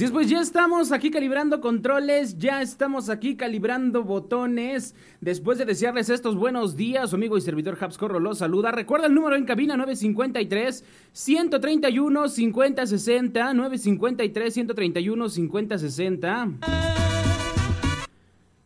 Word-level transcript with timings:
Así 0.00 0.06
es, 0.06 0.12
pues 0.12 0.30
ya 0.30 0.40
estamos 0.40 0.92
aquí 0.92 1.10
calibrando 1.10 1.60
controles, 1.60 2.38
ya 2.38 2.62
estamos 2.62 3.10
aquí 3.10 3.36
calibrando 3.36 4.02
botones. 4.02 4.94
Después 5.20 5.58
de 5.58 5.66
desearles 5.66 6.08
estos 6.08 6.36
buenos 6.36 6.74
días, 6.74 7.10
su 7.10 7.16
amigo 7.16 7.36
y 7.36 7.42
servidor 7.42 7.76
Habs 7.78 7.98
Corro 7.98 8.18
los 8.18 8.38
saluda. 8.38 8.72
Recuerda 8.72 9.08
el 9.08 9.14
número 9.14 9.36
en 9.36 9.44
cabina 9.44 9.76
953 9.76 10.84
131 11.12 12.28
5060 12.30 13.52
953 13.52 14.54
131 14.54 15.28
5060. 15.28 16.48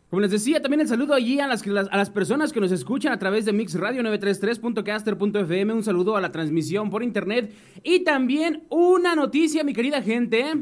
Como 0.08 0.20
les 0.20 0.30
decía, 0.30 0.62
también 0.62 0.82
el 0.82 0.86
saludo 0.86 1.14
allí 1.14 1.40
a 1.40 1.48
las, 1.48 1.66
a 1.66 1.96
las 1.96 2.10
personas 2.10 2.52
que 2.52 2.60
nos 2.60 2.70
escuchan 2.70 3.12
a 3.12 3.18
través 3.18 3.44
de 3.44 3.52
Mix 3.52 3.74
Radio 3.74 4.04
933.caster.fm. 4.04 5.72
Un 5.72 5.82
saludo 5.82 6.16
a 6.16 6.20
la 6.20 6.30
transmisión 6.30 6.90
por 6.90 7.02
internet. 7.02 7.52
Y 7.82 8.04
también 8.04 8.62
una 8.68 9.16
noticia, 9.16 9.64
mi 9.64 9.72
querida 9.72 10.00
gente. 10.00 10.52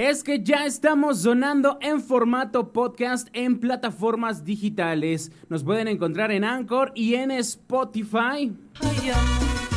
Es 0.00 0.22
que 0.22 0.42
ya 0.42 0.64
estamos 0.64 1.22
sonando 1.22 1.78
en 1.80 2.00
formato 2.00 2.72
podcast 2.72 3.28
en 3.32 3.58
plataformas 3.58 4.44
digitales. 4.44 5.32
Nos 5.48 5.64
pueden 5.64 5.88
encontrar 5.88 6.30
en 6.30 6.44
Anchor 6.44 6.92
y 6.94 7.14
en 7.14 7.30
Spotify. 7.32 8.52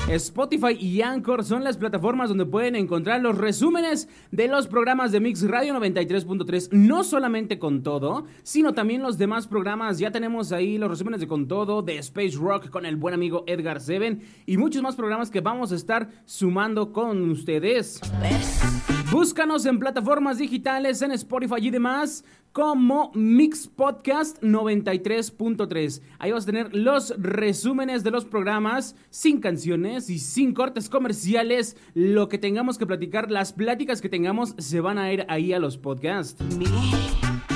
Spotify 0.08 0.74
y 0.80 1.02
Anchor 1.02 1.44
son 1.44 1.64
las 1.64 1.78
plataformas 1.78 2.30
donde 2.30 2.46
pueden 2.46 2.76
encontrar 2.76 3.22
los 3.22 3.38
resúmenes 3.38 4.10
de 4.32 4.48
los 4.48 4.68
programas 4.68 5.12
de 5.12 5.22
Mix 5.22 5.48
Radio 5.48 5.74
93.3, 5.74 6.70
no 6.72 7.04
solamente 7.04 7.60
con 7.60 7.82
todo, 7.82 8.26
sino 8.44 8.74
también 8.74 9.02
los 9.02 9.18
demás 9.18 9.48
programas. 9.48 10.00
Ya 10.00 10.12
tenemos 10.12 10.52
ahí 10.52 10.78
los 10.78 10.90
resúmenes 10.90 11.22
de 11.22 11.28
con 11.28 11.48
todo, 11.48 11.82
de 11.82 11.98
Space 11.98 12.36
Rock 12.38 12.70
con 12.70 12.86
el 12.86 12.96
buen 12.96 13.14
amigo 13.14 13.44
Edgar 13.48 13.80
Seven 13.80 14.22
y 14.46 14.58
muchos 14.58 14.82
más 14.82 14.96
programas 14.96 15.32
que 15.32 15.42
vamos 15.42 15.72
a 15.72 15.76
estar 15.76 16.10
sumando 16.26 16.92
con 16.92 17.30
ustedes. 17.30 18.02
Búscanos 19.12 19.66
en 19.66 19.78
plataformas 19.78 20.38
digitales, 20.38 21.02
en 21.02 21.12
Spotify 21.12 21.56
y 21.60 21.70
demás 21.70 22.24
como 22.54 23.12
Mix 23.14 23.68
Podcast 23.68 24.42
93.3. 24.42 26.02
Ahí 26.18 26.32
vas 26.32 26.44
a 26.44 26.46
tener 26.46 26.74
los 26.74 27.14
resúmenes 27.18 28.06
de 28.06 28.12
los 28.12 28.24
programas 28.24 28.96
sin 29.10 29.42
canciones 29.42 30.10
y 30.10 30.18
sin 30.18 30.54
cortes 30.54 30.88
comerciales. 30.88 31.76
Lo 31.94 32.30
que 32.30 32.38
tengamos 32.38 32.78
que 32.78 32.86
platicar, 32.86 33.32
las 33.32 33.52
pláticas 33.52 34.02
que 34.02 34.08
tengamos 34.08 34.56
se 34.58 34.80
van 34.80 34.98
a 34.98 35.12
ir 35.12 35.26
ahí 35.28 35.52
a 35.52 35.60
los 35.60 35.78
podcasts. 35.78 36.42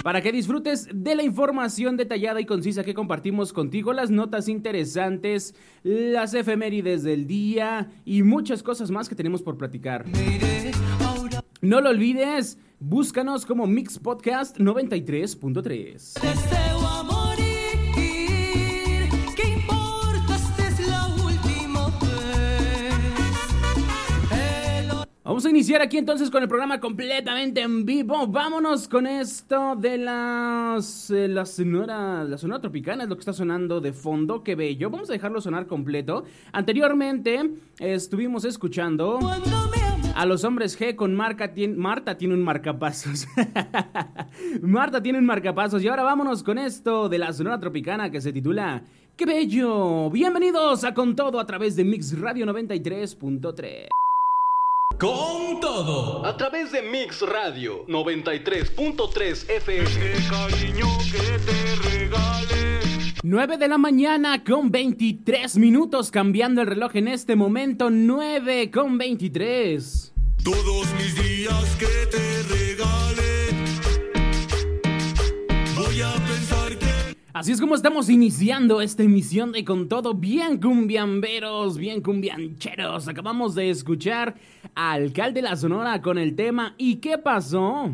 Para 0.03 0.21
que 0.21 0.33
disfrutes 0.33 0.89
de 0.94 1.15
la 1.15 1.23
información 1.23 1.95
detallada 1.95 2.41
y 2.41 2.45
concisa 2.45 2.83
que 2.83 2.94
compartimos 2.94 3.53
contigo, 3.53 3.94
las 3.94 4.11
notas 4.11 4.49
interesantes, 4.49 5.55
las 5.83 6.33
efemérides 6.33 7.03
del 7.03 7.27
día 7.27 7.89
y 8.03 8.23
muchas 8.23 8.61
cosas 8.61 8.91
más 8.91 9.07
que 9.07 9.15
tenemos 9.15 9.41
por 9.41 9.57
platicar. 9.57 10.05
No 11.65 11.81
lo 11.81 11.89
olvides, 11.89 12.59
búscanos 12.79 13.43
como 13.43 13.65
Mix 13.65 13.97
Podcast 13.97 14.59
93.3. 14.59 16.13
Vamos 25.23 25.43
a 25.43 25.49
iniciar 25.49 25.81
aquí 25.81 25.97
entonces 25.97 26.29
con 26.29 26.43
el 26.43 26.47
programa 26.47 26.79
completamente 26.79 27.61
en 27.61 27.83
vivo. 27.83 28.27
Vámonos 28.27 28.87
con 28.87 29.07
esto 29.07 29.75
de 29.75 29.97
las 29.97 31.09
eh, 31.09 31.27
la 31.27 31.47
sonora 31.47 32.23
la 32.23 32.37
sonora 32.37 32.61
tropicana 32.61 33.03
es 33.03 33.09
lo 33.09 33.15
que 33.15 33.21
está 33.21 33.33
sonando 33.33 33.81
de 33.81 33.91
fondo, 33.91 34.43
qué 34.43 34.53
bello. 34.53 34.91
Vamos 34.91 35.09
a 35.09 35.13
dejarlo 35.13 35.41
sonar 35.41 35.65
completo. 35.65 36.25
Anteriormente 36.51 37.49
estuvimos 37.79 38.45
escuchando 38.45 39.19
a 40.15 40.25
los 40.25 40.43
hombres 40.45 40.79
G 40.79 40.95
con 40.95 41.13
Marta 41.13 41.53
tiene 41.53 42.33
un 42.33 42.41
marcapasos. 42.41 43.27
Marta 44.61 45.03
tiene 45.03 45.19
un 45.19 45.25
marcapasos. 45.25 45.83
Y 45.83 45.89
ahora 45.89 46.03
vámonos 46.03 46.41
con 46.41 46.57
esto 46.57 47.09
de 47.09 47.17
la 47.19 47.33
Sonora 47.33 47.59
Tropicana 47.59 48.09
que 48.09 48.21
se 48.21 48.31
titula 48.31 48.81
¡Qué 49.17 49.25
bello! 49.25 50.09
Bienvenidos 50.09 50.85
a 50.85 50.93
Con 50.93 51.15
Todo 51.15 51.39
a 51.39 51.45
través 51.45 51.75
de 51.75 51.83
Mix 51.83 52.17
Radio 52.19 52.45
93.3. 52.45 53.89
Con 54.97 55.59
todo. 55.59 56.25
A 56.25 56.37
través 56.37 56.71
de 56.71 56.81
Mix 56.81 57.21
Radio 57.21 57.85
93.3 57.85 59.49
FM. 59.49 59.89
9 63.28 63.58
de 63.58 63.68
la 63.68 63.80
mañana 63.80 64.44
con 64.44 64.69
23 64.69 65.58
minutos 65.58 66.12
cambiando 66.12 66.62
el 66.62 66.68
reloj 66.68 66.96
en 66.96 67.08
este 67.08 67.36
momento 67.36 67.90
9 67.90 68.69
con 68.69 69.00
23. 69.00 70.13
Todos 70.44 70.94
mis 70.94 71.16
días 71.16 71.75
que 71.80 71.88
te 72.12 72.44
regale. 72.44 73.50
Voy 75.75 76.02
a 76.02 76.13
pensar 76.13 76.78
que 76.78 77.16
Así 77.34 77.52
es 77.52 77.59
como 77.59 77.74
estamos 77.74 78.09
iniciando 78.09 78.80
esta 78.80 79.02
emisión 79.02 79.53
de 79.53 79.66
Con 79.66 79.90
Todo 79.90 80.13
bien 80.13 80.59
cumbiamberos, 80.62 81.80
bien 81.80 82.02
cumbiancheros. 82.02 83.07
Acabamos 83.07 83.56
de 83.56 83.72
escuchar 83.72 84.36
al 84.75 85.02
alcalde 85.02 85.42
de 85.42 85.50
la 85.50 85.56
Sonora 85.56 86.00
con 86.03 86.19
el 86.19 86.36
tema 86.36 86.75
¿Y 86.78 86.97
qué 86.97 87.18
pasó. 87.18 87.92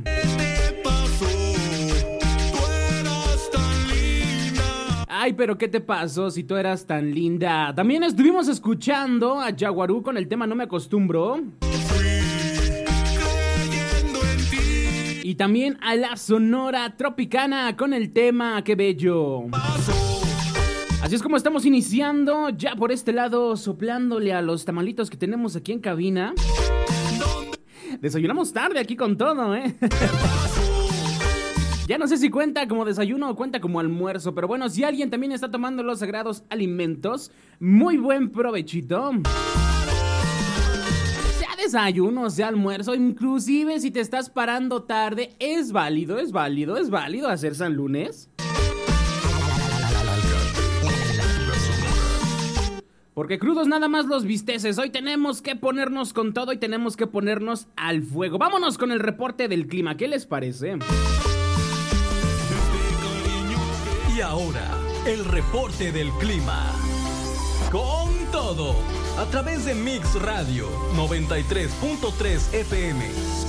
Ay, 5.23 5.33
pero 5.33 5.55
¿qué 5.55 5.67
te 5.67 5.81
pasó 5.81 6.31
si 6.31 6.43
tú 6.43 6.55
eras 6.55 6.87
tan 6.87 7.13
linda? 7.13 7.75
También 7.75 8.01
estuvimos 8.01 8.47
escuchando 8.47 9.39
a 9.39 9.55
Jaguarú 9.55 10.01
con 10.01 10.17
el 10.17 10.27
tema 10.27 10.47
No 10.47 10.55
me 10.55 10.63
acostumbro. 10.63 11.43
Y 15.21 15.35
también 15.35 15.77
a 15.79 15.93
la 15.93 16.17
Sonora 16.17 16.97
Tropicana 16.97 17.77
con 17.77 17.93
el 17.93 18.11
tema 18.11 18.63
Qué 18.63 18.73
bello. 18.73 19.43
Así 21.03 21.13
es 21.13 21.21
como 21.21 21.37
estamos 21.37 21.67
iniciando, 21.67 22.49
ya 22.49 22.75
por 22.75 22.91
este 22.91 23.13
lado, 23.13 23.55
soplándole 23.57 24.33
a 24.33 24.41
los 24.41 24.65
tamalitos 24.65 25.11
que 25.11 25.17
tenemos 25.17 25.55
aquí 25.55 25.71
en 25.71 25.81
cabina. 25.81 26.33
Desayunamos 27.99 28.53
tarde 28.53 28.79
aquí 28.79 28.95
con 28.95 29.15
todo, 29.17 29.55
¿eh? 29.55 29.75
Ya 31.87 31.97
no 31.97 32.07
sé 32.07 32.17
si 32.17 32.29
cuenta 32.29 32.67
como 32.67 32.85
desayuno 32.85 33.29
o 33.29 33.35
cuenta 33.35 33.59
como 33.59 33.79
almuerzo, 33.79 34.33
pero 34.33 34.47
bueno, 34.47 34.69
si 34.69 34.83
alguien 34.83 35.09
también 35.09 35.31
está 35.31 35.51
tomando 35.51 35.83
los 35.83 35.99
sagrados 35.99 36.43
alimentos, 36.49 37.31
muy 37.59 37.97
buen 37.97 38.31
provechito. 38.31 39.11
Sea 41.37 41.55
desayuno, 41.57 42.29
sea 42.29 42.47
almuerzo, 42.47 42.95
inclusive 42.95 43.79
si 43.79 43.91
te 43.91 43.99
estás 43.99 44.29
parando 44.29 44.83
tarde, 44.83 45.35
es 45.39 45.71
válido, 45.71 46.17
es 46.17 46.31
válido, 46.31 46.77
es 46.77 46.89
válido 46.89 47.27
hacer 47.27 47.55
San 47.55 47.73
Lunes. 47.73 48.29
Porque 53.13 53.37
crudos 53.37 53.67
nada 53.67 53.89
más 53.89 54.05
los 54.05 54.23
visteces. 54.23 54.77
Hoy 54.77 54.89
tenemos 54.89 55.41
que 55.41 55.57
ponernos 55.57 56.13
con 56.13 56.33
todo 56.33 56.53
y 56.53 56.57
tenemos 56.57 56.95
que 56.95 57.07
ponernos 57.07 57.67
al 57.75 58.03
fuego. 58.03 58.37
Vámonos 58.37 58.77
con 58.77 58.91
el 58.91 59.01
reporte 59.01 59.49
del 59.49 59.67
clima. 59.67 59.97
¿Qué 59.97 60.07
les 60.07 60.25
parece? 60.25 60.77
Ahora, 64.21 64.69
el 65.05 65.25
reporte 65.25 65.91
del 65.91 66.11
clima. 66.13 66.71
Con 67.71 68.13
todo. 68.31 68.75
A 69.17 69.25
través 69.25 69.65
de 69.65 69.73
Mix 69.73 70.13
Radio 70.21 70.67
93.3 70.95 72.53
FM. 72.53 73.40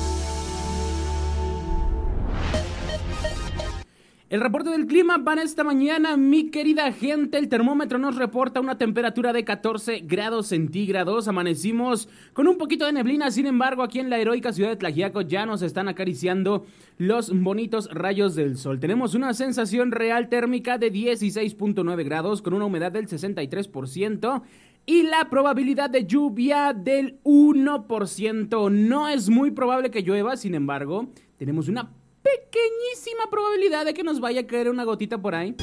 El 4.32 4.40
reporte 4.40 4.70
del 4.70 4.86
clima 4.86 5.22
para 5.24 5.42
esta 5.42 5.62
mañana, 5.62 6.16
mi 6.16 6.50
querida 6.50 6.90
gente, 6.90 7.36
el 7.36 7.50
termómetro 7.50 7.98
nos 7.98 8.16
reporta 8.16 8.62
una 8.62 8.78
temperatura 8.78 9.34
de 9.34 9.44
14 9.44 10.04
grados 10.06 10.46
centígrados. 10.46 11.28
Amanecimos 11.28 12.08
con 12.32 12.48
un 12.48 12.56
poquito 12.56 12.86
de 12.86 12.94
neblina, 12.94 13.30
sin 13.30 13.44
embargo, 13.44 13.82
aquí 13.82 14.00
en 14.00 14.08
la 14.08 14.18
heroica 14.18 14.54
ciudad 14.54 14.70
de 14.70 14.76
Tlajiaco 14.76 15.20
ya 15.20 15.44
nos 15.44 15.60
están 15.60 15.86
acariciando 15.86 16.64
los 16.96 17.30
bonitos 17.42 17.90
rayos 17.92 18.34
del 18.34 18.56
sol. 18.56 18.80
Tenemos 18.80 19.14
una 19.14 19.34
sensación 19.34 19.92
real 19.92 20.30
térmica 20.30 20.78
de 20.78 20.90
16.9 20.90 22.02
grados 22.02 22.40
con 22.40 22.54
una 22.54 22.64
humedad 22.64 22.90
del 22.90 23.08
63% 23.08 24.40
y 24.86 25.02
la 25.02 25.28
probabilidad 25.28 25.90
de 25.90 26.06
lluvia 26.06 26.72
del 26.72 27.20
1%. 27.24 28.72
No 28.72 29.08
es 29.08 29.28
muy 29.28 29.50
probable 29.50 29.90
que 29.90 30.00
llueva, 30.00 30.38
sin 30.38 30.54
embargo, 30.54 31.10
tenemos 31.36 31.68
una 31.68 31.90
pequeñísima 32.22 33.30
probabilidad 33.30 33.84
de 33.84 33.94
que 33.94 34.02
nos 34.02 34.20
vaya 34.20 34.42
a 34.42 34.46
caer 34.46 34.68
una 34.68 34.84
gotita 34.84 35.18
por 35.18 35.34
ahí. 35.34 35.54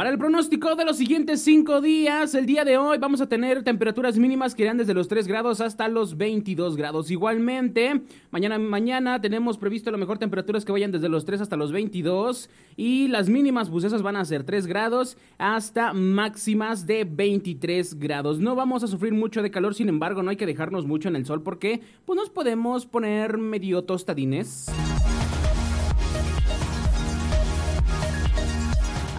Para 0.00 0.08
el 0.08 0.16
pronóstico 0.16 0.76
de 0.76 0.86
los 0.86 0.96
siguientes 0.96 1.42
5 1.42 1.82
días, 1.82 2.34
el 2.34 2.46
día 2.46 2.64
de 2.64 2.78
hoy 2.78 2.96
vamos 2.96 3.20
a 3.20 3.28
tener 3.28 3.62
temperaturas 3.62 4.16
mínimas 4.16 4.54
que 4.54 4.62
irán 4.62 4.78
desde 4.78 4.94
los 4.94 5.08
3 5.08 5.26
grados 5.26 5.60
hasta 5.60 5.88
los 5.88 6.16
22 6.16 6.78
grados. 6.78 7.10
Igualmente, 7.10 8.00
mañana, 8.30 8.58
mañana 8.58 9.20
tenemos 9.20 9.58
previsto 9.58 9.90
a 9.90 9.92
lo 9.92 9.98
mejor 9.98 10.16
temperaturas 10.16 10.64
que 10.64 10.72
vayan 10.72 10.90
desde 10.90 11.10
los 11.10 11.26
3 11.26 11.42
hasta 11.42 11.56
los 11.56 11.70
22 11.70 12.48
y 12.78 13.08
las 13.08 13.28
mínimas 13.28 13.68
pues 13.68 13.84
esas 13.84 14.00
van 14.00 14.16
a 14.16 14.24
ser 14.24 14.44
3 14.44 14.66
grados 14.66 15.18
hasta 15.36 15.92
máximas 15.92 16.86
de 16.86 17.04
23 17.04 17.98
grados. 17.98 18.38
No 18.38 18.54
vamos 18.54 18.82
a 18.82 18.86
sufrir 18.86 19.12
mucho 19.12 19.42
de 19.42 19.50
calor, 19.50 19.74
sin 19.74 19.90
embargo 19.90 20.22
no 20.22 20.30
hay 20.30 20.36
que 20.36 20.46
dejarnos 20.46 20.86
mucho 20.86 21.10
en 21.10 21.16
el 21.16 21.26
sol 21.26 21.42
porque 21.42 21.82
pues 22.06 22.16
nos 22.16 22.30
podemos 22.30 22.86
poner 22.86 23.36
medio 23.36 23.84
tostadines. 23.84 24.70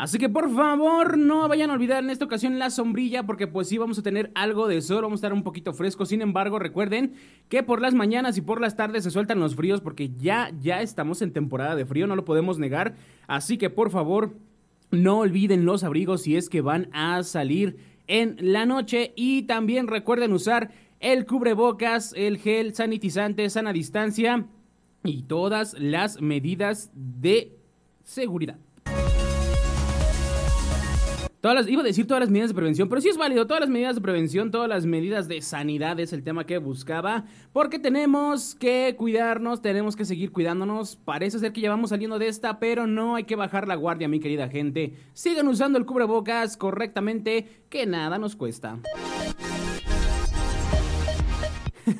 Así 0.01 0.17
que 0.17 0.29
por 0.29 0.49
favor 0.49 1.15
no 1.15 1.47
vayan 1.47 1.69
a 1.69 1.73
olvidar 1.73 2.03
en 2.03 2.09
esta 2.09 2.25
ocasión 2.25 2.57
la 2.57 2.71
sombrilla 2.71 3.21
porque 3.27 3.45
pues 3.45 3.67
sí 3.67 3.77
vamos 3.77 3.99
a 3.99 4.01
tener 4.01 4.31
algo 4.33 4.67
de 4.67 4.81
sol, 4.81 5.03
vamos 5.03 5.19
a 5.19 5.21
estar 5.21 5.31
un 5.31 5.43
poquito 5.43 5.73
frescos. 5.73 6.09
Sin 6.09 6.23
embargo 6.23 6.57
recuerden 6.57 7.13
que 7.49 7.61
por 7.61 7.79
las 7.81 7.93
mañanas 7.93 8.35
y 8.35 8.41
por 8.41 8.59
las 8.59 8.75
tardes 8.75 9.03
se 9.03 9.11
sueltan 9.11 9.39
los 9.39 9.55
fríos 9.55 9.79
porque 9.79 10.09
ya, 10.17 10.51
ya 10.59 10.81
estamos 10.81 11.21
en 11.21 11.33
temporada 11.33 11.75
de 11.75 11.85
frío, 11.85 12.07
no 12.07 12.15
lo 12.15 12.25
podemos 12.25 12.57
negar. 12.57 12.95
Así 13.27 13.59
que 13.59 13.69
por 13.69 13.91
favor 13.91 14.33
no 14.89 15.19
olviden 15.19 15.65
los 15.65 15.83
abrigos 15.83 16.23
si 16.23 16.35
es 16.35 16.49
que 16.49 16.61
van 16.61 16.89
a 16.93 17.21
salir 17.21 17.77
en 18.07 18.37
la 18.39 18.65
noche 18.65 19.13
y 19.15 19.43
también 19.43 19.85
recuerden 19.87 20.33
usar 20.33 20.71
el 20.99 21.27
cubrebocas, 21.27 22.11
el 22.17 22.39
gel 22.39 22.73
sanitizante, 22.73 23.47
sana 23.51 23.71
distancia 23.71 24.47
y 25.03 25.21
todas 25.21 25.75
las 25.77 26.19
medidas 26.21 26.89
de 26.95 27.55
seguridad. 28.03 28.57
Todas 31.41 31.55
las, 31.55 31.67
iba 31.67 31.81
a 31.81 31.83
decir 31.83 32.05
todas 32.05 32.21
las 32.21 32.29
medidas 32.29 32.51
de 32.51 32.53
prevención, 32.53 32.87
pero 32.87 33.01
sí 33.01 33.09
es 33.09 33.17
válido, 33.17 33.47
todas 33.47 33.61
las 33.61 33.69
medidas 33.69 33.95
de 33.95 34.01
prevención, 34.01 34.51
todas 34.51 34.69
las 34.69 34.85
medidas 34.85 35.27
de 35.27 35.41
sanidad 35.41 35.99
es 35.99 36.13
el 36.13 36.21
tema 36.21 36.45
que 36.45 36.59
buscaba, 36.59 37.25
porque 37.51 37.79
tenemos 37.79 38.53
que 38.53 38.93
cuidarnos, 38.95 39.59
tenemos 39.59 39.95
que 39.95 40.05
seguir 40.05 40.31
cuidándonos, 40.31 40.97
parece 40.97 41.39
ser 41.39 41.51
que 41.51 41.61
ya 41.61 41.71
vamos 41.71 41.89
saliendo 41.89 42.19
de 42.19 42.27
esta, 42.27 42.59
pero 42.59 42.85
no 42.85 43.15
hay 43.15 43.23
que 43.23 43.35
bajar 43.35 43.67
la 43.67 43.73
guardia, 43.73 44.07
mi 44.07 44.19
querida 44.19 44.49
gente. 44.49 44.93
Sigan 45.13 45.47
usando 45.47 45.79
el 45.79 45.87
cubrebocas 45.87 46.57
correctamente, 46.57 47.63
que 47.69 47.87
nada 47.87 48.19
nos 48.19 48.35
cuesta. 48.35 48.77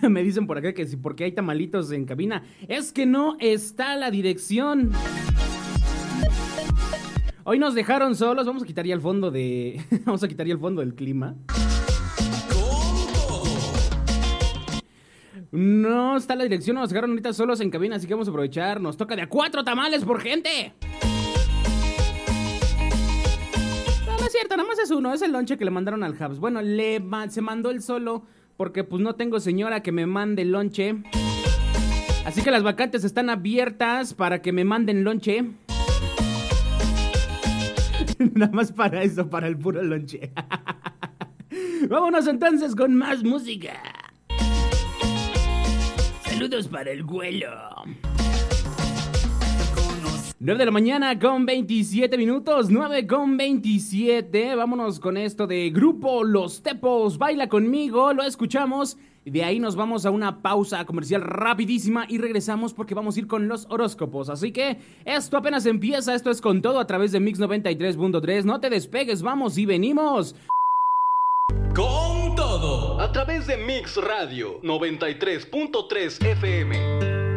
Me 0.07 0.21
dicen 0.21 0.45
por 0.45 0.59
acá 0.59 0.73
que 0.73 0.85
si 0.85 0.97
porque 0.97 1.23
hay 1.23 1.31
tamalitos 1.31 1.91
en 1.91 2.05
cabina, 2.05 2.43
es 2.67 2.93
que 2.93 3.07
no 3.07 3.37
está 3.39 3.95
la 3.95 4.11
dirección. 4.11 4.91
Hoy 7.43 7.57
nos 7.57 7.73
dejaron 7.73 8.15
solos, 8.15 8.45
vamos 8.45 8.61
a 8.61 8.65
quitar 8.67 8.85
ya 8.85 8.93
el 8.93 9.01
fondo 9.01 9.31
de... 9.31 9.83
vamos 10.05 10.23
a 10.23 10.27
quitar 10.27 10.45
ya 10.45 10.53
el 10.53 10.59
fondo 10.59 10.81
del 10.81 10.93
clima. 10.93 11.35
No 15.51 16.17
está 16.17 16.35
la 16.35 16.43
dirección, 16.43 16.75
nos 16.75 16.89
dejaron 16.89 17.09
ahorita 17.09 17.33
solos 17.33 17.59
en 17.59 17.71
cabina, 17.71 17.95
así 17.95 18.05
que 18.05 18.13
vamos 18.13 18.27
a 18.27 18.31
aprovechar. 18.31 18.79
Nos 18.79 18.95
toca 18.95 19.15
de 19.15 19.23
a 19.23 19.27
cuatro 19.29 19.63
tamales 19.63 20.05
por 20.05 20.21
gente. 20.21 20.73
No, 24.05 24.25
es 24.25 24.31
cierto, 24.31 24.55
nada 24.55 24.69
más 24.69 24.77
es 24.77 24.91
uno, 24.91 25.11
es 25.11 25.23
el 25.23 25.31
lonche 25.31 25.57
que 25.57 25.65
le 25.65 25.71
mandaron 25.71 26.03
al 26.03 26.13
Hubs. 26.13 26.39
Bueno, 26.39 26.61
le 26.61 27.01
se 27.29 27.41
mandó 27.41 27.71
el 27.71 27.81
solo 27.81 28.23
porque 28.55 28.83
pues 28.83 29.01
no 29.01 29.15
tengo 29.15 29.39
señora 29.39 29.81
que 29.81 29.91
me 29.91 30.05
mande 30.05 30.45
lonche. 30.45 31.03
Así 32.23 32.43
que 32.43 32.51
las 32.51 32.61
vacantes 32.61 33.03
están 33.03 33.31
abiertas 33.31 34.13
para 34.13 34.43
que 34.43 34.51
me 34.51 34.63
manden 34.63 35.03
lonche. 35.03 35.43
Nada 38.35 38.51
más 38.51 38.71
para 38.71 39.03
eso, 39.03 39.29
para 39.29 39.47
el 39.47 39.57
puro 39.57 39.81
lonche. 39.81 40.31
Vámonos 41.89 42.27
entonces 42.27 42.75
con 42.75 42.95
más 42.95 43.23
música. 43.23 43.81
Saludos 46.23 46.67
para 46.67 46.91
el 46.91 47.03
vuelo. 47.03 47.49
9 50.39 50.57
de 50.57 50.65
la 50.65 50.71
mañana 50.71 51.19
con 51.19 51.45
27 51.45 52.17
minutos, 52.17 52.71
9 52.71 53.05
con 53.05 53.37
27. 53.37 54.55
Vámonos 54.55 54.99
con 54.99 55.17
esto 55.17 55.45
de 55.45 55.69
grupo 55.69 56.23
Los 56.23 56.63
Tepos. 56.63 57.17
Baila 57.17 57.47
conmigo, 57.47 58.13
lo 58.13 58.23
escuchamos 58.23 58.97
de 59.25 59.43
ahí 59.43 59.59
nos 59.59 59.75
vamos 59.75 60.05
a 60.05 60.11
una 60.11 60.41
pausa 60.41 60.83
comercial 60.85 61.21
rapidísima 61.21 62.05
y 62.09 62.17
regresamos 62.17 62.73
porque 62.73 62.95
vamos 62.95 63.15
a 63.15 63.19
ir 63.19 63.27
con 63.27 63.47
los 63.47 63.67
horóscopos. 63.69 64.29
Así 64.29 64.51
que 64.51 64.79
esto 65.05 65.37
apenas 65.37 65.65
empieza, 65.65 66.15
esto 66.15 66.31
es 66.31 66.41
con 66.41 66.61
todo 66.61 66.79
a 66.79 66.87
través 66.87 67.11
de 67.11 67.19
Mix 67.19 67.39
93.3. 67.39 68.43
No 68.45 68.59
te 68.59 68.69
despegues, 68.69 69.21
vamos 69.21 69.57
y 69.57 69.65
venimos. 69.65 70.35
Con 71.75 72.35
todo 72.35 72.99
a 72.99 73.11
través 73.11 73.47
de 73.47 73.57
Mix 73.57 73.95
Radio 73.97 74.59
93.3 74.61 76.25
FM. 76.25 77.30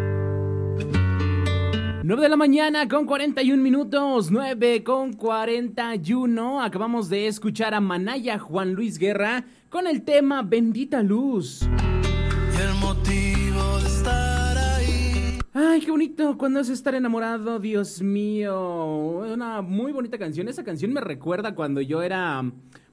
9 2.07 2.21
de 2.21 2.29
la 2.29 2.37
mañana 2.37 2.87
con 2.87 3.07
41 3.07 3.63
minutos, 3.63 4.31
9 4.31 4.85
con 4.85 5.15
41. 5.15 6.63
Acabamos 6.63 7.09
de 7.09 7.29
escuchar 7.29 7.73
a 7.73 7.81
Manaya 7.81 8.39
Juan 8.39 8.75
Luis 8.75 8.99
Guerra 8.99 9.47
con 9.71 9.87
el 9.87 10.03
tema 10.03 10.43
Bendita 10.43 11.03
Luz. 11.03 11.63
Y 11.63 12.61
el 12.61 12.75
motivo 12.75 13.79
de 13.79 13.87
estar 13.87 14.59
ahí. 14.59 15.39
Ay, 15.55 15.81
qué 15.81 15.91
bonito 15.91 16.37
cuando 16.37 16.61
es 16.61 16.69
estar 16.69 16.95
enamorado, 16.95 17.59
Dios 17.59 18.03
mío. 18.03 19.23
Una 19.33 19.63
muy 19.63 19.91
bonita 19.91 20.19
canción. 20.19 20.47
Esa 20.49 20.63
canción 20.63 20.93
me 20.93 21.01
recuerda 21.01 21.55
cuando 21.55 21.81
yo 21.81 22.03
era 22.03 22.45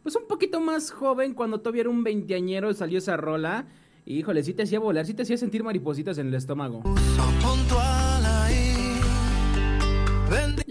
pues 0.03 0.15
un 0.15 0.25
poquito 0.25 0.61
más 0.61 0.89
joven, 0.89 1.33
cuando 1.33 1.59
todavía 1.59 1.81
era 1.81 1.89
un 1.89 2.05
veinteañero, 2.05 2.73
salió 2.73 2.99
esa 2.99 3.17
rola. 3.17 3.65
Híjole, 4.05 4.41
sí 4.41 4.53
te 4.53 4.63
hacía 4.63 4.79
volar, 4.79 5.05
sí 5.05 5.13
te 5.13 5.23
hacía 5.23 5.35
sentir 5.35 5.65
maripositas 5.65 6.17
en 6.17 6.29
el 6.29 6.35
estómago. 6.35 6.81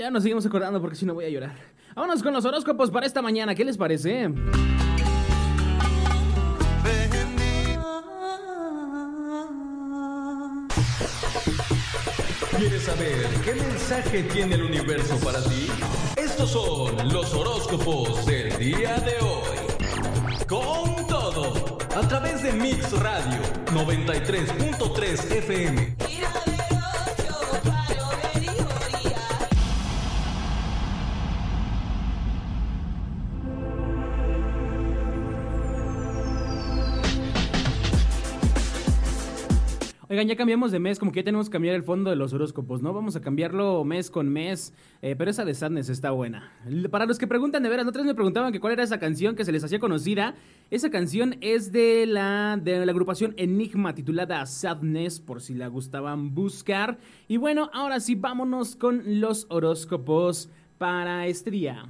Ya 0.01 0.11
nos 0.11 0.23
seguimos 0.23 0.47
acordando 0.47 0.81
porque 0.81 0.97
si 0.97 1.05
no 1.05 1.13
voy 1.13 1.27
a 1.27 1.29
llorar. 1.29 1.55
Vámonos 1.95 2.23
con 2.23 2.33
los 2.33 2.47
horóscopos 2.47 2.91
para 2.91 3.05
esta 3.05 3.21
mañana. 3.21 3.55
¿Qué 3.55 3.67
les 3.67 3.77
parece? 3.77 4.33
¿Quieres 12.57 12.83
saber 12.83 13.27
qué 13.45 13.53
mensaje 13.53 14.23
tiene 14.23 14.55
el 14.55 14.63
universo 14.63 15.21
para 15.23 15.43
ti? 15.43 15.67
Estos 16.17 16.51
son 16.51 16.97
los 17.13 17.35
horóscopos 17.35 18.25
del 18.25 18.57
día 18.57 18.97
de 19.01 19.19
hoy. 19.21 20.47
Con 20.49 21.07
todo, 21.09 21.77
a 21.95 22.09
través 22.09 22.43
de 22.43 22.53
Mix 22.53 22.91
Radio 22.93 23.43
93.3 23.67 25.31
FM. 25.31 26.10
Ya 40.27 40.37
cambiamos 40.37 40.71
de 40.71 40.79
mes, 40.79 40.99
como 40.99 41.13
que 41.13 41.21
ya 41.21 41.25
tenemos 41.25 41.49
que 41.49 41.53
cambiar 41.55 41.75
el 41.75 41.83
fondo 41.83 42.11
de 42.11 42.17
los 42.17 42.33
horóscopos, 42.35 42.83
¿no? 42.83 42.93
Vamos 42.93 43.17
a 43.17 43.23
cambiarlo 43.23 43.83
mes 43.85 44.11
con 44.11 44.29
mes, 44.29 44.75
eh, 45.01 45.17
pero 45.17 45.31
esa 45.31 45.47
de 45.47 45.55
Sadness 45.55 45.89
está 45.89 46.11
buena. 46.11 46.53
Para 46.91 47.07
los 47.07 47.19
que 47.19 47.27
preguntan 47.27 47.63
de 47.63 47.71
veras, 47.71 47.87
otras 47.87 48.05
me 48.05 48.15
preguntaban 48.15 48.53
que 48.53 48.61
cuál 48.61 48.75
era 48.75 48.83
esa 48.83 48.99
canción 48.99 49.35
que 49.35 49.47
se 49.47 49.53
les 49.53 49.65
hacía 49.65 49.79
conocida. 49.79 50.35
Esa 50.71 50.91
canción 50.91 51.37
es 51.41 51.73
de 51.73 52.05
la, 52.07 52.61
de 52.63 52.85
la 52.85 52.93
agrupación 52.93 53.35
Enigma 53.39 53.95
titulada 53.95 54.45
Sadness, 54.45 55.21
por 55.21 55.41
si 55.41 55.55
la 55.55 55.69
gustaban 55.69 56.35
buscar. 56.35 56.99
Y 57.27 57.39
bueno, 57.39 57.71
ahora 57.73 57.99
sí, 57.99 58.15
vámonos 58.15 58.77
con 58.77 59.21
los 59.21 59.47
horóscopos 59.49 60.51
para 60.77 61.27
este 61.27 61.51
día. 61.51 61.87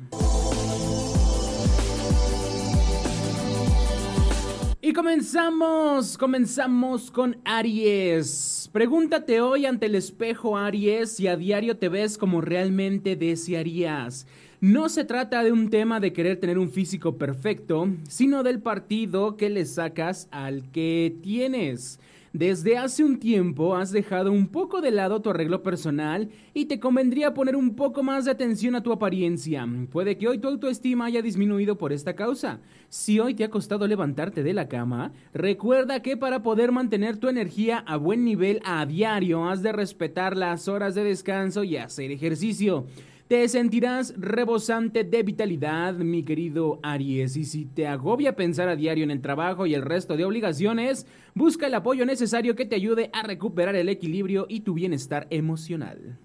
Y 4.90 4.92
comenzamos, 4.92 6.18
comenzamos 6.18 7.12
con 7.12 7.36
Aries. 7.44 8.68
Pregúntate 8.72 9.40
hoy 9.40 9.64
ante 9.64 9.86
el 9.86 9.94
espejo 9.94 10.56
Aries 10.56 11.12
si 11.12 11.28
a 11.28 11.36
diario 11.36 11.76
te 11.76 11.88
ves 11.88 12.18
como 12.18 12.40
realmente 12.40 13.14
desearías. 13.14 14.26
No 14.60 14.88
se 14.88 15.04
trata 15.04 15.44
de 15.44 15.52
un 15.52 15.70
tema 15.70 16.00
de 16.00 16.12
querer 16.12 16.40
tener 16.40 16.58
un 16.58 16.70
físico 16.70 17.18
perfecto, 17.18 17.88
sino 18.08 18.42
del 18.42 18.62
partido 18.62 19.36
que 19.36 19.48
le 19.48 19.64
sacas 19.64 20.26
al 20.32 20.68
que 20.72 21.14
tienes. 21.22 22.00
Desde 22.32 22.78
hace 22.78 23.02
un 23.02 23.18
tiempo 23.18 23.74
has 23.74 23.90
dejado 23.90 24.30
un 24.30 24.46
poco 24.46 24.80
de 24.80 24.92
lado 24.92 25.20
tu 25.20 25.30
arreglo 25.30 25.64
personal 25.64 26.28
y 26.54 26.66
te 26.66 26.78
convendría 26.78 27.34
poner 27.34 27.56
un 27.56 27.74
poco 27.74 28.04
más 28.04 28.24
de 28.24 28.30
atención 28.30 28.76
a 28.76 28.84
tu 28.84 28.92
apariencia. 28.92 29.66
Puede 29.90 30.16
que 30.16 30.28
hoy 30.28 30.38
tu 30.38 30.46
autoestima 30.46 31.06
haya 31.06 31.22
disminuido 31.22 31.76
por 31.76 31.92
esta 31.92 32.14
causa. 32.14 32.60
Si 32.88 33.18
hoy 33.18 33.34
te 33.34 33.42
ha 33.42 33.50
costado 33.50 33.84
levantarte 33.88 34.44
de 34.44 34.52
la 34.52 34.68
cama, 34.68 35.10
recuerda 35.34 36.02
que 36.02 36.16
para 36.16 36.40
poder 36.44 36.70
mantener 36.70 37.16
tu 37.16 37.28
energía 37.28 37.78
a 37.78 37.96
buen 37.96 38.24
nivel 38.24 38.60
a 38.64 38.86
diario 38.86 39.48
has 39.48 39.64
de 39.64 39.72
respetar 39.72 40.36
las 40.36 40.68
horas 40.68 40.94
de 40.94 41.02
descanso 41.02 41.64
y 41.64 41.78
hacer 41.78 42.12
ejercicio. 42.12 42.86
Te 43.30 43.46
sentirás 43.46 44.12
rebosante 44.16 45.04
de 45.04 45.22
vitalidad, 45.22 45.94
mi 45.94 46.24
querido 46.24 46.80
Aries, 46.82 47.36
y 47.36 47.44
si 47.44 47.64
te 47.64 47.86
agobia 47.86 48.34
pensar 48.34 48.68
a 48.68 48.74
diario 48.74 49.04
en 49.04 49.12
el 49.12 49.20
trabajo 49.20 49.66
y 49.66 49.74
el 49.74 49.82
resto 49.82 50.16
de 50.16 50.24
obligaciones, 50.24 51.06
busca 51.32 51.68
el 51.68 51.74
apoyo 51.74 52.04
necesario 52.04 52.56
que 52.56 52.66
te 52.66 52.74
ayude 52.74 53.08
a 53.12 53.22
recuperar 53.22 53.76
el 53.76 53.88
equilibrio 53.88 54.46
y 54.48 54.62
tu 54.62 54.74
bienestar 54.74 55.28
emocional. 55.30 56.18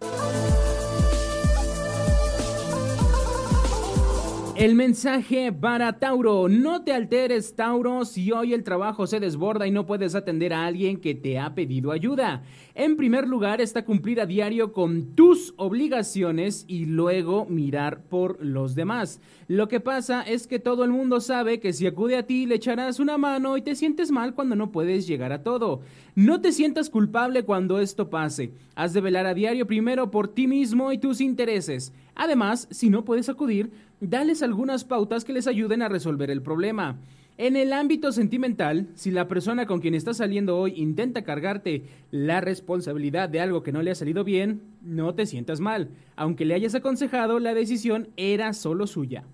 El 4.56 4.74
mensaje 4.74 5.52
para 5.52 6.00
Tauro. 6.00 6.48
No 6.48 6.82
te 6.82 6.94
alteres, 6.94 7.58
Tauro, 7.58 8.06
si 8.06 8.32
hoy 8.32 8.54
el 8.54 8.64
trabajo 8.64 9.06
se 9.06 9.20
desborda 9.20 9.68
y 9.68 9.72
no 9.72 9.86
puedes 9.86 10.16
atender 10.16 10.54
a 10.54 10.66
alguien 10.66 11.02
que 11.02 11.14
te 11.14 11.38
ha 11.38 11.54
pedido 11.54 11.92
ayuda. 11.92 12.42
En 12.74 12.96
primer 12.96 13.28
lugar 13.28 13.60
está 13.60 13.84
cumplir 13.84 14.22
a 14.22 14.26
diario 14.26 14.72
con 14.72 15.14
tus 15.14 15.54
obligaciones 15.58 16.64
y 16.70 16.86
luego 16.86 17.46
mirar 17.48 18.04
por 18.04 18.42
los 18.42 18.76
demás. 18.76 19.20
Lo 19.50 19.68
que 19.68 19.82
pasa 19.82 20.22
es 20.22 20.48
que 20.48 20.58
todo 20.58 20.86
el 20.86 20.92
mundo 20.92 21.20
sabe 21.20 21.60
que 21.60 21.74
si 21.74 21.86
acude 21.86 22.16
a 22.16 22.26
ti 22.26 22.46
le 22.46 22.56
echarás 22.56 23.02
una 23.02 23.18
mano 23.18 23.58
y 23.58 23.62
te 23.62 23.76
sientes 23.76 24.10
mal 24.10 24.36
cuando 24.36 24.56
no 24.56 24.72
puedes 24.72 25.06
llegar 25.06 25.34
a 25.34 25.44
todo. 25.44 25.82
No 26.16 26.40
te 26.40 26.54
sientas 26.54 26.90
culpable 26.90 27.44
cuando 27.44 27.80
esto 27.80 28.10
pase. 28.10 28.54
Has 28.74 28.94
de 28.94 29.02
velar 29.02 29.26
a 29.26 29.34
diario 29.34 29.68
primero 29.68 30.12
por 30.12 30.30
ti 30.30 30.48
mismo 30.48 30.94
y 30.94 30.98
tus 30.98 31.20
intereses. 31.20 31.92
Además, 32.16 32.70
si 32.72 32.90
no 32.90 33.04
puedes 33.04 33.28
acudir, 33.28 33.70
dales 34.08 34.44
algunas 34.44 34.84
pautas 34.84 35.26
que 35.26 35.34
les 35.34 35.48
ayuden 35.48 35.82
a 35.82 35.90
resolver 35.90 36.32
el 36.32 36.42
problema. 36.42 37.00
En 37.38 37.58
el 37.58 37.74
ámbito 37.74 38.14
sentimental, 38.14 38.88
si 38.96 39.12
la 39.12 39.28
persona 39.28 39.66
con 39.66 39.82
quien 39.82 39.94
estás 39.94 40.18
saliendo 40.18 40.58
hoy 40.58 40.74
intenta 40.78 41.24
cargarte 41.24 41.84
la 42.10 42.40
responsabilidad 42.40 43.28
de 43.28 43.42
algo 43.42 43.62
que 43.62 43.74
no 43.74 43.82
le 43.82 43.92
ha 43.92 43.96
salido 43.96 44.24
bien, 44.24 44.62
no 44.82 45.16
te 45.16 45.26
sientas 45.26 45.60
mal. 45.60 45.90
Aunque 46.16 46.46
le 46.46 46.54
hayas 46.54 46.76
aconsejado, 46.76 47.40
la 47.40 47.54
decisión 47.54 48.08
era 48.16 48.54
solo 48.54 48.88
suya. 48.88 49.26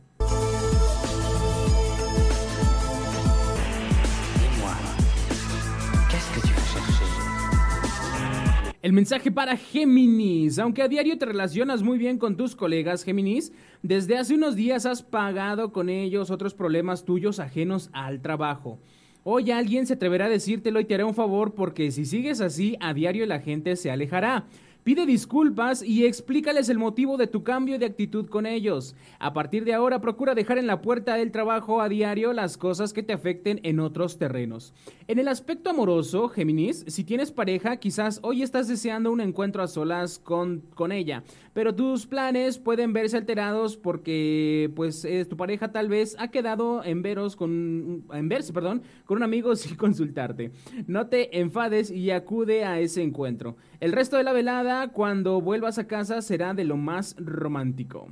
El 8.82 8.94
mensaje 8.94 9.32
para 9.32 9.58
Géminis. 9.58 10.58
Aunque 10.58 10.82
a 10.82 10.88
diario 10.88 11.16
te 11.20 11.28
relacionas 11.28 11.84
muy 11.84 12.00
bien 12.00 12.18
con 12.18 12.36
tus 12.36 12.56
colegas 12.56 13.04
Géminis, 13.04 13.54
desde 13.84 14.18
hace 14.18 14.34
unos 14.34 14.56
días 14.56 14.88
has 14.88 15.04
pagado 15.04 15.72
con 15.72 15.88
ellos 15.88 16.32
otros 16.32 16.56
problemas 16.56 17.06
tuyos 17.06 17.40
ajenos 17.40 17.92
al 17.94 18.22
trabajo. 18.22 18.80
Hoy 19.24 19.52
alguien 19.52 19.86
se 19.86 19.94
atreverá 19.94 20.26
a 20.26 20.30
decírtelo 20.30 20.80
y 20.80 20.86
te 20.86 20.96
hará 20.96 21.06
un 21.06 21.14
favor 21.14 21.54
porque 21.54 21.92
si 21.92 22.06
sigues 22.06 22.42
así, 22.42 22.76
a 22.80 22.96
diario 22.96 23.28
la 23.28 23.40
gente 23.40 23.76
se 23.76 23.92
alejará. 23.92 24.48
Pide 24.84 25.06
disculpas 25.06 25.84
y 25.84 26.06
explícales 26.06 26.68
el 26.68 26.80
motivo 26.80 27.18
de 27.18 27.28
tu 27.28 27.44
cambio 27.44 27.78
de 27.78 27.86
actitud 27.86 28.28
con 28.28 28.48
ellos. 28.48 28.96
A 29.20 29.32
partir 29.32 29.64
de 29.64 29.76
ahora, 29.76 30.02
procura 30.02 30.34
dejar 30.34 30.58
en 30.58 30.66
la 30.66 30.82
puerta 30.82 31.16
del 31.16 31.32
trabajo 31.32 31.82
a 31.82 31.90
diario 31.90 32.34
las 32.34 32.58
cosas 32.58 32.92
que 32.92 33.04
te 33.04 33.14
afecten 33.14 33.60
en 33.62 33.80
otros 33.80 34.18
terrenos. 34.18 34.74
En 35.08 35.20
el 35.20 35.28
aspecto 35.28 35.70
amoroso, 35.70 36.30
Géminis, 36.30 36.84
si 36.88 37.04
tienes 37.04 37.32
pareja, 37.32 37.78
quizás 37.78 38.20
hoy 38.24 38.42
estás 38.42 38.68
deseando 38.68 39.12
un 39.12 39.22
encuentro 39.22 39.62
a 39.62 39.68
solas 39.68 40.18
con, 40.18 40.64
con 40.74 40.92
ella, 40.92 41.24
pero 41.54 41.76
tus 41.76 42.08
planes 42.08 42.58
pueden 42.58 42.92
verse 42.92 43.18
alterados 43.18 43.78
porque 43.78 44.72
pues 44.76 45.06
eh, 45.06 45.26
tu 45.26 45.38
pareja 45.38 45.72
tal 45.72 45.90
vez 45.90 46.16
ha 46.18 46.30
quedado 46.30 46.84
en 46.84 47.04
veros 47.04 47.36
con 47.36 48.06
en 48.12 48.30
verse, 48.30 48.52
perdón, 48.54 48.82
con 49.06 49.18
un 49.18 49.24
amigo 49.24 49.56
sin 49.58 49.76
consultarte. 49.76 50.52
No 50.88 51.08
te 51.08 51.40
enfades 51.40 51.92
y 51.92 52.10
acude 52.10 52.66
a 52.66 52.80
ese 52.80 53.04
encuentro. 53.04 53.58
El 53.80 53.92
resto 53.92 54.18
de 54.18 54.24
la 54.24 54.32
velada, 54.32 54.71
cuando 54.94 55.42
vuelvas 55.42 55.78
a 55.78 55.88
casa, 55.88 56.22
será 56.22 56.54
de 56.54 56.64
lo 56.64 56.78
más 56.78 57.16
romántico. 57.18 58.08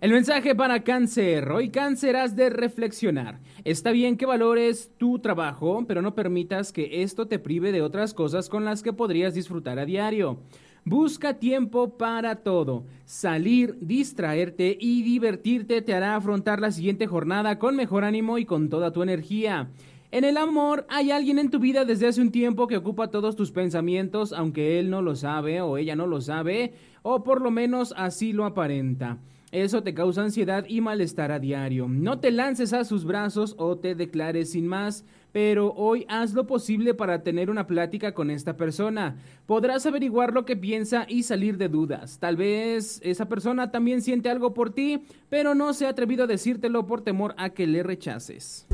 El 0.00 0.10
mensaje 0.10 0.56
para 0.56 0.82
cáncer. 0.82 1.48
Hoy 1.52 1.70
cáncer 1.70 2.16
has 2.16 2.34
de 2.34 2.50
reflexionar. 2.50 3.38
Está 3.62 3.92
bien 3.92 4.16
que 4.16 4.26
valores 4.26 4.90
tu 4.98 5.20
trabajo, 5.20 5.84
pero 5.86 6.02
no 6.02 6.16
permitas 6.16 6.72
que 6.72 7.04
esto 7.04 7.28
te 7.28 7.38
prive 7.38 7.70
de 7.70 7.82
otras 7.82 8.12
cosas 8.12 8.48
con 8.48 8.64
las 8.64 8.82
que 8.82 8.92
podrías 8.92 9.32
disfrutar 9.34 9.78
a 9.78 9.84
diario. 9.84 10.40
Busca 10.84 11.34
tiempo 11.34 11.96
para 11.96 12.36
todo. 12.36 12.84
Salir, 13.04 13.78
distraerte 13.80 14.76
y 14.80 15.02
divertirte 15.02 15.80
te 15.80 15.94
hará 15.94 16.16
afrontar 16.16 16.60
la 16.60 16.72
siguiente 16.72 17.06
jornada 17.06 17.60
con 17.60 17.76
mejor 17.76 18.04
ánimo 18.04 18.36
y 18.38 18.44
con 18.44 18.68
toda 18.68 18.92
tu 18.92 19.02
energía. 19.02 19.70
En 20.10 20.24
el 20.24 20.36
amor 20.36 20.84
hay 20.90 21.12
alguien 21.12 21.38
en 21.38 21.50
tu 21.50 21.60
vida 21.60 21.84
desde 21.84 22.08
hace 22.08 22.20
un 22.20 22.32
tiempo 22.32 22.66
que 22.66 22.76
ocupa 22.76 23.10
todos 23.10 23.36
tus 23.36 23.52
pensamientos, 23.52 24.32
aunque 24.32 24.80
él 24.80 24.90
no 24.90 25.02
lo 25.02 25.14
sabe 25.14 25.60
o 25.60 25.78
ella 25.78 25.94
no 25.94 26.08
lo 26.08 26.20
sabe, 26.20 26.74
o 27.02 27.22
por 27.22 27.40
lo 27.40 27.52
menos 27.52 27.94
así 27.96 28.32
lo 28.32 28.44
aparenta. 28.44 29.18
Eso 29.52 29.82
te 29.82 29.94
causa 29.94 30.22
ansiedad 30.22 30.64
y 30.66 30.80
malestar 30.80 31.30
a 31.30 31.38
diario. 31.38 31.86
No 31.86 32.18
te 32.18 32.30
lances 32.30 32.72
a 32.72 32.84
sus 32.84 33.04
brazos 33.04 33.54
o 33.58 33.76
te 33.76 33.94
declares 33.94 34.50
sin 34.50 34.66
más, 34.66 35.04
pero 35.32 35.72
hoy 35.72 36.04
haz 36.08 36.34
lo 36.34 36.46
posible 36.46 36.94
para 36.94 37.22
tener 37.22 37.50
una 37.50 37.66
plática 37.66 38.12
con 38.12 38.30
esta 38.30 38.56
persona. 38.56 39.16
Podrás 39.46 39.84
averiguar 39.86 40.32
lo 40.32 40.44
que 40.44 40.56
piensa 40.56 41.06
y 41.08 41.24
salir 41.24 41.56
de 41.56 41.68
dudas. 41.68 42.18
Tal 42.18 42.36
vez 42.36 43.00
esa 43.02 43.28
persona 43.28 43.70
también 43.70 44.02
siente 44.02 44.28
algo 44.28 44.54
por 44.54 44.72
ti, 44.72 45.04
pero 45.28 45.54
no 45.54 45.72
se 45.72 45.86
ha 45.86 45.90
atrevido 45.90 46.24
a 46.24 46.26
decírtelo 46.26 46.86
por 46.86 47.00
temor 47.00 47.34
a 47.38 47.50
que 47.50 47.66
le 47.66 47.82
rechaces. 47.82 48.66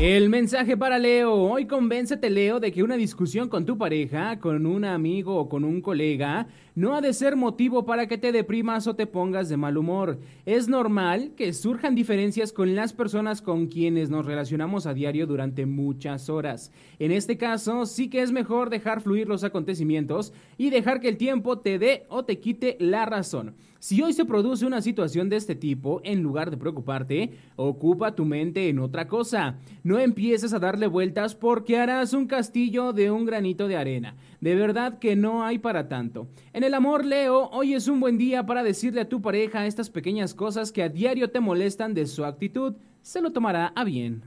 El 0.00 0.30
mensaje 0.30 0.78
para 0.78 0.98
Leo. 0.98 1.34
Hoy 1.34 1.66
convéncete, 1.66 2.30
Leo, 2.30 2.58
de 2.58 2.72
que 2.72 2.82
una 2.82 2.96
discusión 2.96 3.50
con 3.50 3.66
tu 3.66 3.76
pareja, 3.76 4.38
con 4.38 4.64
un 4.64 4.86
amigo 4.86 5.36
o 5.36 5.50
con 5.50 5.62
un 5.62 5.82
colega 5.82 6.46
no 6.74 6.94
ha 6.94 7.00
de 7.00 7.12
ser 7.12 7.36
motivo 7.36 7.84
para 7.84 8.06
que 8.06 8.18
te 8.18 8.32
deprimas 8.32 8.86
o 8.86 8.94
te 8.94 9.06
pongas 9.06 9.48
de 9.48 9.56
mal 9.56 9.76
humor. 9.76 10.18
Es 10.46 10.68
normal 10.68 11.32
que 11.36 11.52
surjan 11.52 11.94
diferencias 11.94 12.52
con 12.52 12.74
las 12.74 12.92
personas 12.92 13.42
con 13.42 13.66
quienes 13.66 14.10
nos 14.10 14.26
relacionamos 14.26 14.86
a 14.86 14.94
diario 14.94 15.26
durante 15.26 15.66
muchas 15.66 16.28
horas. 16.28 16.72
En 16.98 17.12
este 17.12 17.36
caso, 17.36 17.86
sí 17.86 18.08
que 18.08 18.22
es 18.22 18.32
mejor 18.32 18.70
dejar 18.70 19.00
fluir 19.00 19.28
los 19.28 19.44
acontecimientos 19.44 20.32
y 20.58 20.70
dejar 20.70 21.00
que 21.00 21.08
el 21.08 21.16
tiempo 21.16 21.58
te 21.58 21.78
dé 21.78 22.06
o 22.08 22.24
te 22.24 22.38
quite 22.38 22.76
la 22.80 23.06
razón. 23.06 23.54
Si 23.80 24.02
hoy 24.02 24.12
se 24.12 24.26
produce 24.26 24.66
una 24.66 24.82
situación 24.82 25.30
de 25.30 25.36
este 25.36 25.54
tipo, 25.54 26.02
en 26.04 26.22
lugar 26.22 26.50
de 26.50 26.58
preocuparte, 26.58 27.30
ocupa 27.56 28.14
tu 28.14 28.26
mente 28.26 28.68
en 28.68 28.78
otra 28.78 29.08
cosa. 29.08 29.56
No 29.82 29.98
empieces 29.98 30.52
a 30.52 30.58
darle 30.58 30.86
vueltas 30.86 31.34
porque 31.34 31.78
harás 31.78 32.12
un 32.12 32.26
castillo 32.26 32.92
de 32.92 33.10
un 33.10 33.24
granito 33.24 33.68
de 33.68 33.78
arena. 33.78 34.16
De 34.42 34.54
verdad 34.54 34.98
que 34.98 35.16
no 35.16 35.44
hay 35.44 35.58
para 35.58 35.88
tanto. 35.88 36.28
En 36.60 36.64
el 36.64 36.74
amor, 36.74 37.06
Leo, 37.06 37.48
hoy 37.52 37.72
es 37.72 37.88
un 37.88 38.00
buen 38.00 38.18
día 38.18 38.44
para 38.44 38.62
decirle 38.62 39.00
a 39.00 39.08
tu 39.08 39.22
pareja 39.22 39.64
estas 39.64 39.88
pequeñas 39.88 40.34
cosas 40.34 40.72
que 40.72 40.82
a 40.82 40.90
diario 40.90 41.30
te 41.30 41.40
molestan 41.40 41.94
de 41.94 42.04
su 42.04 42.22
actitud. 42.22 42.74
Se 43.00 43.22
lo 43.22 43.32
tomará 43.32 43.68
a 43.68 43.82
bien. 43.82 44.22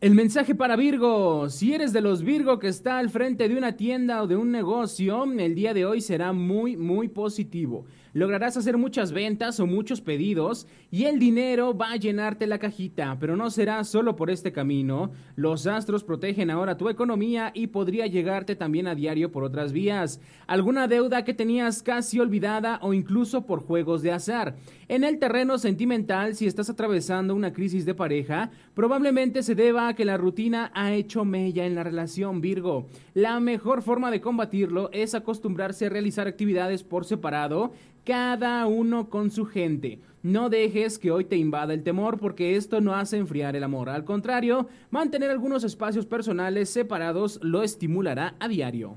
El 0.00 0.14
mensaje 0.14 0.54
para 0.54 0.76
Virgo. 0.76 1.50
Si 1.50 1.74
eres 1.74 1.92
de 1.92 2.00
los 2.00 2.22
Virgo 2.22 2.60
que 2.60 2.68
está 2.68 2.98
al 2.98 3.10
frente 3.10 3.48
de 3.48 3.56
una 3.56 3.76
tienda 3.76 4.22
o 4.22 4.28
de 4.28 4.36
un 4.36 4.52
negocio, 4.52 5.24
el 5.24 5.56
día 5.56 5.74
de 5.74 5.84
hoy 5.84 6.00
será 6.00 6.32
muy, 6.32 6.76
muy 6.76 7.08
positivo. 7.08 7.86
Lograrás 8.14 8.58
hacer 8.58 8.76
muchas 8.76 9.10
ventas 9.12 9.58
o 9.58 9.66
muchos 9.66 10.02
pedidos 10.02 10.66
y 10.90 11.04
el 11.04 11.18
dinero 11.18 11.74
va 11.74 11.92
a 11.92 11.96
llenarte 11.96 12.46
la 12.46 12.58
cajita, 12.58 13.16
pero 13.18 13.36
no 13.36 13.48
será 13.48 13.82
solo 13.84 14.16
por 14.16 14.28
este 14.28 14.52
camino. 14.52 15.12
Los 15.34 15.66
astros 15.66 16.04
protegen 16.04 16.50
ahora 16.50 16.76
tu 16.76 16.90
economía 16.90 17.52
y 17.54 17.68
podría 17.68 18.06
llegarte 18.06 18.54
también 18.54 18.86
a 18.86 18.94
diario 18.94 19.32
por 19.32 19.44
otras 19.44 19.72
vías. 19.72 20.20
Alguna 20.46 20.88
deuda 20.88 21.24
que 21.24 21.32
tenías 21.32 21.82
casi 21.82 22.20
olvidada 22.20 22.78
o 22.82 22.92
incluso 22.92 23.46
por 23.46 23.62
juegos 23.62 24.02
de 24.02 24.12
azar. 24.12 24.56
En 24.92 25.04
el 25.04 25.18
terreno 25.18 25.56
sentimental, 25.56 26.34
si 26.34 26.46
estás 26.46 26.68
atravesando 26.68 27.34
una 27.34 27.54
crisis 27.54 27.86
de 27.86 27.94
pareja, 27.94 28.50
probablemente 28.74 29.42
se 29.42 29.54
deba 29.54 29.88
a 29.88 29.94
que 29.94 30.04
la 30.04 30.18
rutina 30.18 30.70
ha 30.74 30.92
hecho 30.92 31.24
mella 31.24 31.64
en 31.64 31.74
la 31.74 31.82
relación 31.82 32.42
Virgo. 32.42 32.84
La 33.14 33.40
mejor 33.40 33.80
forma 33.80 34.10
de 34.10 34.20
combatirlo 34.20 34.90
es 34.92 35.14
acostumbrarse 35.14 35.86
a 35.86 35.88
realizar 35.88 36.28
actividades 36.28 36.82
por 36.82 37.06
separado, 37.06 37.72
cada 38.04 38.66
uno 38.66 39.08
con 39.08 39.30
su 39.30 39.46
gente. 39.46 39.98
No 40.22 40.50
dejes 40.50 40.98
que 40.98 41.10
hoy 41.10 41.24
te 41.24 41.38
invada 41.38 41.72
el 41.72 41.84
temor 41.84 42.18
porque 42.18 42.56
esto 42.56 42.82
no 42.82 42.94
hace 42.94 43.16
enfriar 43.16 43.56
el 43.56 43.64
amor. 43.64 43.88
Al 43.88 44.04
contrario, 44.04 44.68
mantener 44.90 45.30
algunos 45.30 45.64
espacios 45.64 46.04
personales 46.04 46.68
separados 46.68 47.40
lo 47.42 47.62
estimulará 47.62 48.34
a 48.40 48.46
diario. 48.46 48.96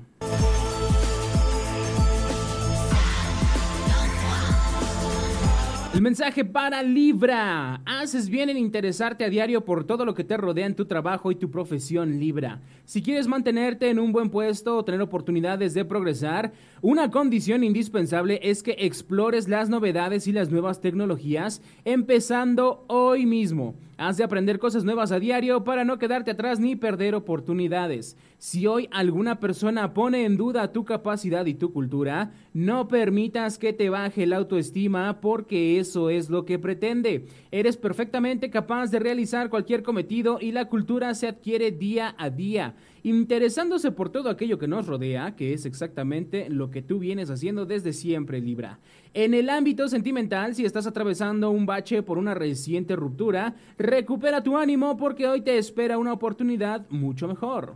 El 5.96 6.02
mensaje 6.02 6.44
para 6.44 6.82
Libra. 6.82 7.80
Haces 7.86 8.28
bien 8.28 8.50
en 8.50 8.58
interesarte 8.58 9.24
a 9.24 9.30
diario 9.30 9.64
por 9.64 9.84
todo 9.84 10.04
lo 10.04 10.12
que 10.12 10.24
te 10.24 10.36
rodea 10.36 10.66
en 10.66 10.76
tu 10.76 10.84
trabajo 10.84 11.32
y 11.32 11.36
tu 11.36 11.50
profesión 11.50 12.20
Libra. 12.20 12.60
Si 12.84 13.00
quieres 13.00 13.26
mantenerte 13.26 13.88
en 13.88 13.98
un 13.98 14.12
buen 14.12 14.28
puesto 14.28 14.76
o 14.76 14.84
tener 14.84 15.00
oportunidades 15.00 15.72
de 15.72 15.86
progresar, 15.86 16.52
una 16.82 17.10
condición 17.10 17.64
indispensable 17.64 18.40
es 18.42 18.62
que 18.62 18.76
explores 18.78 19.48
las 19.48 19.70
novedades 19.70 20.26
y 20.26 20.32
las 20.32 20.50
nuevas 20.50 20.82
tecnologías 20.82 21.62
empezando 21.86 22.84
hoy 22.88 23.24
mismo. 23.24 23.74
Has 23.98 24.18
de 24.18 24.24
aprender 24.24 24.58
cosas 24.58 24.84
nuevas 24.84 25.10
a 25.10 25.18
diario 25.18 25.64
para 25.64 25.82
no 25.82 25.98
quedarte 25.98 26.32
atrás 26.32 26.60
ni 26.60 26.76
perder 26.76 27.14
oportunidades. 27.14 28.14
Si 28.36 28.66
hoy 28.66 28.90
alguna 28.92 29.40
persona 29.40 29.94
pone 29.94 30.26
en 30.26 30.36
duda 30.36 30.70
tu 30.70 30.84
capacidad 30.84 31.46
y 31.46 31.54
tu 31.54 31.72
cultura, 31.72 32.32
no 32.52 32.88
permitas 32.88 33.56
que 33.56 33.72
te 33.72 33.88
baje 33.88 34.26
la 34.26 34.36
autoestima 34.36 35.22
porque 35.22 35.78
eso 35.86 36.10
es 36.10 36.30
lo 36.30 36.44
que 36.44 36.58
pretende. 36.58 37.26
Eres 37.52 37.76
perfectamente 37.76 38.50
capaz 38.50 38.90
de 38.90 38.98
realizar 38.98 39.50
cualquier 39.50 39.84
cometido 39.84 40.38
y 40.40 40.50
la 40.50 40.64
cultura 40.64 41.14
se 41.14 41.28
adquiere 41.28 41.70
día 41.70 42.16
a 42.18 42.28
día 42.28 42.74
interesándose 43.04 43.92
por 43.92 44.08
todo 44.08 44.28
aquello 44.28 44.58
que 44.58 44.66
nos 44.66 44.88
rodea, 44.88 45.36
que 45.36 45.52
es 45.52 45.64
exactamente 45.64 46.50
lo 46.50 46.72
que 46.72 46.82
tú 46.82 46.98
vienes 46.98 47.30
haciendo 47.30 47.64
desde 47.64 47.92
siempre, 47.92 48.40
Libra. 48.40 48.80
En 49.14 49.32
el 49.32 49.48
ámbito 49.48 49.86
sentimental, 49.86 50.56
si 50.56 50.64
estás 50.64 50.88
atravesando 50.88 51.50
un 51.50 51.66
bache 51.66 52.02
por 52.02 52.18
una 52.18 52.34
reciente 52.34 52.96
ruptura, 52.96 53.54
recupera 53.78 54.42
tu 54.42 54.56
ánimo 54.56 54.96
porque 54.96 55.28
hoy 55.28 55.40
te 55.40 55.56
espera 55.56 55.98
una 55.98 56.14
oportunidad 56.14 56.84
mucho 56.90 57.28
mejor. 57.28 57.74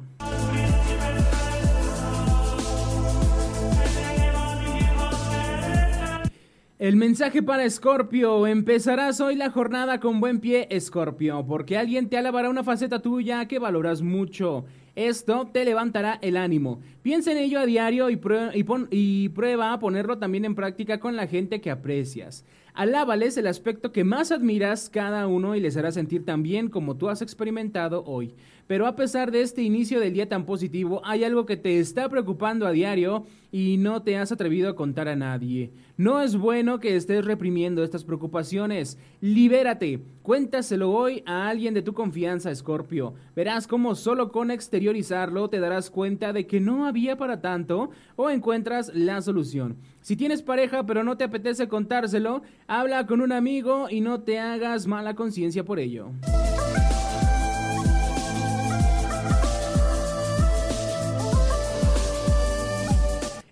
El 6.81 6.97
mensaje 6.97 7.43
para 7.43 7.67
Escorpio. 7.67 8.47
Empezarás 8.47 9.21
hoy 9.21 9.37
la 9.37 9.51
jornada 9.51 10.01
con 10.01 10.19
buen 10.19 10.41
pie, 10.41 10.67
Escorpio, 10.71 11.45
porque 11.47 11.77
alguien 11.77 12.09
te 12.09 12.17
alabará 12.17 12.49
una 12.49 12.65
faceta 12.65 13.03
tuya 13.03 13.47
que 13.47 13.59
valoras 13.59 14.01
mucho. 14.01 14.65
Esto 14.97 15.47
te 15.53 15.67
levantará 15.67 16.19
el 16.23 16.39
ánimo. 16.39 16.81
Piensa 17.03 17.33
en 17.33 17.37
ello 17.37 17.59
a 17.61 17.67
diario 17.67 18.09
y, 18.09 19.29
prueba 19.29 19.75
a 19.75 19.79
ponerlo 19.79 20.17
también 20.17 20.47
en 20.47 20.55
práctica 20.55 21.01
con 21.01 21.17
la 21.17 21.27
gente 21.27 21.61
que 21.61 21.71
aprecias. 21.71 22.47
Alábales 22.73 23.37
el 23.37 23.47
aspecto 23.47 23.93
que 23.93 24.03
más 24.03 24.33
admiras 24.33 24.89
cada 24.89 25.27
uno 25.27 25.57
y 25.57 25.61
les 25.61 25.77
hará 25.77 25.93
sentir 25.93 26.25
tan 26.25 26.43
bien 26.43 26.71
como 26.71 26.97
tú 26.97 27.11
has 27.11 27.21
experimentado 27.21 28.05
hoy. 28.07 28.33
Pero 28.71 28.87
a 28.87 28.95
pesar 28.95 29.33
de 29.33 29.43
este 29.43 29.63
inicio 29.63 29.99
del 29.99 30.13
día 30.13 30.29
tan 30.29 30.47
positivo, 30.47 31.03
hay 31.05 31.25
algo 31.25 31.45
que 31.45 31.57
te 31.57 31.81
está 31.81 32.09
preocupando 32.09 32.69
a 32.69 32.71
diario 32.71 33.27
y 33.51 33.79
no 33.79 34.05
te 34.05 34.17
has 34.17 34.31
atrevido 34.31 34.71
a 34.71 34.77
contar 34.77 35.09
a 35.09 35.17
nadie. 35.17 35.73
No 35.97 36.23
es 36.23 36.37
bueno 36.37 36.79
que 36.79 36.95
estés 36.95 37.25
reprimiendo 37.25 37.83
estas 37.83 38.05
preocupaciones. 38.05 38.97
Libérate. 39.21 40.05
Cuéntaselo 40.23 40.93
hoy 40.93 41.25
a 41.27 41.49
alguien 41.49 41.75
de 41.75 41.83
tu 41.83 41.95
confianza, 41.95 42.55
Scorpio. 42.55 43.15
Verás 43.35 43.67
cómo 43.67 43.97
solo 43.97 44.31
con 44.31 44.53
exteriorizarlo 44.53 45.51
te 45.51 45.59
darás 45.59 45.91
cuenta 45.91 46.33
de 46.33 46.47
que 46.47 46.61
no 46.61 46.87
había 46.87 47.17
para 47.17 47.41
tanto 47.41 47.91
o 48.15 48.31
encuentras 48.31 48.93
la 48.95 49.21
solución. 49.21 49.79
Si 50.01 50.15
tienes 50.15 50.43
pareja 50.43 50.87
pero 50.87 51.03
no 51.03 51.17
te 51.17 51.25
apetece 51.25 51.67
contárselo, 51.67 52.43
habla 52.69 53.09
con 53.09 53.21
un 53.21 53.33
amigo 53.33 53.89
y 53.91 54.01
no 54.01 54.21
te 54.21 54.39
hagas 54.39 54.87
mala 54.87 55.17
conciencia 55.17 55.65
por 55.65 55.81
ello. 55.81 56.13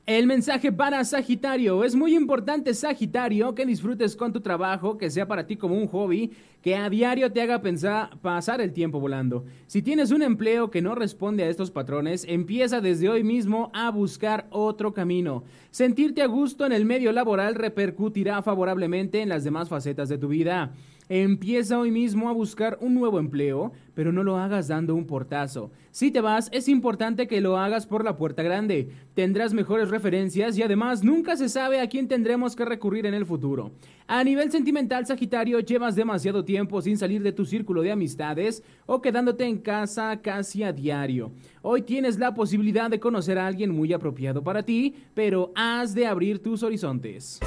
El 0.08 0.26
mensaje 0.26 0.72
para 0.72 1.04
Sagitario. 1.04 1.84
Es 1.84 1.94
muy 1.94 2.16
importante, 2.16 2.72
Sagitario, 2.72 3.54
que 3.54 3.66
disfrutes 3.66 4.16
con 4.16 4.32
tu 4.32 4.40
trabajo, 4.40 4.96
que 4.96 5.10
sea 5.10 5.28
para 5.28 5.46
ti 5.46 5.56
como 5.56 5.74
un 5.74 5.86
hobby, 5.86 6.32
que 6.62 6.76
a 6.76 6.88
diario 6.88 7.30
te 7.30 7.42
haga 7.42 7.60
pensar, 7.60 8.18
pasar 8.22 8.62
el 8.62 8.72
tiempo 8.72 9.00
volando. 9.00 9.44
Si 9.66 9.82
tienes 9.82 10.10
un 10.10 10.22
empleo 10.22 10.70
que 10.70 10.80
no 10.80 10.94
responde 10.94 11.44
a 11.44 11.50
estos 11.50 11.70
patrones, 11.70 12.24
empieza 12.26 12.80
desde 12.80 13.10
hoy 13.10 13.22
mismo 13.22 13.70
a 13.74 13.90
buscar 13.90 14.46
otro 14.48 14.94
camino. 14.94 15.44
Sentirte 15.70 16.22
a 16.22 16.26
gusto 16.26 16.64
en 16.64 16.72
el 16.72 16.86
medio 16.86 17.12
laboral 17.12 17.54
repercutirá 17.54 18.40
favorablemente 18.40 19.20
en 19.20 19.28
las 19.28 19.44
demás 19.44 19.68
facetas 19.68 20.08
de 20.08 20.16
tu 20.16 20.28
vida. 20.28 20.72
Empieza 21.08 21.78
hoy 21.78 21.90
mismo 21.90 22.28
a 22.28 22.32
buscar 22.32 22.76
un 22.82 22.92
nuevo 22.92 23.18
empleo, 23.18 23.72
pero 23.94 24.12
no 24.12 24.22
lo 24.22 24.36
hagas 24.36 24.68
dando 24.68 24.94
un 24.94 25.06
portazo. 25.06 25.70
Si 25.90 26.10
te 26.10 26.20
vas, 26.20 26.50
es 26.52 26.68
importante 26.68 27.26
que 27.26 27.40
lo 27.40 27.56
hagas 27.56 27.86
por 27.86 28.04
la 28.04 28.16
puerta 28.16 28.42
grande. 28.42 28.90
Tendrás 29.14 29.54
mejores 29.54 29.88
referencias 29.88 30.58
y 30.58 30.62
además 30.62 31.02
nunca 31.02 31.36
se 31.36 31.48
sabe 31.48 31.80
a 31.80 31.88
quién 31.88 32.08
tendremos 32.08 32.54
que 32.54 32.66
recurrir 32.66 33.06
en 33.06 33.14
el 33.14 33.24
futuro. 33.24 33.72
A 34.06 34.22
nivel 34.22 34.52
sentimental, 34.52 35.06
Sagitario, 35.06 35.60
llevas 35.60 35.96
demasiado 35.96 36.44
tiempo 36.44 36.82
sin 36.82 36.98
salir 36.98 37.22
de 37.22 37.32
tu 37.32 37.46
círculo 37.46 37.80
de 37.80 37.92
amistades 37.92 38.62
o 38.84 39.00
quedándote 39.00 39.44
en 39.44 39.58
casa 39.58 40.20
casi 40.20 40.62
a 40.62 40.72
diario. 40.72 41.32
Hoy 41.62 41.82
tienes 41.82 42.18
la 42.18 42.34
posibilidad 42.34 42.90
de 42.90 43.00
conocer 43.00 43.38
a 43.38 43.46
alguien 43.46 43.70
muy 43.70 43.94
apropiado 43.94 44.42
para 44.42 44.62
ti, 44.62 44.94
pero 45.14 45.52
has 45.54 45.94
de 45.94 46.06
abrir 46.06 46.42
tus 46.42 46.62
horizontes. 46.62 47.40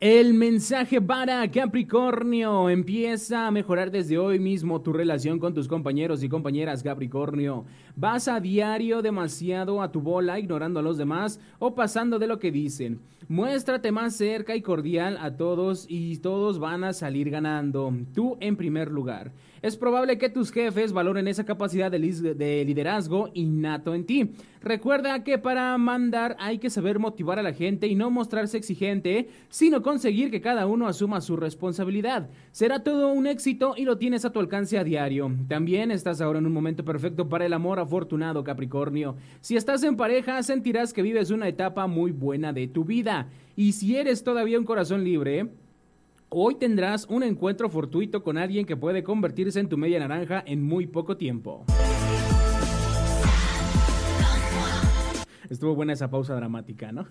El 0.00 0.32
mensaje 0.32 1.00
para 1.00 1.50
Capricornio. 1.50 2.70
Empieza 2.70 3.48
a 3.48 3.50
mejorar 3.50 3.90
desde 3.90 4.16
hoy 4.16 4.38
mismo 4.38 4.80
tu 4.80 4.92
relación 4.92 5.40
con 5.40 5.54
tus 5.54 5.66
compañeros 5.66 6.22
y 6.22 6.28
compañeras 6.28 6.84
Capricornio. 6.84 7.64
Vas 7.96 8.28
a 8.28 8.38
diario 8.38 9.02
demasiado 9.02 9.82
a 9.82 9.90
tu 9.90 10.00
bola 10.00 10.38
ignorando 10.38 10.78
a 10.78 10.84
los 10.84 10.98
demás 10.98 11.40
o 11.58 11.74
pasando 11.74 12.20
de 12.20 12.28
lo 12.28 12.38
que 12.38 12.52
dicen. 12.52 13.00
Muéstrate 13.26 13.90
más 13.90 14.14
cerca 14.14 14.54
y 14.54 14.62
cordial 14.62 15.18
a 15.20 15.36
todos 15.36 15.84
y 15.88 16.16
todos 16.18 16.60
van 16.60 16.84
a 16.84 16.92
salir 16.92 17.28
ganando. 17.28 17.92
Tú 18.14 18.36
en 18.38 18.54
primer 18.54 18.92
lugar. 18.92 19.32
Es 19.62 19.76
probable 19.76 20.18
que 20.18 20.28
tus 20.28 20.52
jefes 20.52 20.92
valoren 20.92 21.28
esa 21.28 21.44
capacidad 21.44 21.90
de, 21.90 21.98
liderazgo 21.98 23.30
innato 23.34 23.94
en 23.94 24.04
ti. 24.04 24.30
Recuerda 24.60 25.24
que 25.24 25.38
para 25.38 25.76
mandar 25.78 26.36
hay 26.38 26.58
que 26.58 26.70
saber 26.70 26.98
motivar 26.98 27.38
a 27.38 27.42
la 27.42 27.52
gente 27.52 27.86
y 27.86 27.94
no 27.94 28.10
mostrarse 28.10 28.56
exigente, 28.56 29.28
sino 29.48 29.82
conseguir 29.82 30.30
que 30.30 30.40
cada 30.40 30.66
uno 30.66 30.86
asuma 30.86 31.20
su 31.20 31.36
responsabilidad. 31.36 32.28
Será 32.52 32.82
todo 32.82 33.12
un 33.12 33.26
éxito 33.26 33.74
y 33.76 33.84
lo 33.84 33.98
tienes 33.98 34.24
a 34.24 34.32
tu 34.32 34.40
alcance 34.40 34.78
a 34.78 34.84
diario. 34.84 35.30
También 35.48 35.90
estás 35.90 36.20
ahora 36.20 36.38
en 36.38 36.46
un 36.46 36.52
momento 36.52 36.84
perfecto 36.84 37.28
para 37.28 37.46
el 37.46 37.52
amor 37.52 37.80
afortunado 37.80 38.44
Capricornio. 38.44 39.16
Si 39.40 39.56
estás 39.56 39.82
en 39.82 39.96
pareja, 39.96 40.42
sentirás 40.42 40.92
que 40.92 41.02
vives 41.02 41.30
una 41.30 41.48
etapa 41.48 41.86
muy 41.86 42.12
buena 42.12 42.52
de 42.52 42.68
tu 42.68 42.84
vida. 42.84 43.28
Y 43.56 43.72
si 43.72 43.96
eres 43.96 44.22
todavía 44.22 44.58
un 44.58 44.64
corazón 44.64 45.02
libre, 45.02 45.48
Hoy 46.30 46.56
tendrás 46.56 47.06
un 47.06 47.22
encuentro 47.22 47.70
fortuito 47.70 48.22
con 48.22 48.36
alguien 48.36 48.66
que 48.66 48.76
puede 48.76 49.02
convertirse 49.02 49.60
en 49.60 49.68
tu 49.70 49.78
media 49.78 49.98
naranja 49.98 50.42
en 50.46 50.62
muy 50.62 50.86
poco 50.86 51.16
tiempo. 51.16 51.64
Estuvo 55.48 55.74
buena 55.74 55.94
esa 55.94 56.10
pausa 56.10 56.34
dramática, 56.34 56.92
¿no? 56.92 57.06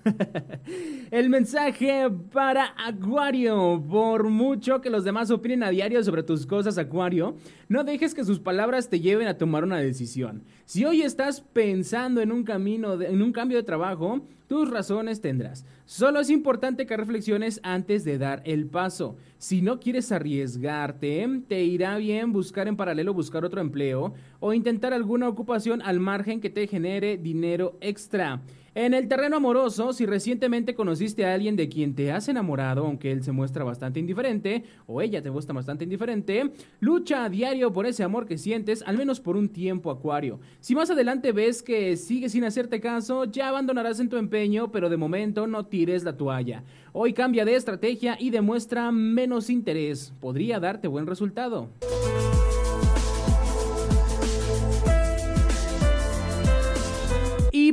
El 1.12 1.32
mensaje 1.32 2.08
para 2.32 2.76
Acuario. 2.78 3.84
Por 3.90 4.30
mucho 4.30 4.82
que 4.82 4.92
los 4.92 5.04
demás 5.04 5.32
opinen 5.32 5.64
a 5.64 5.72
diario 5.72 6.04
sobre 6.04 6.22
tus 6.22 6.46
cosas, 6.46 6.78
Acuario, 6.78 7.36
no 7.68 7.84
dejes 7.84 8.14
que 8.14 8.24
sus 8.24 8.40
palabras 8.40 8.90
te 8.90 9.00
lleven 9.00 9.28
a 9.28 9.40
tomar 9.40 9.64
una 9.64 9.80
decisión. 9.80 10.44
Si 10.68 10.84
hoy 10.84 11.02
estás 11.02 11.40
pensando 11.40 12.20
en 12.20 12.30
un 12.30 12.44
camino, 12.44 13.02
en 13.02 13.22
un 13.22 13.32
cambio 13.32 13.58
de 13.58 13.64
trabajo, 13.64 14.20
tus 14.48 14.70
razones 14.70 15.22
tendrás. 15.22 15.66
Solo 15.86 16.20
es 16.20 16.30
importante 16.30 16.86
que 16.86 16.98
reflexiones 16.98 17.62
antes 17.64 18.04
de 18.04 18.18
dar 18.18 18.42
el 18.44 18.68
paso. 18.68 19.16
Si 19.38 19.62
no 19.62 19.80
quieres 19.80 20.12
arriesgarte, 20.12 21.26
te 21.48 21.64
irá 21.64 21.96
bien 21.96 22.34
buscar 22.34 22.68
en 22.68 22.76
paralelo 22.76 23.14
buscar 23.14 23.46
otro 23.46 23.62
empleo 23.62 24.14
o 24.42 24.54
intentar 24.54 24.92
alguna 24.92 25.30
ocupación 25.30 25.82
al 25.82 26.02
margen 26.02 26.42
que 26.42 26.50
te 26.50 26.68
genere 26.68 27.18
dinero 27.18 27.78
extra. 27.80 28.42
En 28.80 28.94
el 28.94 29.08
terreno 29.08 29.38
amoroso, 29.38 29.92
si 29.92 30.06
recientemente 30.06 30.76
conociste 30.76 31.26
a 31.26 31.34
alguien 31.34 31.56
de 31.56 31.68
quien 31.68 31.96
te 31.96 32.12
has 32.12 32.30
enamorado, 32.30 32.86
aunque 32.86 33.12
él 33.12 33.24
se 33.24 33.32
muestra 33.32 33.64
bastante 33.64 34.00
indiferente, 34.00 34.66
o 34.86 35.02
ella 35.02 35.20
te 35.20 35.32
muestra 35.32 35.56
bastante 35.56 35.86
indiferente, 35.86 36.52
lucha 36.80 37.24
a 37.24 37.30
diario 37.30 37.74
por 37.74 37.88
ese 37.88 38.04
amor 38.04 38.28
que 38.28 38.38
sientes, 38.38 38.84
al 38.86 38.96
menos 38.96 39.20
por 39.20 39.36
un 39.36 39.50
tiempo, 39.50 39.90
Acuario. 39.90 40.40
Si 40.60 40.76
más 40.76 40.92
adelante 40.92 41.32
ves 41.32 41.64
que 41.64 41.98
sigue 41.98 42.30
sin 42.30 42.44
hacerte 42.44 42.80
caso, 42.80 43.26
ya 43.26 43.48
abandonarás 43.48 44.00
en 44.00 44.10
tu 44.10 44.18
empeño, 44.18 44.72
pero 44.72 44.90
de 44.90 44.98
momento 44.98 45.48
no 45.48 45.66
tires 45.66 46.04
la 46.04 46.16
toalla. 46.16 46.64
Hoy 46.94 47.14
cambia 47.14 47.46
de 47.46 47.56
estrategia 47.56 48.16
y 48.20 48.30
demuestra 48.30 48.92
menos 48.92 49.50
interés. 49.50 50.14
Podría 50.20 50.60
darte 50.60 50.88
buen 50.88 51.08
resultado. 51.08 51.72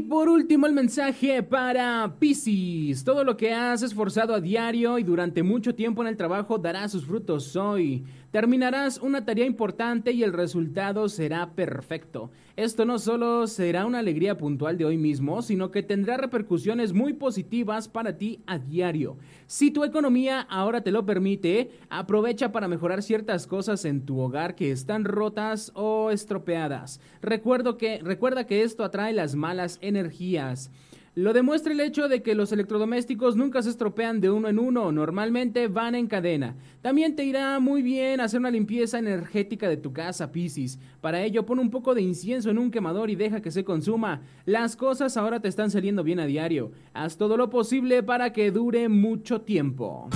Por 0.09 0.29
último 0.29 0.67
el 0.67 0.73
mensaje 0.73 1.43
para 1.43 2.17
Pisces. 2.19 3.05
Todo 3.05 3.25
lo 3.25 3.37
que 3.37 3.53
has 3.53 3.83
esforzado 3.83 4.35
a 4.35 4.41
diario 4.41 4.99
y 4.99 5.03
durante 5.03 5.43
mucho 5.43 5.75
tiempo 5.75 6.03
en 6.03 6.09
el 6.09 6.17
trabajo 6.17 6.59
dará 6.59 6.89
sus 6.89 7.05
frutos 7.07 7.55
hoy. 7.57 8.05
Terminarás 8.35 8.99
una 8.99 9.25
tarea 9.25 9.47
importante 9.47 10.11
y 10.11 10.25
el 10.25 10.33
resultado 10.33 11.09
será 11.09 11.53
perfecto. 11.55 12.33
Esto 12.57 12.85
no 12.85 12.99
solo 12.99 13.47
será 13.47 13.87
una 13.87 14.01
alegría 14.01 14.37
puntual 14.37 14.77
de 14.77 14.85
hoy 14.85 14.99
mismo, 14.99 15.41
sino 15.41 15.71
que 15.71 15.85
tendrá 15.85 16.17
repercusiones 16.17 16.93
muy 16.93 17.13
positivas 17.13 17.87
para 17.87 18.19
ti 18.19 18.43
a 18.49 18.59
diario. 18.59 19.19
Si 19.47 19.71
tu 19.71 19.85
economía 19.85 20.41
ahora 20.41 20.81
te 20.81 20.91
lo 20.91 21.07
permite, 21.07 21.71
aprovecha 21.91 22.51
para 22.51 22.67
mejorar 22.67 23.05
ciertas 23.05 23.47
cosas 23.47 23.85
en 23.85 24.05
tu 24.05 24.19
hogar 24.19 24.57
que 24.57 24.73
están 24.73 25.05
rotas 25.05 25.71
o 25.77 26.11
estropeadas. 26.11 27.01
Recuerdo 27.23 27.79
que, 27.79 28.01
recuerda 28.03 28.49
que 28.49 28.63
esto 28.65 28.83
atrae 28.83 29.13
las 29.13 29.37
malas 29.37 29.79
energías. 29.81 30.73
Lo 31.17 31.33
demuestra 31.33 31.73
el 31.73 31.79
hecho 31.79 32.09
de 32.09 32.25
que 32.25 32.35
los 32.35 32.51
electrodomésticos 32.51 33.37
nunca 33.37 33.63
se 33.63 33.71
estropean 33.71 34.21
de 34.21 34.31
uno 34.31 34.49
en 34.49 34.59
uno, 34.59 34.91
normalmente 34.91 35.69
van 35.69 35.95
en 35.95 36.09
cadena. 36.09 36.57
También 36.83 37.15
te 37.15 37.23
irá 37.23 37.61
muy 37.61 37.83
bien 37.83 38.21
hacer 38.21 38.41
una 38.41 38.51
limpieza 38.51 38.99
energética 38.99 39.69
de 39.69 39.77
tu 39.77 39.93
casa, 39.93 40.33
Piscis. 40.33 40.77
Para 41.01 41.23
ello, 41.23 41.47
pon 41.47 41.61
un 41.61 41.71
poco 41.71 41.95
de 41.95 42.03
incienso 42.03 42.51
en 42.51 42.59
un 42.59 42.73
quemador 42.73 43.11
y 43.11 43.15
deja 43.15 43.41
que 43.41 43.53
se 43.53 43.63
consuma. 43.63 44.23
Las 44.45 44.75
cosas 44.75 45.17
ahora 45.17 45.39
te 45.39 45.47
están 45.47 45.71
saliendo 45.71 46.03
bien 46.03 46.19
a 46.19 46.27
diario. 46.27 46.73
Haz 46.95 47.17
todo 47.17 47.37
lo 47.37 47.49
posible 47.49 48.03
para 48.03 48.33
que 48.33 48.51
dure 48.51 48.89
mucho 48.89 49.43
tiempo. 49.43 50.11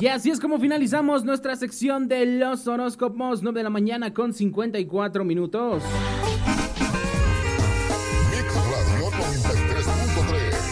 Y 0.00 0.06
así 0.08 0.30
es 0.30 0.40
como 0.40 0.58
finalizamos 0.58 1.24
nuestra 1.24 1.54
sección 1.56 2.08
de 2.08 2.26
los 2.26 2.66
horóscopos, 2.66 3.42
9 3.42 3.60
de 3.60 3.64
la 3.64 3.70
mañana 3.70 4.12
con 4.12 4.32
54 4.32 5.24
minutos. 5.24 5.82
Mix 8.30 8.54
Radio 8.54 9.10
93.3. 9.10 10.64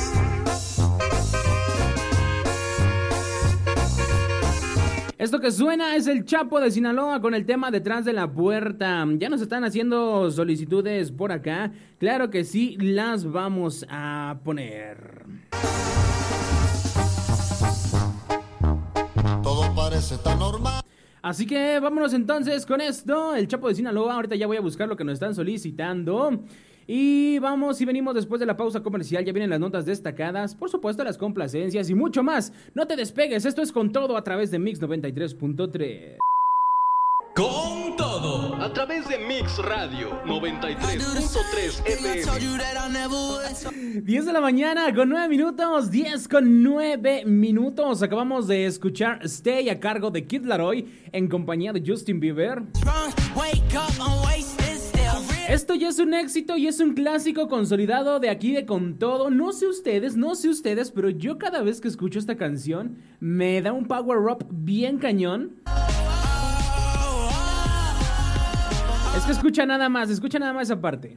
Esto 5.18 5.38
que 5.38 5.52
suena 5.52 5.94
es 5.94 6.08
el 6.08 6.24
Chapo 6.24 6.58
de 6.58 6.72
Sinaloa 6.72 7.20
con 7.20 7.34
el 7.34 7.46
tema 7.46 7.70
detrás 7.70 8.04
de 8.04 8.12
la 8.12 8.32
puerta. 8.32 9.06
Ya 9.18 9.28
nos 9.28 9.40
están 9.40 9.62
haciendo 9.62 10.32
solicitudes 10.32 11.12
por 11.12 11.30
acá. 11.30 11.70
Claro 11.98 12.28
que 12.28 12.42
sí, 12.42 12.76
las 12.80 13.24
vamos 13.24 13.86
a 13.88 14.40
poner. 14.42 15.22
Así 21.22 21.46
que 21.46 21.78
vámonos 21.78 22.12
entonces 22.14 22.66
con 22.66 22.80
esto. 22.80 23.34
El 23.36 23.46
Chapo 23.46 23.68
de 23.68 23.76
Sinaloa. 23.76 24.14
Ahorita 24.14 24.34
ya 24.34 24.46
voy 24.46 24.56
a 24.56 24.60
buscar 24.60 24.88
lo 24.88 24.96
que 24.96 25.04
nos 25.04 25.14
están 25.14 25.34
solicitando. 25.34 26.40
Y 26.86 27.38
vamos 27.38 27.80
y 27.80 27.84
venimos 27.84 28.14
después 28.14 28.40
de 28.40 28.46
la 28.46 28.56
pausa 28.56 28.82
comercial. 28.82 29.24
Ya 29.24 29.32
vienen 29.32 29.50
las 29.50 29.60
notas 29.60 29.86
destacadas, 29.86 30.54
por 30.54 30.68
supuesto 30.68 31.04
las 31.04 31.16
complacencias 31.16 31.88
y 31.88 31.94
mucho 31.94 32.22
más. 32.24 32.52
No 32.74 32.86
te 32.86 32.96
despegues, 32.96 33.44
esto 33.44 33.62
es 33.62 33.70
con 33.70 33.92
todo 33.92 34.16
a 34.16 34.24
través 34.24 34.50
de 34.50 34.58
Mix 34.58 34.80
93.3. 34.80 36.18
Con 37.34 37.96
todo. 37.96 38.56
A 38.56 38.70
través 38.74 39.08
de 39.08 39.16
Mix 39.16 39.56
Radio 39.58 40.10
93.3 40.26 41.86
FM. 41.86 44.02
10 44.02 44.26
de 44.26 44.32
la 44.32 44.40
mañana 44.40 44.94
con 44.94 45.08
9 45.08 45.28
minutos. 45.28 45.90
10 45.90 46.28
con 46.28 46.62
9 46.62 47.24
minutos. 47.24 48.02
Acabamos 48.02 48.48
de 48.48 48.66
escuchar 48.66 49.24
Stay 49.24 49.70
a 49.70 49.80
cargo 49.80 50.10
de 50.10 50.26
Kid 50.26 50.44
Laroi 50.44 50.86
en 51.10 51.28
compañía 51.28 51.72
de 51.72 51.82
Justin 51.86 52.20
Bieber. 52.20 52.64
Esto 55.48 55.74
ya 55.74 55.88
es 55.88 55.98
un 55.98 56.12
éxito 56.12 56.58
y 56.58 56.66
es 56.66 56.80
un 56.80 56.92
clásico 56.92 57.48
consolidado 57.48 58.20
de 58.20 58.28
aquí 58.28 58.52
de 58.52 58.66
con 58.66 58.98
todo. 58.98 59.30
No 59.30 59.52
sé 59.52 59.66
ustedes, 59.66 60.16
no 60.16 60.34
sé 60.34 60.50
ustedes, 60.50 60.90
pero 60.90 61.08
yo 61.08 61.38
cada 61.38 61.62
vez 61.62 61.80
que 61.80 61.88
escucho 61.88 62.18
esta 62.18 62.36
canción 62.36 62.98
me 63.20 63.62
da 63.62 63.72
un 63.72 63.86
power 63.86 64.18
up 64.18 64.46
bien 64.50 64.98
cañón. 64.98 65.62
Es 69.22 69.28
escucha 69.28 69.64
nada 69.64 69.88
más, 69.88 70.10
escucha 70.10 70.40
nada 70.40 70.52
más 70.52 70.64
esa 70.64 70.80
parte. 70.80 71.16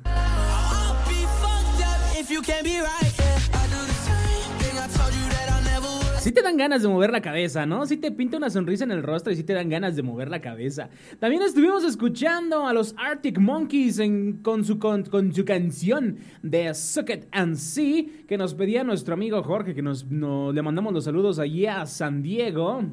Sí 6.19 6.31
te 6.31 6.41
dan 6.43 6.57
ganas 6.57 6.83
de 6.83 6.87
mover 6.87 7.11
la 7.11 7.21
cabeza, 7.21 7.65
¿no? 7.65 7.85
Sí 7.87 7.97
te 7.97 8.11
pinta 8.11 8.37
una 8.37 8.51
sonrisa 8.51 8.83
en 8.83 8.91
el 8.91 9.01
rostro 9.01 9.33
y 9.33 9.35
sí 9.35 9.43
te 9.43 9.53
dan 9.53 9.69
ganas 9.69 9.95
de 9.95 10.03
mover 10.03 10.29
la 10.29 10.39
cabeza. 10.39 10.89
También 11.19 11.41
estuvimos 11.41 11.83
escuchando 11.83 12.67
a 12.67 12.73
los 12.73 12.93
Arctic 12.97 13.39
Monkeys 13.39 13.99
con, 14.43 14.63
su, 14.63 14.77
con, 14.77 15.33
su 15.33 15.43
canción 15.43 16.17
de 16.43 16.73
Suck 16.75 17.09
It 17.09 17.25
and 17.31 17.55
See 17.55 18.25
que 18.27 18.37
nos 18.37 18.53
pedía 18.53 18.83
nuestro 18.83 19.15
amigo 19.15 19.41
Jorge, 19.41 19.73
que 19.73 19.81
nos, 19.81 20.05
le 20.05 20.61
mandamos 20.61 20.93
los 20.93 21.05
saludos 21.05 21.39
allí 21.39 21.65
a 21.65 21.87
San 21.87 22.21
Diego. 22.21 22.83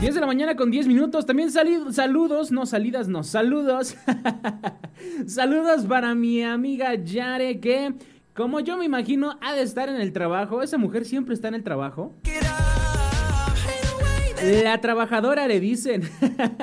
10 0.00 0.14
de 0.14 0.20
la 0.22 0.26
mañana 0.26 0.56
con 0.56 0.70
10 0.70 0.86
minutos. 0.86 1.26
También 1.26 1.50
saludos, 1.50 2.50
no 2.50 2.64
salidas, 2.64 3.06
no, 3.06 3.22
saludos. 3.22 3.96
saludos 5.26 5.84
para 5.84 6.14
mi 6.14 6.42
amiga 6.42 6.94
Yare 6.94 7.60
que, 7.60 7.92
como 8.34 8.60
yo 8.60 8.78
me 8.78 8.86
imagino, 8.86 9.38
ha 9.42 9.52
de 9.52 9.60
estar 9.60 9.90
en 9.90 9.96
el 9.96 10.14
trabajo. 10.14 10.62
Esa 10.62 10.78
mujer 10.78 11.04
siempre 11.04 11.34
está 11.34 11.48
en 11.48 11.54
el 11.54 11.62
trabajo. 11.62 12.14
La 14.64 14.80
trabajadora 14.80 15.46
le 15.46 15.60
dicen. 15.60 16.02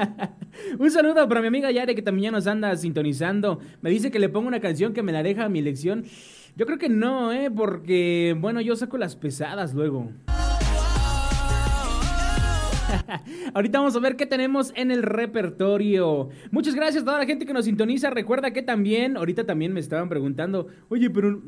Un 0.79 0.89
saludo 0.89 1.29
para 1.29 1.41
mi 1.41 1.47
amiga 1.47 1.69
Yare 1.69 1.93
que 1.93 2.01
también 2.01 2.23
ya 2.23 2.31
nos 2.31 2.47
anda 2.47 2.75
sintonizando. 2.75 3.59
Me 3.81 3.91
dice 3.91 4.09
que 4.09 4.17
le 4.17 4.29
pongo 4.29 4.47
una 4.47 4.61
canción 4.61 4.93
que 4.93 5.03
me 5.03 5.11
la 5.11 5.21
deja 5.21 5.45
a 5.45 5.49
mi 5.49 5.61
lección. 5.61 6.05
Yo 6.55 6.65
creo 6.65 6.79
que 6.79 6.89
no, 6.89 7.31
¿eh? 7.31 7.51
Porque, 7.55 8.35
bueno, 8.39 8.61
yo 8.61 8.75
saco 8.75 8.97
las 8.97 9.15
pesadas 9.15 9.75
luego. 9.75 10.09
Ahorita 13.53 13.79
vamos 13.79 13.95
a 13.95 13.99
ver 13.99 14.15
qué 14.15 14.25
tenemos 14.25 14.71
en 14.75 14.91
el 14.91 15.03
repertorio. 15.03 16.29
Muchas 16.51 16.75
gracias 16.75 17.03
a 17.03 17.05
toda 17.05 17.19
la 17.19 17.25
gente 17.25 17.45
que 17.45 17.53
nos 17.53 17.65
sintoniza. 17.65 18.09
Recuerda 18.09 18.51
que 18.51 18.61
también, 18.61 19.17
ahorita 19.17 19.45
también 19.45 19.73
me 19.73 19.79
estaban 19.79 20.09
preguntando, 20.09 20.67
oye, 20.89 21.09
pero 21.09 21.41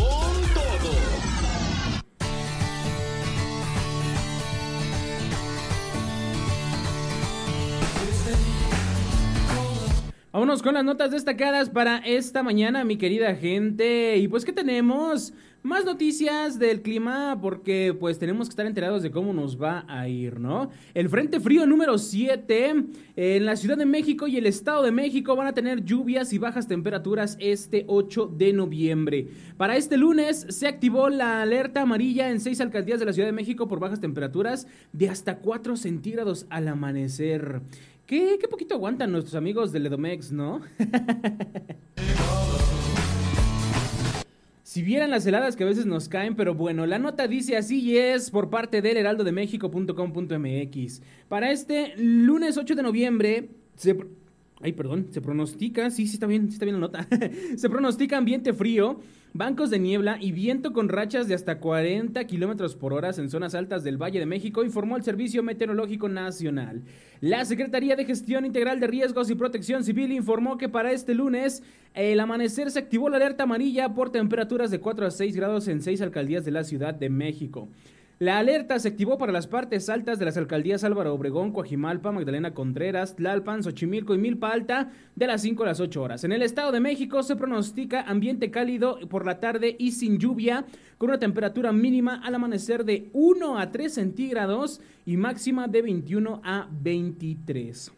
todo. 0.53 0.91
Vámonos 10.33 10.61
con 10.61 10.75
las 10.75 10.83
notas 10.83 11.11
destacadas 11.11 11.69
para 11.69 11.97
esta 11.97 12.43
mañana, 12.43 12.83
mi 12.83 12.97
querida 12.97 13.35
gente. 13.35 14.17
Y 14.17 14.27
pues, 14.27 14.45
¿qué 14.45 14.53
tenemos? 14.53 15.33
Más 15.63 15.83
noticias 15.83 16.59
del 16.59 16.81
clima 16.81 17.39
porque 17.41 17.95
pues 17.99 18.19
tenemos 18.19 18.47
que 18.47 18.51
estar 18.51 18.65
enterados 18.65 19.03
de 19.03 19.11
cómo 19.11 19.33
nos 19.33 19.61
va 19.61 19.85
a 19.87 20.07
ir, 20.07 20.39
¿no? 20.39 20.69
El 20.93 21.09
Frente 21.09 21.39
Frío 21.39 21.65
número 21.65 21.97
7 21.97 22.75
en 23.15 23.45
la 23.45 23.55
Ciudad 23.55 23.75
de 23.75 23.85
México 23.85 24.27
y 24.27 24.37
el 24.37 24.45
Estado 24.45 24.83
de 24.83 24.91
México 24.91 25.35
van 25.35 25.47
a 25.47 25.53
tener 25.53 25.83
lluvias 25.83 26.31
y 26.31 26.37
bajas 26.37 26.67
temperaturas 26.67 27.37
este 27.39 27.85
8 27.87 28.33
de 28.37 28.53
noviembre. 28.53 29.27
Para 29.57 29.75
este 29.75 29.97
lunes 29.97 30.45
se 30.49 30.67
activó 30.67 31.09
la 31.09 31.41
alerta 31.41 31.81
amarilla 31.81 32.29
en 32.29 32.39
seis 32.39 32.61
alcaldías 32.61 32.99
de 32.99 33.05
la 33.05 33.13
Ciudad 33.13 33.27
de 33.27 33.33
México 33.33 33.67
por 33.67 33.79
bajas 33.79 33.99
temperaturas 33.99 34.67
de 34.93 35.09
hasta 35.09 35.39
4 35.39 35.75
centígrados 35.75 36.45
al 36.49 36.67
amanecer. 36.67 37.61
¿Qué, 38.05 38.37
qué 38.39 38.47
poquito 38.47 38.75
aguantan 38.75 39.11
nuestros 39.11 39.35
amigos 39.35 39.71
del 39.71 39.87
Edomex, 39.87 40.31
¿no? 40.31 40.61
Si 44.77 44.83
vieran 44.83 45.09
las 45.09 45.25
heladas 45.25 45.55
que 45.55 45.63
a 45.63 45.65
veces 45.65 45.87
nos 45.87 46.07
caen, 46.07 46.35
pero 46.35 46.53
bueno, 46.53 46.85
la 46.85 46.99
nota 46.99 47.27
dice 47.27 47.57
así 47.57 47.79
y 47.79 47.97
es 47.97 48.29
por 48.29 48.51
parte 48.51 48.83
del 48.83 48.97
heraldodemexico.com.mx. 48.97 51.01
Para 51.27 51.49
este 51.49 51.95
lunes 51.97 52.59
8 52.59 52.75
de 52.75 52.83
noviembre 52.83 53.49
se... 53.75 53.97
Ay, 54.61 54.73
perdón, 54.73 55.07
se 55.09 55.19
pronostica, 55.19 55.89
sí, 55.89 56.05
sí 56.05 56.13
está 56.13 56.27
bien, 56.27 56.49
sí 56.49 56.53
está 56.53 56.65
bien 56.65 56.75
la 56.75 56.81
nota. 56.81 57.07
se 57.57 57.69
pronostica 57.71 58.19
ambiente 58.19 58.53
frío 58.53 58.99
bancos 59.37 59.69
de 59.69 59.77
niebla 59.77 60.17
y 60.19 60.31
viento 60.31 60.73
con 60.73 60.89
rachas 60.89 61.27
de 61.27 61.35
hasta 61.35 61.59
40 61.59 62.25
kilómetros 62.25 62.75
por 62.75 62.91
hora 62.91 63.11
en 63.15 63.29
zonas 63.29 63.53
altas 63.53 63.83
del 63.83 64.01
Valle 64.01 64.19
de 64.19 64.25
México, 64.25 64.63
informó 64.63 64.97
el 64.97 65.03
Servicio 65.03 65.43
Meteorológico 65.43 66.09
Nacional. 66.09 66.81
La 67.21 67.45
Secretaría 67.45 67.95
de 67.95 68.05
Gestión 68.05 68.47
Integral 68.47 68.79
de 68.79 68.87
Riesgos 68.87 69.29
y 69.29 69.35
Protección 69.35 69.83
Civil 69.83 70.11
informó 70.11 70.57
que 70.57 70.69
para 70.69 70.91
este 70.91 71.13
lunes, 71.13 71.61
el 71.93 72.19
amanecer 72.19 72.71
se 72.71 72.79
activó 72.79 73.09
la 73.09 73.17
alerta 73.17 73.43
amarilla 73.43 73.93
por 73.93 74.11
temperaturas 74.11 74.71
de 74.71 74.79
4 74.79 75.05
a 75.05 75.11
6 75.11 75.35
grados 75.35 75.67
en 75.67 75.83
seis 75.83 76.01
alcaldías 76.01 76.43
de 76.43 76.51
la 76.51 76.63
Ciudad 76.63 76.95
de 76.95 77.09
México. 77.09 77.69
La 78.19 78.39
alerta 78.39 78.79
se 78.79 78.87
activó 78.87 79.19
para 79.19 79.31
las 79.31 79.45
partes 79.45 79.89
altas 79.89 80.17
de 80.17 80.25
las 80.25 80.37
alcaldías 80.37 80.83
Álvaro 80.83 81.13
Obregón, 81.13 81.51
Coajimalpa, 81.51 82.11
Magdalena 82.11 82.55
Contreras, 82.55 83.15
Tlalpan, 83.15 83.61
Xochimilco 83.61 84.15
y 84.15 84.17
Milpa 84.17 84.49
Alta 84.49 84.91
de 85.15 85.27
las 85.27 85.43
5 85.43 85.61
a 85.61 85.67
las 85.67 85.79
8 85.79 86.01
horas. 86.01 86.23
En 86.23 86.31
el 86.31 86.41
Estado 86.41 86.71
de 86.71 86.79
México 86.79 87.21
se 87.21 87.35
pronostica 87.35 88.01
ambiente 88.01 88.49
cálido 88.49 88.97
por 89.07 89.23
la 89.23 89.39
tarde 89.39 89.75
y 89.77 89.91
sin 89.91 90.17
lluvia, 90.17 90.65
con 90.97 91.09
una 91.09 91.19
temperatura 91.19 91.71
mínima 91.71 92.19
al 92.23 92.33
amanecer 92.33 92.85
de 92.85 93.11
1 93.13 93.59
a 93.59 93.71
3 93.71 93.93
centígrados 93.93 94.81
y 95.05 95.15
máxima 95.15 95.67
de 95.67 95.83
21 95.83 96.41
a 96.43 96.67
23. 96.71 97.96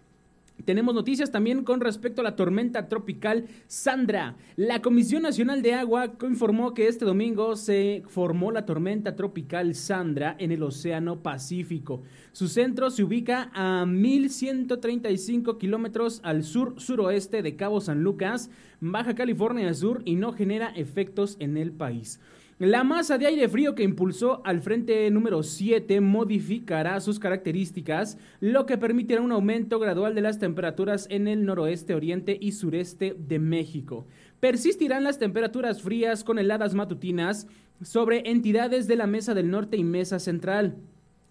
Tenemos 0.65 0.93
noticias 0.93 1.31
también 1.31 1.63
con 1.63 1.79
respecto 1.79 2.21
a 2.21 2.23
la 2.23 2.35
tormenta 2.35 2.87
tropical 2.87 3.45
Sandra. 3.67 4.35
La 4.55 4.81
Comisión 4.81 5.23
Nacional 5.23 5.61
de 5.61 5.73
Agua 5.73 6.13
informó 6.21 6.73
que 6.73 6.87
este 6.87 7.05
domingo 7.05 7.55
se 7.55 8.03
formó 8.07 8.51
la 8.51 8.65
tormenta 8.65 9.15
tropical 9.15 9.73
Sandra 9.75 10.35
en 10.39 10.51
el 10.51 10.63
Océano 10.63 11.21
Pacífico. 11.21 12.03
Su 12.31 12.47
centro 12.47 12.89
se 12.89 13.03
ubica 13.03 13.51
a 13.53 13.85
1135 13.85 15.57
kilómetros 15.57 16.19
al 16.23 16.43
sur-suroeste 16.43 17.41
de 17.41 17.55
Cabo 17.55 17.81
San 17.81 18.03
Lucas, 18.03 18.49
Baja 18.81 19.15
California 19.15 19.73
Sur, 19.73 20.01
y 20.05 20.15
no 20.15 20.33
genera 20.33 20.69
efectos 20.69 21.37
en 21.39 21.57
el 21.57 21.71
país. 21.71 22.19
La 22.59 22.83
masa 22.83 23.17
de 23.17 23.25
aire 23.25 23.47
frío 23.47 23.73
que 23.73 23.83
impulsó 23.83 24.41
al 24.43 24.59
frente 24.59 25.09
número 25.11 25.43
7 25.43 26.01
modificará 26.01 26.99
sus 26.99 27.17
características, 27.17 28.17
lo 28.41 28.65
que 28.65 28.77
permitirá 28.77 29.21
un 29.21 29.31
aumento 29.31 29.79
gradual 29.79 30.13
de 30.13 30.19
las 30.19 30.39
temperaturas 30.39 31.07
en 31.09 31.29
el 31.29 31.45
noroeste, 31.45 31.95
oriente 31.95 32.37
y 32.37 32.51
sureste 32.51 33.15
de 33.17 33.39
México. 33.39 34.07
Persistirán 34.41 35.05
las 35.05 35.19
temperaturas 35.19 35.81
frías 35.81 36.25
con 36.25 36.37
heladas 36.37 36.73
matutinas 36.73 37.47
sobre 37.81 38.29
entidades 38.29 38.87
de 38.87 38.97
la 38.97 39.07
Mesa 39.07 39.33
del 39.33 39.49
Norte 39.49 39.77
y 39.77 39.85
Mesa 39.85 40.19
Central 40.19 40.75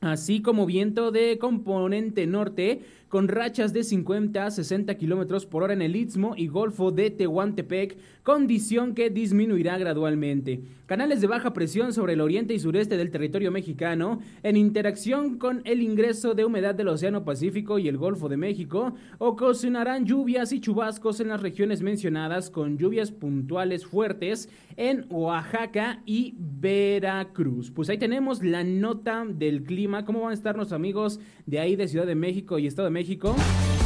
así 0.01 0.43
como 0.43 0.67
viento 0.67 1.11
de 1.11 1.39
componente 1.39 2.27
norte 2.27 2.83
con 3.09 3.29
rachas 3.29 3.73
de 3.73 3.85
50 3.85 4.45
a 4.45 4.51
60 4.51 4.95
kilómetros 4.97 5.47
por 5.47 5.63
hora 5.63 5.73
en 5.73 5.83
el 5.83 5.97
Istmo 5.97 6.35
y 6.37 6.49
Golfo 6.49 6.91
de 6.91 7.11
Tehuantepec, 7.11 7.97
condición 8.23 8.95
que 8.95 9.09
disminuirá 9.09 9.79
gradualmente. 9.79 10.61
Canales 10.87 11.21
de 11.21 11.27
baja 11.27 11.53
presión 11.53 11.93
sobre 11.93 12.15
el 12.15 12.21
oriente 12.21 12.55
y 12.55 12.59
sureste 12.59 12.97
del 12.97 13.11
territorio 13.11 13.51
mexicano, 13.51 14.21
en 14.43 14.57
interacción 14.57 15.39
con 15.39 15.63
el 15.65 15.83
ingreso 15.83 16.35
de 16.35 16.45
humedad 16.45 16.75
del 16.75 16.89
Océano 16.89 17.25
Pacífico 17.25 17.79
y 17.79 17.89
el 17.89 17.97
Golfo 17.97 18.29
de 18.29 18.37
México, 18.37 18.95
ocasionarán 19.19 20.07
lluvias 20.07 20.53
y 20.53 20.61
chubascos 20.61 21.21
en 21.21 21.29
las 21.29 21.43
regiones 21.43 21.83
mencionadas, 21.83 22.51
con 22.51 22.79
lluvias 22.79 23.11
puntuales 23.11 23.87
fuertes 23.87 24.49
en 24.77 25.07
Oaxaca 25.11 26.03
y 26.07 26.35
Veracruz. 26.39 27.71
Pues 27.71 27.89
ahí 27.91 27.99
tenemos 27.99 28.43
la 28.43 28.65
nota 28.65 29.25
del 29.27 29.65
clima. 29.65 30.05
¿Cómo 30.05 30.21
van 30.21 30.31
a 30.31 30.35
estar 30.35 30.57
nuestros 30.57 30.77
amigos 30.77 31.21
de 31.47 31.59
ahí 31.59 31.77
de 31.77 31.89
Ciudad 31.89 32.07
de 32.07 32.15
México 32.15 32.59
y 32.59 32.67
Estado 32.67 32.87
de 32.87 32.93
México? 32.93 32.98
México. 32.99 33.78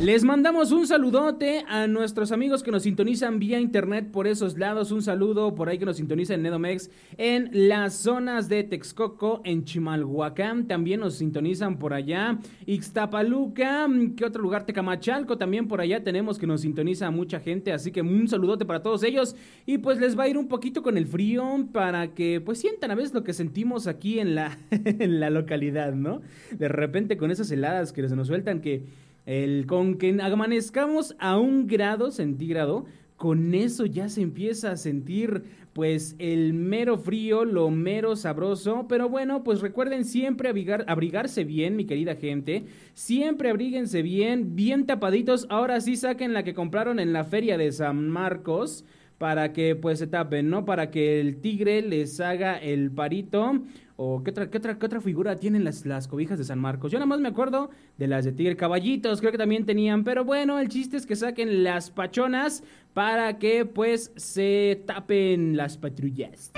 Les 0.00 0.24
mandamos 0.24 0.72
un 0.72 0.86
saludote 0.86 1.62
a 1.68 1.86
nuestros 1.86 2.32
amigos 2.32 2.62
que 2.62 2.70
nos 2.70 2.84
sintonizan 2.84 3.38
vía 3.38 3.60
internet 3.60 4.10
por 4.10 4.26
esos 4.26 4.56
lados. 4.56 4.92
Un 4.92 5.02
saludo 5.02 5.54
por 5.54 5.68
ahí 5.68 5.76
que 5.76 5.84
nos 5.84 5.98
sintonizan 5.98 6.36
en 6.36 6.44
Nedomex 6.44 6.90
en 7.18 7.50
las 7.52 7.96
zonas 7.96 8.48
de 8.48 8.64
Texcoco, 8.64 9.42
en 9.44 9.64
Chimalhuacán. 9.64 10.66
También 10.66 11.00
nos 11.00 11.16
sintonizan 11.16 11.78
por 11.78 11.92
allá. 11.92 12.38
Ixtapaluca, 12.64 13.86
¿qué 14.16 14.24
otro 14.24 14.40
lugar? 14.40 14.64
Tecamachalco. 14.64 15.36
También 15.36 15.68
por 15.68 15.82
allá 15.82 16.02
tenemos 16.02 16.38
que 16.38 16.46
nos 16.46 16.62
sintoniza 16.62 17.10
mucha 17.10 17.38
gente. 17.38 17.70
Así 17.70 17.92
que 17.92 18.00
un 18.00 18.26
saludote 18.26 18.64
para 18.64 18.82
todos 18.82 19.02
ellos. 19.02 19.36
Y 19.66 19.76
pues 19.78 20.00
les 20.00 20.18
va 20.18 20.22
a 20.22 20.28
ir 20.28 20.38
un 20.38 20.48
poquito 20.48 20.82
con 20.82 20.96
el 20.96 21.06
frío 21.06 21.68
para 21.72 22.14
que 22.14 22.40
pues 22.40 22.58
sientan 22.58 22.90
a 22.90 22.94
veces 22.94 23.12
lo 23.12 23.22
que 23.22 23.34
sentimos 23.34 23.86
aquí 23.86 24.18
en 24.18 24.34
la, 24.34 24.56
en 24.70 25.20
la 25.20 25.28
localidad, 25.28 25.92
¿no? 25.92 26.22
De 26.52 26.68
repente 26.68 27.18
con 27.18 27.30
esas 27.30 27.50
heladas 27.50 27.92
que 27.92 28.08
se 28.08 28.16
nos 28.16 28.28
sueltan 28.28 28.62
que 28.62 29.09
el, 29.30 29.66
con 29.66 29.94
que 29.94 30.18
amanezcamos 30.20 31.14
a 31.20 31.38
un 31.38 31.68
grado 31.68 32.10
centígrado, 32.10 32.84
con 33.16 33.54
eso 33.54 33.86
ya 33.86 34.08
se 34.08 34.22
empieza 34.22 34.72
a 34.72 34.76
sentir 34.76 35.44
pues 35.72 36.16
el 36.18 36.52
mero 36.52 36.98
frío, 36.98 37.44
lo 37.44 37.70
mero 37.70 38.16
sabroso, 38.16 38.86
pero 38.88 39.08
bueno, 39.08 39.44
pues 39.44 39.60
recuerden 39.60 40.04
siempre 40.04 40.52
abrigarse 40.88 41.44
bien, 41.44 41.76
mi 41.76 41.84
querida 41.84 42.16
gente, 42.16 42.64
siempre 42.94 43.50
abríguense 43.50 44.02
bien, 44.02 44.56
bien 44.56 44.84
tapaditos, 44.84 45.46
ahora 45.48 45.80
sí 45.80 45.94
saquen 45.94 46.32
la 46.32 46.42
que 46.42 46.54
compraron 46.54 46.98
en 46.98 47.12
la 47.12 47.22
feria 47.22 47.56
de 47.56 47.70
San 47.70 48.08
Marcos 48.08 48.84
para 49.16 49.52
que 49.52 49.76
pues 49.76 50.00
se 50.00 50.08
tapen, 50.08 50.50
¿no? 50.50 50.64
Para 50.64 50.90
que 50.90 51.20
el 51.20 51.40
tigre 51.40 51.82
les 51.82 52.18
haga 52.20 52.56
el 52.56 52.90
parito 52.90 53.60
¿O 54.02 54.22
qué 54.22 54.30
otra, 54.30 54.48
qué 54.48 54.56
otra, 54.56 54.78
qué 54.78 54.86
otra 54.86 55.02
figura 55.02 55.36
tienen 55.36 55.62
las, 55.62 55.84
las 55.84 56.08
cobijas 56.08 56.38
de 56.38 56.44
San 56.44 56.58
Marcos? 56.58 56.90
Yo 56.90 56.98
nada 56.98 57.04
más 57.04 57.20
me 57.20 57.28
acuerdo 57.28 57.68
de 57.98 58.06
las 58.06 58.24
de 58.24 58.32
Tigre 58.32 58.56
Caballitos, 58.56 59.20
creo 59.20 59.30
que 59.30 59.36
también 59.36 59.66
tenían. 59.66 60.04
Pero 60.04 60.24
bueno, 60.24 60.58
el 60.58 60.70
chiste 60.70 60.96
es 60.96 61.04
que 61.04 61.16
saquen 61.16 61.64
las 61.64 61.90
pachonas 61.90 62.64
para 62.94 63.38
que 63.38 63.66
pues 63.66 64.10
se 64.16 64.82
tapen 64.86 65.54
las 65.54 65.76
patrullas. 65.76 66.50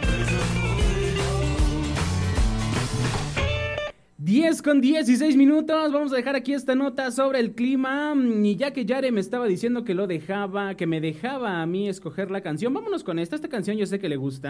10 4.19 4.63
con 4.63 4.81
16 4.81 5.37
minutos, 5.37 5.93
vamos 5.93 6.13
a 6.13 6.17
dejar 6.17 6.37
aquí 6.37 6.53
esta 6.53 6.77
nota 6.77 7.11
sobre 7.11 7.41
el 7.41 7.57
clima. 7.57 8.15
Y 8.41 8.55
ya 8.55 8.73
que 8.73 8.85
Yare 8.85 9.11
me 9.11 9.19
estaba 9.19 9.47
diciendo 9.47 9.83
que 9.83 9.95
lo 9.95 10.07
dejaba, 10.07 10.77
que 10.77 10.87
me 10.87 11.01
dejaba 11.01 11.61
a 11.61 11.67
mí 11.67 11.89
escoger 11.89 12.31
la 12.31 12.41
canción, 12.41 12.73
vámonos 12.73 13.03
con 13.03 13.19
esta. 13.19 13.35
Esta 13.35 13.49
canción 13.49 13.77
yo 13.77 13.87
sé 13.87 13.99
que 13.99 14.09
le 14.09 14.15
gusta. 14.15 14.49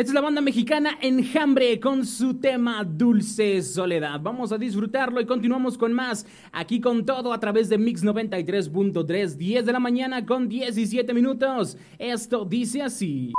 Esta 0.00 0.12
es 0.12 0.14
la 0.14 0.22
banda 0.22 0.40
mexicana 0.40 0.96
Enjambre 1.02 1.78
con 1.78 2.06
su 2.06 2.40
tema 2.40 2.84
Dulce 2.84 3.60
Soledad. 3.60 4.18
Vamos 4.22 4.50
a 4.50 4.56
disfrutarlo 4.56 5.20
y 5.20 5.26
continuamos 5.26 5.76
con 5.76 5.92
más 5.92 6.24
aquí 6.52 6.80
con 6.80 7.04
todo 7.04 7.34
a 7.34 7.38
través 7.38 7.68
de 7.68 7.76
Mix 7.76 8.02
93.3, 8.02 9.36
10 9.36 9.66
de 9.66 9.72
la 9.74 9.78
mañana 9.78 10.24
con 10.24 10.48
17 10.48 11.12
minutos. 11.12 11.76
Esto 11.98 12.46
dice 12.46 12.80
así. 12.80 13.34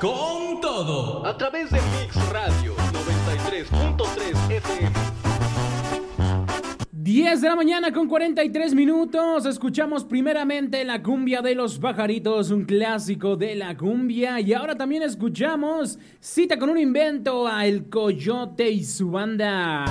Con 0.00 0.62
todo. 0.62 1.26
A 1.26 1.36
través 1.36 1.70
de 1.70 1.78
Mix 1.78 2.30
Radio 2.30 2.74
10 7.20 7.42
de 7.42 7.48
la 7.48 7.56
mañana 7.56 7.92
con 7.92 8.08
43 8.08 8.74
minutos. 8.74 9.44
Escuchamos 9.44 10.04
primeramente 10.04 10.82
la 10.86 11.02
cumbia 11.02 11.42
de 11.42 11.54
los 11.54 11.78
pajaritos, 11.78 12.50
un 12.50 12.64
clásico 12.64 13.36
de 13.36 13.56
la 13.56 13.76
cumbia. 13.76 14.40
Y 14.40 14.54
ahora 14.54 14.74
también 14.74 15.02
escuchamos 15.02 15.98
Cita 16.18 16.58
con 16.58 16.70
un 16.70 16.78
invento 16.78 17.46
a 17.46 17.66
El 17.66 17.90
Coyote 17.90 18.70
y 18.70 18.84
su 18.84 19.10
banda. 19.10 19.84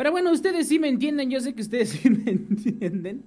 Pero 0.00 0.12
bueno, 0.12 0.32
ustedes 0.32 0.66
sí 0.66 0.78
me 0.78 0.88
entienden, 0.88 1.28
yo 1.28 1.42
sé 1.42 1.54
que 1.54 1.60
ustedes 1.60 1.90
sí 2.02 2.08
me 2.08 2.30
entienden. 2.30 3.24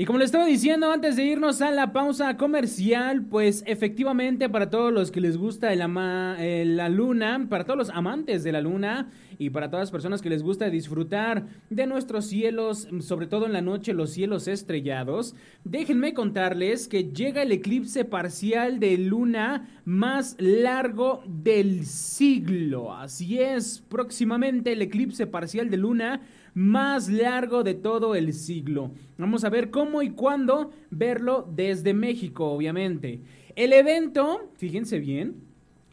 Y 0.01 0.05
como 0.05 0.17
le 0.17 0.25
estaba 0.25 0.47
diciendo 0.47 0.91
antes 0.91 1.15
de 1.15 1.25
irnos 1.25 1.61
a 1.61 1.69
la 1.69 1.93
pausa 1.93 2.35
comercial, 2.35 3.23
pues 3.23 3.63
efectivamente 3.67 4.49
para 4.49 4.71
todos 4.71 4.91
los 4.91 5.11
que 5.11 5.21
les 5.21 5.37
gusta 5.37 5.71
eh, 5.71 6.65
la 6.65 6.89
luna, 6.89 7.45
para 7.47 7.65
todos 7.65 7.77
los 7.77 7.89
amantes 7.91 8.43
de 8.43 8.51
la 8.51 8.61
luna 8.61 9.11
y 9.37 9.51
para 9.51 9.69
todas 9.69 9.83
las 9.83 9.91
personas 9.91 10.23
que 10.23 10.31
les 10.31 10.41
gusta 10.41 10.71
disfrutar 10.71 11.45
de 11.69 11.85
nuestros 11.85 12.25
cielos, 12.25 12.87
sobre 13.01 13.27
todo 13.27 13.45
en 13.45 13.53
la 13.53 13.61
noche 13.61 13.93
los 13.93 14.09
cielos 14.09 14.47
estrellados, 14.47 15.35
déjenme 15.65 16.15
contarles 16.15 16.87
que 16.87 17.03
llega 17.03 17.43
el 17.43 17.51
eclipse 17.51 18.03
parcial 18.03 18.79
de 18.79 18.97
luna 18.97 19.69
más 19.85 20.35
largo 20.39 21.23
del 21.27 21.85
siglo. 21.85 22.95
Así 22.95 23.39
es, 23.39 23.83
próximamente 23.87 24.71
el 24.71 24.81
eclipse 24.81 25.27
parcial 25.27 25.69
de 25.69 25.77
luna 25.77 26.21
más 26.53 27.09
largo 27.09 27.63
de 27.63 27.73
todo 27.73 28.15
el 28.15 28.33
siglo. 28.33 28.91
Vamos 29.17 29.43
a 29.43 29.49
ver 29.49 29.69
cómo 29.69 30.01
y 30.01 30.11
cuándo 30.11 30.71
verlo 30.89 31.47
desde 31.53 31.93
México, 31.93 32.51
obviamente. 32.51 33.21
El 33.55 33.73
evento, 33.73 34.51
fíjense 34.57 34.99
bien, 34.99 35.35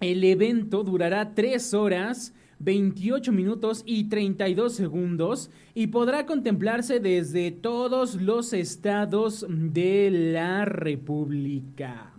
el 0.01 0.23
evento 0.25 0.85
durará 0.85 1.35
3 1.35 1.75
horas. 1.75 2.35
28 2.61 3.31
minutos 3.31 3.83
y 3.87 4.09
32 4.09 4.75
segundos 4.75 5.51
y 5.75 5.88
podrá 5.88 6.27
contemplarse 6.27 6.99
desde 6.99 7.53
todos 7.53 8.16
los 8.16 8.53
estados 8.53 9.47
de 9.49 10.11
la 10.11 10.64
República. 10.64 12.12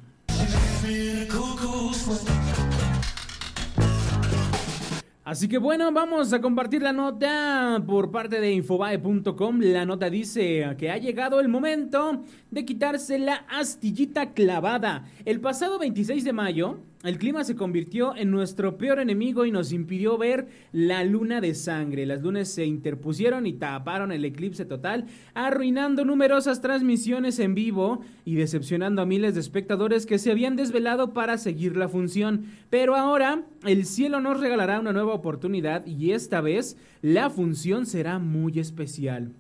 Así 5.30 5.48
que 5.48 5.60
bueno, 5.60 5.92
vamos 5.92 6.34
a 6.34 6.42
compartir 6.42 6.82
la 6.82 6.92
nota 6.92 7.84
por 7.86 8.10
parte 8.10 8.40
de 8.40 8.52
infobae.com. 8.52 9.60
La 9.62 9.86
nota 9.86 10.10
dice 10.10 10.76
que 10.76 10.90
ha 10.90 10.98
llegado 10.98 11.40
el 11.40 11.48
momento 11.48 12.24
de 12.50 12.66
quitarse 12.66 13.20
la 13.20 13.46
astillita 13.48 14.34
clavada. 14.34 15.06
El 15.26 15.40
pasado 15.40 15.78
26 15.78 16.24
de 16.24 16.34
mayo, 16.34 16.80
el 17.04 17.18
clima 17.18 17.46
se 17.46 17.56
convirtió 17.56 18.14
en 18.18 18.30
nuestro 18.30 18.78
peor 18.78 19.00
enemigo 19.00 19.46
y 19.46 19.52
nos 19.52 19.72
impidió 19.72 20.18
ver 20.18 20.48
la 20.74 21.06
luna 21.06 21.40
de 21.40 21.56
sangre. 21.56 22.06
Las 22.06 22.22
lunas 22.22 22.50
se 22.50 22.66
interpusieron 22.66 23.48
y 23.48 23.54
taparon 23.54 24.12
el 24.12 24.26
eclipse 24.26 24.66
total, 24.66 25.06
arruinando 25.34 26.04
numerosas 26.04 26.60
transmisiones 26.60 27.40
en 27.40 27.56
vivo 27.56 28.02
y 28.26 28.36
decepcionando 28.36 29.02
a 29.02 29.06
miles 29.06 29.34
de 29.34 29.40
espectadores 29.40 30.06
que 30.06 30.20
se 30.20 30.32
habían 30.32 30.58
desvelado 30.58 31.14
para 31.14 31.38
seguir 31.38 31.78
la 31.78 31.88
función. 31.88 32.48
Pero 32.70 32.98
ahora 32.98 33.44
el 33.66 33.86
cielo 33.86 34.20
nos 34.20 34.42
regalará 34.42 34.82
una 34.82 34.92
nueva 34.92 35.14
oportunidad 35.14 35.86
y 35.86 36.12
esta 36.12 36.42
vez 36.42 36.76
la 37.02 37.30
función 37.30 37.86
será 37.86 38.20
muy 38.20 38.60
especial. 38.60 39.32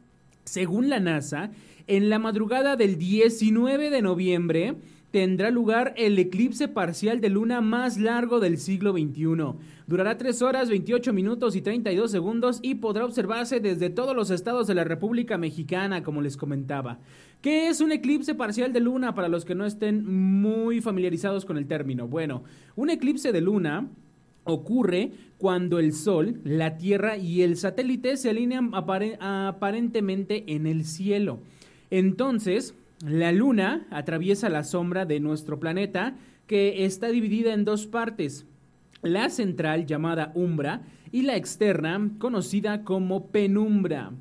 Según 0.45 0.89
la 0.89 1.01
NASA, 1.01 1.51
en 1.87 2.09
la 2.09 2.19
madrugada 2.19 2.77
del 2.77 2.97
19 2.97 3.89
de 3.89 4.01
noviembre, 4.01 4.75
tendrá 5.11 5.49
lugar 5.49 5.93
el 5.97 6.17
eclipse 6.19 6.67
parcial 6.67 7.19
de 7.21 7.29
luna 7.29 7.61
más 7.61 7.97
largo 7.97 8.39
del 8.39 8.57
siglo 8.57 8.93
XXI. 8.93 9.55
Durará 9.87 10.17
3 10.17 10.41
horas, 10.41 10.69
28 10.69 11.13
minutos 11.13 11.55
y 11.55 11.61
32 11.61 12.11
segundos 12.11 12.59
y 12.61 12.75
podrá 12.75 13.05
observarse 13.05 13.59
desde 13.59 13.89
todos 13.89 14.15
los 14.15 14.29
estados 14.29 14.67
de 14.67 14.75
la 14.75 14.83
República 14.83 15.37
Mexicana, 15.37 16.03
como 16.03 16.21
les 16.21 16.37
comentaba. 16.37 16.99
¿Qué 17.41 17.69
es 17.69 17.81
un 17.81 17.91
eclipse 17.91 18.35
parcial 18.35 18.71
de 18.73 18.81
luna 18.81 19.15
para 19.15 19.29
los 19.29 19.45
que 19.45 19.55
no 19.55 19.65
estén 19.65 20.05
muy 20.05 20.81
familiarizados 20.81 21.45
con 21.45 21.57
el 21.57 21.67
término? 21.67 22.07
Bueno, 22.07 22.43
un 22.75 22.89
eclipse 22.89 23.31
de 23.31 23.41
luna 23.41 23.87
ocurre 24.43 25.11
cuando 25.37 25.79
el 25.79 25.93
Sol, 25.93 26.39
la 26.43 26.77
Tierra 26.77 27.17
y 27.17 27.41
el 27.41 27.55
satélite 27.55 28.17
se 28.17 28.29
alinean 28.29 28.71
aparentemente 28.73 30.43
en 30.47 30.67
el 30.67 30.85
cielo. 30.85 31.39
Entonces, 31.91 32.75
la 33.05 33.31
Luna 33.31 33.87
atraviesa 33.91 34.49
la 34.49 34.63
sombra 34.63 35.05
de 35.05 35.19
nuestro 35.19 35.59
planeta, 35.59 36.15
que 36.47 36.85
está 36.85 37.07
dividida 37.09 37.53
en 37.53 37.63
dos 37.63 37.87
partes. 37.87 38.45
La 39.01 39.29
central, 39.29 39.85
llamada 39.85 40.31
umbra, 40.35 40.81
y 41.11 41.21
la 41.21 41.35
externa, 41.35 42.11
conocida 42.19 42.83
como 42.83 43.27
penumbra. 43.27 44.11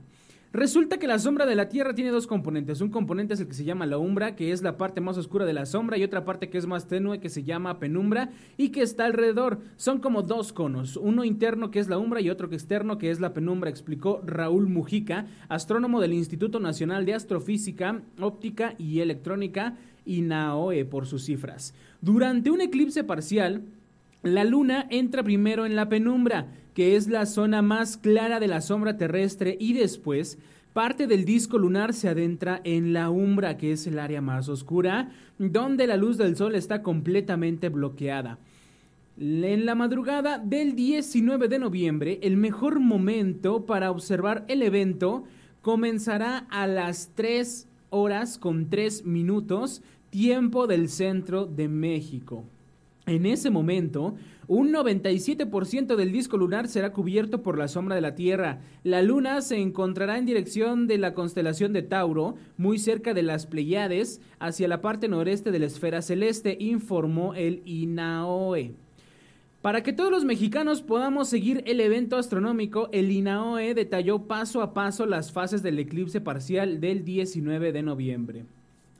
Resulta 0.51 0.97
que 0.97 1.07
la 1.07 1.19
sombra 1.19 1.45
de 1.45 1.55
la 1.55 1.69
Tierra 1.69 1.95
tiene 1.95 2.11
dos 2.11 2.27
componentes. 2.27 2.81
Un 2.81 2.89
componente 2.89 3.35
es 3.35 3.41
el 3.41 3.49
que 3.49 3.55
se 3.55 3.65
llama 3.65 3.85
la 3.85 3.99
umbra, 3.99 4.35
que 4.35 4.51
es 4.51 4.63
la 4.63 4.79
parte 4.79 5.03
más 5.03 5.19
oscura 5.19 5.45
de 5.45 5.53
la 5.53 5.67
sombra, 5.67 5.99
y 5.99 6.05
otra 6.05 6.25
parte 6.25 6.49
que 6.49 6.57
es 6.57 6.67
más 6.67 6.89
tenue, 6.89 7.21
que 7.21 7.29
se 7.29 7.45
llama 7.45 7.79
penumbra, 7.79 8.31
y 8.57 8.71
que 8.71 8.81
está 8.81 9.05
alrededor. 9.05 9.59
Son 9.77 9.99
como 10.01 10.23
dos 10.23 10.55
conos, 10.55 10.97
uno 10.97 11.25
interno 11.25 11.71
que 11.71 11.81
es 11.81 11.89
la 11.89 11.99
umbra 11.99 12.23
y 12.23 12.31
otro 12.31 12.49
externo 12.51 12.97
que 12.97 13.11
es 13.11 13.21
la 13.21 13.35
penumbra, 13.35 13.69
explicó 13.69 14.23
Raúl 14.25 14.69
Mujica, 14.69 15.27
astrónomo 15.51 16.01
del 16.01 16.15
Instituto 16.15 16.61
Nacional 16.61 17.05
de 17.05 17.13
Astrofísica, 17.13 18.01
Óptica 18.19 18.75
y 18.79 19.01
Electrónica, 19.01 19.77
INAOE 20.07 20.87
por 20.87 21.07
sus 21.07 21.27
cifras. 21.27 21.75
Durante 22.01 22.51
un 22.51 22.63
eclipse 22.63 23.05
parcial, 23.05 23.65
la 24.23 24.45
luna 24.45 24.87
entra 24.89 25.23
primero 25.23 25.67
en 25.67 25.77
la 25.77 25.91
penumbra, 25.91 26.47
que 26.79 26.95
es 26.95 27.09
la 27.09 27.27
zona 27.27 27.61
más 27.61 27.97
clara 27.97 28.39
de 28.39 28.47
la 28.47 28.61
sombra 28.61 28.97
terrestre, 28.97 29.57
y 29.59 29.73
después 29.73 30.39
parte 30.75 31.09
del 31.09 31.25
disco 31.25 31.59
lunar 31.59 31.93
se 31.93 32.09
adentra 32.09 32.61
en 32.63 32.93
la 32.93 33.11
umbra, 33.11 33.57
que 33.57 33.73
es 33.73 33.89
el 33.89 33.99
área 33.99 34.21
más 34.21 34.49
oscura, 34.49 35.11
donde 35.41 35.89
la 35.89 35.97
luz 35.97 36.19
del 36.19 36.37
sol 36.37 36.55
está 36.55 36.85
completamente 36.85 37.69
bloqueada. 37.69 38.39
En 39.17 39.67
la 39.67 39.75
madrugada 39.75 40.39
del 40.39 40.77
19 40.77 41.49
de 41.49 41.59
noviembre, 41.59 42.21
el 42.23 42.37
mejor 42.37 42.79
momento 42.79 43.67
para 43.67 43.91
observar 43.91 44.45
el 44.47 44.63
evento 44.63 45.25
comenzará 45.63 46.47
a 46.49 46.69
las 46.69 47.11
3 47.17 47.67
horas 47.91 48.39
con 48.39 48.71
3 48.71 49.05
minutos, 49.05 49.83
tiempo 50.11 50.69
del 50.69 50.89
centro 50.89 51.45
de 51.45 51.67
México. 51.67 52.45
En 53.09 53.25
ese 53.25 53.49
momento, 53.49 54.17
un 54.49 54.71
97% 54.71 55.97
del 55.97 56.13
disco 56.13 56.37
lunar 56.37 56.69
será 56.69 56.93
cubierto 56.93 57.43
por 57.43 57.57
la 57.57 57.67
sombra 57.67 57.95
de 57.95 58.03
la 58.03 58.15
Tierra. 58.15 58.61
La 58.85 59.01
Luna 59.01 59.41
se 59.41 59.57
encontrará 59.57 60.19
en 60.19 60.27
dirección 60.27 60.87
de 60.87 60.99
la 60.99 61.15
constelación 61.15 61.73
de 61.73 61.81
Tauro, 61.81 62.35
muy 62.59 62.79
cerca 62.79 63.15
de 63.15 63.23
las 63.23 63.47
Pleiades, 63.47 64.21
hacia 64.41 64.69
la 64.69 64.83
parte 64.83 65.09
noreste 65.09 65.51
de 65.51 65.59
la 65.59 65.65
esfera 65.65 66.03
celeste, 66.03 66.59
informó 66.61 67.33
el 67.33 67.63
INAOE. 67.65 68.75
Para 69.63 69.83
que 69.83 69.95
todos 69.95 70.11
los 70.11 70.27
mexicanos 70.27 70.83
podamos 70.83 71.31
seguir 71.31 71.63
el 71.67 71.81
evento 71.81 72.19
astronómico, 72.19 72.91
el 72.93 73.11
INAOE 73.11 73.73
detalló 73.73 74.25
paso 74.25 74.61
a 74.61 74.75
paso 74.75 75.07
las 75.07 75.33
fases 75.33 75.63
del 75.63 75.79
eclipse 75.79 76.21
parcial 76.21 76.79
del 76.79 77.07
19 77.07 77.73
de 77.73 77.83
noviembre. 77.83 78.45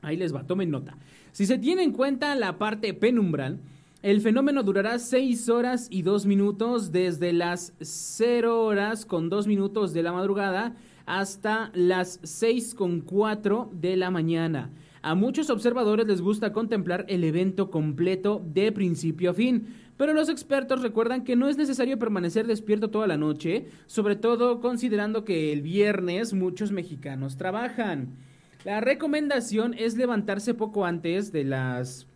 Ahí 0.01 0.17
les 0.17 0.33
va, 0.33 0.47
tomen 0.47 0.71
nota. 0.71 0.97
Si 1.31 1.45
se 1.45 1.59
tiene 1.59 1.83
en 1.83 1.91
cuenta 1.91 2.33
la 2.33 2.57
parte 2.57 2.93
penumbral, 2.93 3.59
el 4.01 4.21
fenómeno 4.21 4.63
durará 4.63 4.97
6 4.97 5.49
horas 5.49 5.87
y 5.89 6.03
2 6.03 6.25
minutos 6.25 6.93
desde 6.93 7.33
las 7.33 7.73
0 7.81 8.63
horas 8.63 9.05
con 9.05 9.29
2 9.29 9.45
minutos 9.45 9.91
de 9.91 10.03
la 10.03 10.13
madrugada 10.13 10.75
hasta 11.05 11.69
las 11.73 12.19
6 12.23 12.75
con 12.75 13.01
4 13.01 13.69
de 13.73 13.97
la 13.97 14.09
mañana. 14.09 14.71
A 15.01 15.15
muchos 15.15 15.49
observadores 15.49 16.07
les 16.07 16.21
gusta 16.21 16.53
contemplar 16.53 17.05
el 17.09 17.25
evento 17.25 17.69
completo 17.69 18.41
de 18.45 18.71
principio 18.71 19.31
a 19.31 19.33
fin, 19.33 19.67
pero 19.97 20.13
los 20.13 20.29
expertos 20.29 20.81
recuerdan 20.81 21.25
que 21.25 21.35
no 21.35 21.49
es 21.49 21.57
necesario 21.57 21.99
permanecer 21.99 22.47
despierto 22.47 22.89
toda 22.89 23.07
la 23.07 23.17
noche, 23.17 23.67
sobre 23.85 24.15
todo 24.15 24.61
considerando 24.61 25.25
que 25.25 25.51
el 25.51 25.61
viernes 25.61 26.33
muchos 26.33 26.71
mexicanos 26.71 27.35
trabajan. 27.35 28.15
La 28.63 28.79
recomendación 28.79 29.73
es 29.73 29.97
levantarse 29.97 30.53
poco 30.53 30.85
antes 30.85 31.33
de 31.33 31.43
las 31.43 32.07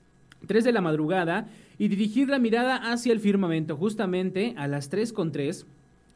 3 0.47 0.63
de 0.63 0.71
la 0.71 0.81
madrugada 0.81 1.47
y 1.77 1.87
dirigir 1.87 2.29
la 2.29 2.39
mirada 2.39 2.91
hacia 2.91 3.13
el 3.13 3.19
firmamento. 3.19 3.77
Justamente 3.77 4.53
a 4.57 4.67
las 4.67 4.89
3 4.89 5.13
con 5.13 5.31
3 5.31 5.65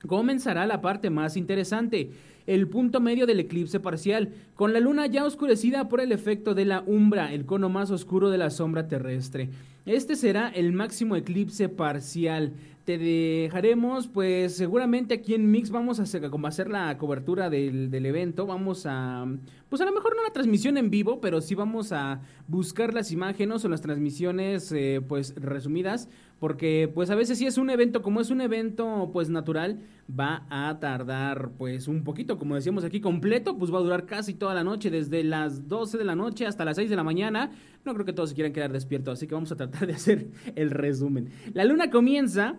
comenzará 0.05 0.65
la 0.65 0.81
parte 0.81 1.09
más 1.09 1.37
interesante, 1.37 2.11
el 2.45 2.67
punto 2.67 3.01
medio 3.01 3.25
del 3.25 3.39
eclipse 3.39 3.79
parcial, 3.79 4.33
con 4.55 4.71
la 4.73 4.79
luna 4.79 5.07
ya 5.07 5.25
oscurecida 5.25 5.89
por 5.89 5.99
el 5.99 6.11
efecto 6.11 6.53
de 6.53 6.65
la 6.65 6.81
umbra, 6.85 7.33
el 7.33 7.45
cono 7.45 7.69
más 7.69 7.91
oscuro 7.91 8.29
de 8.29 8.37
la 8.37 8.49
sombra 8.49 8.87
terrestre. 8.87 9.49
Este 9.85 10.15
será 10.15 10.49
el 10.49 10.71
máximo 10.73 11.15
eclipse 11.15 11.69
parcial 11.69 12.53
te 12.87 12.97
dejaremos, 12.97 14.07
pues 14.07 14.55
seguramente 14.55 15.15
aquí 15.15 15.33
en 15.33 15.51
Mix 15.51 15.71
vamos 15.71 15.99
a 15.99 16.03
hacer, 16.03 16.29
como 16.29 16.47
hacer 16.47 16.69
la 16.69 16.97
cobertura 16.97 17.49
del, 17.49 17.93
evento, 17.93 18.45
vamos 18.45 18.85
a, 18.85 19.25
pues 19.67 19.81
a 19.81 19.85
lo 19.85 19.91
mejor 19.91 20.15
no 20.15 20.23
la 20.23 20.31
transmisión 20.31 20.77
en 20.77 20.89
vivo, 20.89 21.19
pero 21.19 21.41
sí 21.41 21.53
vamos 21.53 21.91
a 21.91 22.21
buscar 22.47 22.93
las 22.93 23.11
imágenes 23.11 23.65
o 23.65 23.67
las 23.67 23.81
transmisiones, 23.81 24.71
eh, 24.71 25.01
pues 25.05 25.35
resumidas, 25.35 26.07
porque 26.39 26.89
pues 26.95 27.09
a 27.09 27.15
veces 27.15 27.37
si 27.37 27.45
es 27.45 27.57
un 27.57 27.69
evento, 27.69 28.01
como 28.01 28.21
es 28.21 28.29
un 28.29 28.39
evento 28.39 29.09
pues 29.11 29.29
natural, 29.29 29.81
va 30.09 30.45
a 30.49 30.79
tardar 30.79 31.49
pues 31.57 31.89
un 31.89 32.05
poquito, 32.05 32.37
como 32.37 32.55
decíamos 32.55 32.85
aquí, 32.85 33.01
completo, 33.01 33.57
pues 33.57 33.69
va 33.69 33.79
a 33.79 33.81
durar 33.81 34.05
casi 34.05 34.33
toda 34.33 34.53
la 34.53 34.63
noche, 34.63 34.89
desde 34.89 35.25
las 35.25 35.67
12 35.67 35.97
de 35.97 36.05
la 36.05 36.15
noche 36.15 36.45
hasta 36.45 36.63
las 36.63 36.77
6 36.77 36.89
de 36.89 36.95
la 36.95 37.03
mañana, 37.03 37.51
no 37.83 37.93
creo 37.93 38.05
que 38.05 38.13
todos 38.13 38.29
se 38.29 38.35
quieran 38.35 38.53
quedar 38.53 38.71
despiertos, 38.71 39.15
así 39.15 39.27
que 39.27 39.33
vamos 39.33 39.51
a 39.51 39.57
tratar 39.57 39.87
de 39.87 39.93
hacer 39.93 40.29
el 40.55 40.71
resumen. 40.71 41.31
La 41.53 41.65
luna 41.65 41.89
comienza 41.89 42.57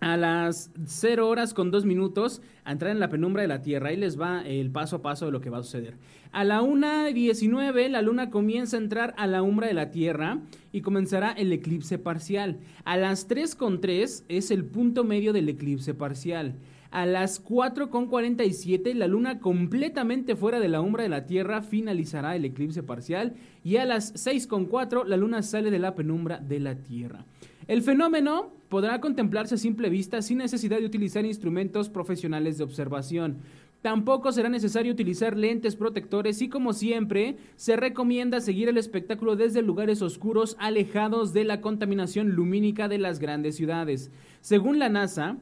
a 0.00 0.16
las 0.16 0.70
0 0.84 1.28
horas 1.28 1.54
con 1.54 1.70
2 1.70 1.84
minutos 1.84 2.40
a 2.64 2.72
entrar 2.72 2.92
en 2.92 3.00
la 3.00 3.08
penumbra 3.08 3.42
de 3.42 3.48
la 3.48 3.62
Tierra. 3.62 3.88
Ahí 3.88 3.96
les 3.96 4.20
va 4.20 4.42
el 4.42 4.70
paso 4.70 4.96
a 4.96 5.02
paso 5.02 5.26
de 5.26 5.32
lo 5.32 5.40
que 5.40 5.50
va 5.50 5.58
a 5.58 5.62
suceder. 5.62 5.96
A 6.30 6.44
la 6.44 6.60
1.19 6.60 7.88
la 7.88 8.02
luna 8.02 8.30
comienza 8.30 8.76
a 8.76 8.80
entrar 8.80 9.14
a 9.16 9.26
la 9.26 9.42
umbra 9.42 9.66
de 9.66 9.74
la 9.74 9.90
Tierra 9.90 10.40
y 10.72 10.82
comenzará 10.82 11.32
el 11.32 11.52
eclipse 11.52 11.98
parcial. 11.98 12.58
A 12.84 12.96
las 12.96 13.26
3 13.26 13.54
con 13.54 13.80
3 13.80 14.24
es 14.28 14.50
el 14.50 14.64
punto 14.64 15.04
medio 15.04 15.32
del 15.32 15.48
eclipse 15.48 15.94
parcial. 15.94 16.54
A 16.90 17.04
las 17.04 17.44
4.47 17.44 18.94
la 18.94 19.08
luna 19.08 19.40
completamente 19.40 20.36
fuera 20.36 20.58
de 20.58 20.68
la 20.68 20.80
umbra 20.80 21.02
de 21.02 21.10
la 21.10 21.26
Tierra 21.26 21.60
finalizará 21.60 22.34
el 22.34 22.46
eclipse 22.46 22.82
parcial 22.82 23.34
y 23.62 23.76
a 23.76 23.84
las 23.84 24.14
6.4 24.14 25.04
la 25.04 25.18
luna 25.18 25.42
sale 25.42 25.70
de 25.70 25.78
la 25.78 25.94
penumbra 25.94 26.38
de 26.38 26.60
la 26.60 26.76
Tierra. 26.76 27.26
El 27.68 27.82
fenómeno 27.82 28.50
podrá 28.70 28.98
contemplarse 28.98 29.56
a 29.56 29.58
simple 29.58 29.90
vista 29.90 30.22
sin 30.22 30.38
necesidad 30.38 30.78
de 30.78 30.86
utilizar 30.86 31.26
instrumentos 31.26 31.90
profesionales 31.90 32.56
de 32.56 32.64
observación. 32.64 33.36
Tampoco 33.82 34.32
será 34.32 34.48
necesario 34.48 34.90
utilizar 34.90 35.36
lentes 35.36 35.76
protectores 35.76 36.40
y 36.40 36.48
como 36.48 36.72
siempre 36.72 37.36
se 37.56 37.76
recomienda 37.76 38.40
seguir 38.40 38.70
el 38.70 38.78
espectáculo 38.78 39.36
desde 39.36 39.60
lugares 39.60 40.00
oscuros 40.00 40.56
alejados 40.58 41.34
de 41.34 41.44
la 41.44 41.60
contaminación 41.60 42.30
lumínica 42.30 42.88
de 42.88 42.96
las 42.96 43.18
grandes 43.18 43.56
ciudades. 43.56 44.10
Según 44.40 44.78
la 44.78 44.88
NASA, 44.88 45.36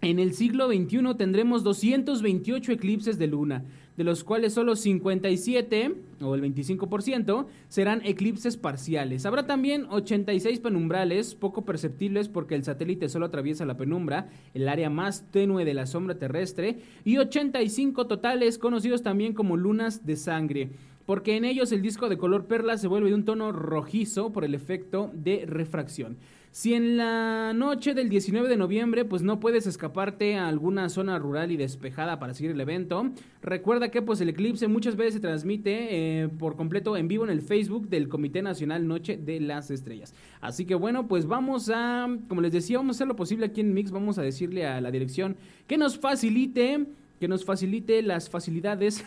en 0.00 0.20
el 0.20 0.32
siglo 0.32 0.68
XXI 0.68 1.16
tendremos 1.18 1.64
228 1.64 2.70
eclipses 2.70 3.18
de 3.18 3.26
luna, 3.26 3.64
de 3.96 4.04
los 4.04 4.24
cuales 4.24 4.54
solo 4.54 4.76
57 4.76 5.94
o 6.20 6.34
el 6.34 6.42
25% 6.42 7.46
serán 7.68 8.00
eclipses 8.04 8.56
parciales. 8.56 9.26
Habrá 9.26 9.46
también 9.46 9.86
86 9.90 10.60
penumbrales, 10.60 11.34
poco 11.34 11.64
perceptibles 11.64 12.28
porque 12.28 12.54
el 12.54 12.64
satélite 12.64 13.08
solo 13.08 13.26
atraviesa 13.26 13.64
la 13.64 13.76
penumbra, 13.76 14.28
el 14.52 14.68
área 14.68 14.90
más 14.90 15.30
tenue 15.30 15.64
de 15.64 15.74
la 15.74 15.86
sombra 15.86 16.18
terrestre, 16.18 16.78
y 17.04 17.18
85 17.18 18.06
totales 18.06 18.58
conocidos 18.58 19.02
también 19.02 19.32
como 19.34 19.56
lunas 19.56 20.04
de 20.04 20.16
sangre 20.16 20.70
porque 21.06 21.36
en 21.36 21.44
ellos 21.44 21.70
el 21.72 21.82
disco 21.82 22.08
de 22.08 22.16
color 22.16 22.46
perla 22.46 22.78
se 22.78 22.88
vuelve 22.88 23.10
de 23.10 23.14
un 23.14 23.24
tono 23.24 23.52
rojizo 23.52 24.32
por 24.32 24.44
el 24.44 24.54
efecto 24.54 25.10
de 25.12 25.44
refracción. 25.46 26.16
Si 26.54 26.72
en 26.72 26.96
la 26.96 27.52
noche 27.52 27.94
del 27.94 28.08
19 28.08 28.48
de 28.48 28.56
noviembre 28.56 29.04
pues 29.04 29.22
no 29.22 29.40
puedes 29.40 29.66
escaparte 29.66 30.36
a 30.36 30.46
alguna 30.46 30.88
zona 30.88 31.18
rural 31.18 31.50
y 31.50 31.56
despejada 31.56 32.20
para 32.20 32.32
seguir 32.32 32.52
el 32.52 32.60
evento, 32.60 33.10
recuerda 33.42 33.90
que 33.90 34.02
pues 34.02 34.20
el 34.20 34.28
eclipse 34.28 34.68
muchas 34.68 34.94
veces 34.94 35.14
se 35.14 35.20
transmite 35.20 35.88
eh, 35.90 36.28
por 36.28 36.54
completo 36.54 36.96
en 36.96 37.08
vivo 37.08 37.24
en 37.24 37.30
el 37.30 37.42
Facebook 37.42 37.88
del 37.88 38.08
Comité 38.08 38.40
Nacional 38.40 38.86
Noche 38.86 39.16
de 39.16 39.40
las 39.40 39.72
Estrellas. 39.72 40.14
Así 40.40 40.64
que 40.64 40.76
bueno, 40.76 41.08
pues 41.08 41.26
vamos 41.26 41.72
a, 41.74 42.06
como 42.28 42.40
les 42.40 42.52
decía, 42.52 42.78
vamos 42.78 42.94
a 42.94 42.98
hacer 42.98 43.08
lo 43.08 43.16
posible 43.16 43.46
aquí 43.46 43.60
en 43.60 43.74
Mix, 43.74 43.90
vamos 43.90 44.18
a 44.18 44.22
decirle 44.22 44.64
a 44.64 44.80
la 44.80 44.92
dirección 44.92 45.36
que 45.66 45.76
nos 45.76 45.98
facilite 45.98 46.86
que 47.24 47.28
nos 47.28 47.42
facilite 47.42 48.02
las 48.02 48.28
facilidades, 48.28 49.02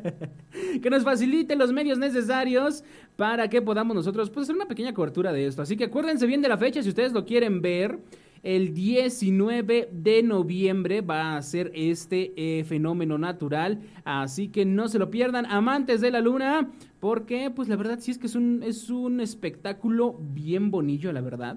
que 0.82 0.90
nos 0.90 1.04
facilite 1.04 1.56
los 1.56 1.72
medios 1.72 1.96
necesarios 1.96 2.84
para 3.16 3.48
que 3.48 3.62
podamos 3.62 3.96
nosotros 3.96 4.28
pues, 4.28 4.44
hacer 4.44 4.56
una 4.56 4.68
pequeña 4.68 4.92
cobertura 4.92 5.32
de 5.32 5.46
esto. 5.46 5.62
Así 5.62 5.74
que 5.74 5.84
acuérdense 5.84 6.26
bien 6.26 6.42
de 6.42 6.50
la 6.50 6.58
fecha 6.58 6.82
si 6.82 6.90
ustedes 6.90 7.14
lo 7.14 7.24
quieren 7.24 7.62
ver. 7.62 7.98
El 8.42 8.74
19 8.74 9.88
de 9.90 10.22
noviembre 10.22 11.00
va 11.00 11.38
a 11.38 11.40
ser 11.40 11.72
este 11.74 12.34
eh, 12.36 12.62
fenómeno 12.64 13.16
natural, 13.16 13.80
así 14.04 14.48
que 14.48 14.66
no 14.66 14.88
se 14.88 14.98
lo 14.98 15.10
pierdan, 15.10 15.46
amantes 15.46 16.02
de 16.02 16.10
la 16.10 16.20
luna, 16.20 16.68
porque 17.00 17.50
pues 17.50 17.68
la 17.68 17.76
verdad 17.76 18.00
sí 18.00 18.10
es 18.10 18.18
que 18.18 18.26
es 18.26 18.34
un, 18.34 18.62
es 18.62 18.90
un 18.90 19.22
espectáculo 19.22 20.14
bien 20.20 20.70
bonito, 20.70 21.10
la 21.10 21.22
verdad. 21.22 21.56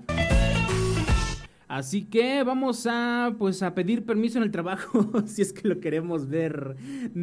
Así 1.68 2.05
que 2.05 2.43
vamos 2.43 2.88
a 2.89 3.34
pues 3.38 3.64
a 3.64 3.74
pedir 3.74 4.05
permiso 4.05 4.38
en 4.38 4.43
el 4.43 4.51
trabajo 4.51 5.22
si 5.26 5.41
es 5.41 5.53
que 5.53 5.68
lo 5.68 5.80
queremos 5.80 6.28
ver 6.28 6.76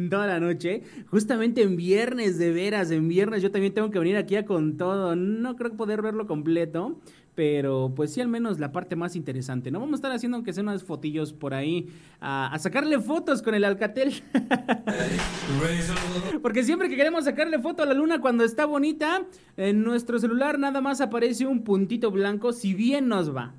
toda 0.09 0.27
la 0.27 0.39
noche. 0.39 0.83
Justamente 1.07 1.61
en 1.61 1.75
viernes, 1.75 2.37
de 2.37 2.51
veras, 2.51 2.91
en 2.91 3.07
viernes 3.07 3.41
yo 3.41 3.51
también 3.51 3.73
tengo 3.73 3.91
que 3.91 3.99
venir 3.99 4.17
aquí 4.17 4.35
a 4.35 4.45
con 4.45 4.77
todo. 4.77 5.15
No 5.15 5.55
creo 5.55 5.75
poder 5.77 6.01
verlo 6.01 6.27
completo, 6.27 6.99
pero 7.35 7.93
pues 7.95 8.13
sí 8.13 8.21
al 8.21 8.27
menos 8.27 8.59
la 8.59 8.71
parte 8.71 8.95
más 8.95 9.15
interesante. 9.15 9.71
No 9.71 9.79
vamos 9.79 9.93
a 9.93 9.95
estar 9.95 10.11
haciendo 10.11 10.37
aunque 10.37 10.53
sean 10.53 10.67
unas 10.67 10.83
fotillos 10.83 11.33
por 11.33 11.53
ahí, 11.53 11.87
a, 12.19 12.53
a 12.53 12.59
sacarle 12.59 12.99
fotos 12.99 13.41
con 13.41 13.55
el 13.55 13.63
Alcatel. 13.63 14.23
Porque 16.41 16.63
siempre 16.63 16.89
que 16.89 16.95
queremos 16.95 17.25
sacarle 17.25 17.59
foto 17.59 17.83
a 17.83 17.85
la 17.85 17.93
luna 17.93 18.19
cuando 18.19 18.43
está 18.43 18.65
bonita, 18.65 19.23
en 19.57 19.83
nuestro 19.83 20.19
celular 20.19 20.59
nada 20.59 20.81
más 20.81 21.01
aparece 21.01 21.45
un 21.45 21.63
puntito 21.63 22.11
blanco 22.11 22.53
si 22.53 22.73
bien 22.73 23.07
nos 23.07 23.35
va. 23.35 23.53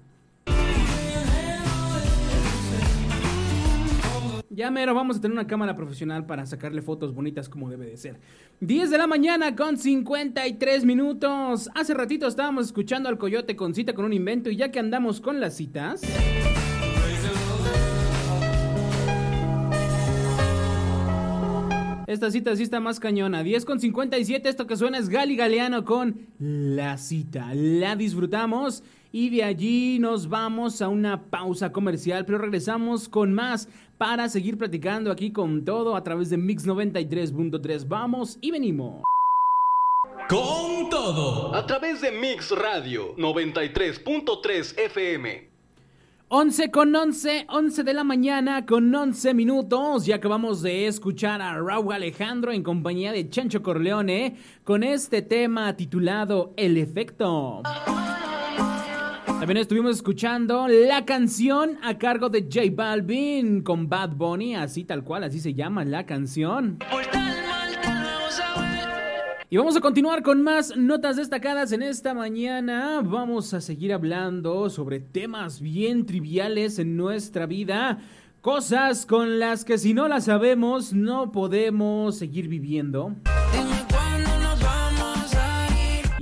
Ya 4.55 4.70
mero, 4.70 4.94
vamos 4.94 5.16
a 5.16 5.20
tener 5.22 5.32
una 5.32 5.46
cámara 5.46 5.74
profesional 5.74 6.26
para 6.26 6.44
sacarle 6.44 6.82
fotos 6.82 7.14
bonitas 7.14 7.48
como 7.48 7.70
debe 7.70 7.86
de 7.86 7.96
ser. 7.96 8.20
10 8.61 8.90
de 8.90 8.98
la 8.98 9.07
mañana 9.07 9.57
con 9.57 9.78
53 9.78 10.84
minutos. 10.84 11.70
Hace 11.74 11.94
ratito 11.94 12.26
estábamos 12.26 12.66
escuchando 12.66 13.09
al 13.09 13.16
coyote 13.16 13.57
con 13.57 13.74
cita 13.74 13.94
con 13.94 14.05
un 14.05 14.12
invento 14.12 14.50
y 14.50 14.57
ya 14.57 14.70
que 14.70 14.78
andamos 14.78 15.22
con 15.22 15.40
las 15.40 15.57
citas... 15.57 16.03
Esta 22.07 22.30
cita 22.30 22.55
sí 22.55 22.64
está 22.64 22.78
más 22.78 23.00
cañona. 23.00 23.42
10 23.42 23.64
con 23.64 23.80
57, 23.80 24.46
esto 24.46 24.66
que 24.66 24.76
suena 24.76 24.98
es 24.98 25.09
Gali 25.09 25.34
Galeano 25.34 25.86
con 25.86 26.26
La 26.38 26.98
cita. 26.98 27.55
La 27.55 27.96
disfrutamos 27.96 28.84
y 29.12 29.28
de 29.30 29.44
allí 29.44 29.98
nos 29.98 30.28
vamos 30.28 30.80
a 30.82 30.88
una 30.88 31.24
pausa 31.30 31.70
comercial, 31.70 32.24
pero 32.24 32.38
regresamos 32.38 33.08
con 33.08 33.32
más 33.32 33.68
para 33.98 34.28
seguir 34.28 34.58
platicando 34.58 35.12
aquí 35.12 35.30
con 35.30 35.64
todo 35.64 35.94
a 35.94 36.02
través 36.02 36.30
de 36.30 36.38
Mix 36.38 36.66
93.3. 36.66 37.86
Vamos 37.86 38.38
y 38.40 38.50
venimos. 38.50 39.02
Con 40.28 40.88
todo. 40.90 41.54
A 41.54 41.66
través 41.66 42.00
de 42.00 42.10
Mix 42.10 42.50
Radio 42.50 43.14
93.3 43.16 44.78
FM. 44.78 45.52
11 46.34 46.70
con 46.70 46.96
11, 46.96 47.44
11 47.50 47.84
de 47.84 47.92
la 47.92 48.04
mañana 48.04 48.64
con 48.64 48.94
11 48.94 49.34
minutos. 49.34 50.06
Ya 50.06 50.16
acabamos 50.16 50.62
de 50.62 50.86
escuchar 50.86 51.42
a 51.42 51.60
Raúl 51.60 51.92
Alejandro 51.92 52.52
en 52.52 52.62
compañía 52.62 53.12
de 53.12 53.28
Chancho 53.28 53.62
Corleone 53.62 54.36
con 54.64 54.82
este 54.82 55.20
tema 55.20 55.76
titulado 55.76 56.54
El 56.56 56.78
efecto. 56.78 57.62
También 59.43 59.59
estuvimos 59.59 59.97
escuchando 59.97 60.68
la 60.68 61.05
canción 61.05 61.76
a 61.82 61.99
cargo 61.99 62.28
de 62.28 62.43
J 62.43 62.61
Balvin 62.76 63.62
con 63.62 63.88
Bad 63.88 64.11
Bunny, 64.11 64.55
así 64.55 64.84
tal 64.84 65.03
cual, 65.03 65.24
así 65.24 65.40
se 65.40 65.53
llama 65.53 65.84
la 65.84 66.07
canción. 66.07 66.78
Y 69.51 69.57
vamos 69.57 69.76
a 69.76 69.80
continuar 69.80 70.22
con 70.22 70.45
más 70.45 70.76
notas 70.76 71.16
destacadas 71.16 71.72
en 71.72 71.82
esta 71.82 72.14
mañana. 72.14 73.01
Vamos 73.03 73.53
a 73.53 73.61
seguir 73.61 73.93
hablando 73.93 74.70
sobre 74.70 75.01
temas 75.01 75.61
bien 75.61 76.07
triviales 76.07 76.78
en 76.78 76.97
nuestra 76.97 77.47
vida. 77.47 77.99
Cosas 78.43 79.07
con 79.07 79.40
las 79.40 79.64
que 79.64 79.76
si 79.76 79.93
no 79.93 80.07
las 80.07 80.26
sabemos 80.26 80.93
no 80.93 81.32
podemos 81.32 82.16
seguir 82.16 82.47
viviendo. 82.47 83.16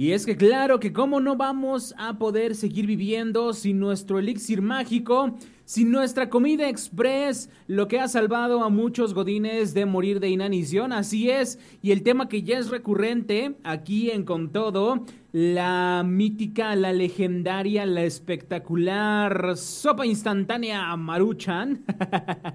Y 0.01 0.13
es 0.13 0.25
que 0.25 0.35
claro 0.35 0.81
que 0.81 0.95
cómo 0.95 1.21
no 1.21 1.37
vamos 1.37 1.95
a 1.99 2.17
poder 2.17 2.55
seguir 2.55 2.87
viviendo 2.87 3.53
sin 3.53 3.79
nuestro 3.79 4.19
elixir 4.19 4.63
mágico, 4.63 5.37
sin 5.67 5.91
nuestra 5.91 6.31
comida 6.31 6.71
express, 6.71 7.51
lo 7.67 7.87
que 7.87 8.01
ha 8.01 8.09
salvado 8.09 8.65
a 8.65 8.71
muchos 8.71 9.13
godines 9.13 9.75
de 9.75 9.85
morir 9.85 10.19
de 10.19 10.31
inanición, 10.31 10.95
así 10.95 11.29
es, 11.29 11.59
y 11.83 11.91
el 11.91 12.03
tema 12.03 12.31
que 12.31 12.43
ya 12.43 12.59
es 12.59 12.71
recurrente 12.71 13.57
aquí 13.63 14.11
en 14.11 14.25
Con 14.25 14.53
Todo, 14.53 15.05
la 15.33 16.03
mítica, 16.03 16.75
la 16.77 16.95
legendaria, 16.95 17.85
la 17.85 18.05
espectacular 18.05 19.55
sopa 19.59 20.07
instantánea 20.07 20.97
Maruchan. 20.97 21.85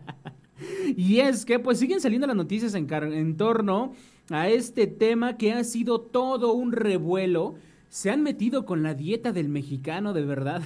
y 0.97 1.19
es 1.19 1.45
que 1.45 1.59
pues 1.59 1.77
siguen 1.77 2.01
saliendo 2.01 2.25
las 2.25 2.35
noticias 2.35 2.73
en, 2.73 2.91
en 2.91 3.37
torno 3.37 3.93
a 4.30 4.49
este 4.49 4.88
tema 4.88 5.38
que 5.38 5.53
ha 5.53 5.63
sido 5.63 6.01
todo 6.01 6.53
un 6.53 6.71
revuelo. 6.71 7.55
Se 7.89 8.09
han 8.09 8.23
metido 8.23 8.65
con 8.65 8.84
la 8.84 8.93
dieta 8.93 9.32
del 9.32 9.49
mexicano, 9.49 10.13
de 10.13 10.26
verdad. 10.26 10.61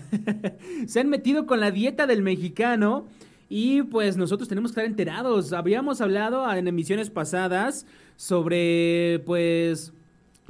Se 0.87 0.99
han 0.99 1.09
metido 1.09 1.45
con 1.45 1.59
la 1.59 1.71
dieta 1.71 2.07
del 2.07 2.21
mexicano. 2.21 3.05
Y 3.49 3.81
pues 3.83 4.15
nosotros 4.15 4.47
tenemos 4.47 4.71
que 4.71 4.79
estar 4.79 4.85
enterados. 4.85 5.53
Habíamos 5.53 6.01
hablado 6.01 6.51
en 6.53 6.67
emisiones 6.67 7.09
pasadas 7.09 7.85
sobre 8.15 9.21
pues 9.25 9.93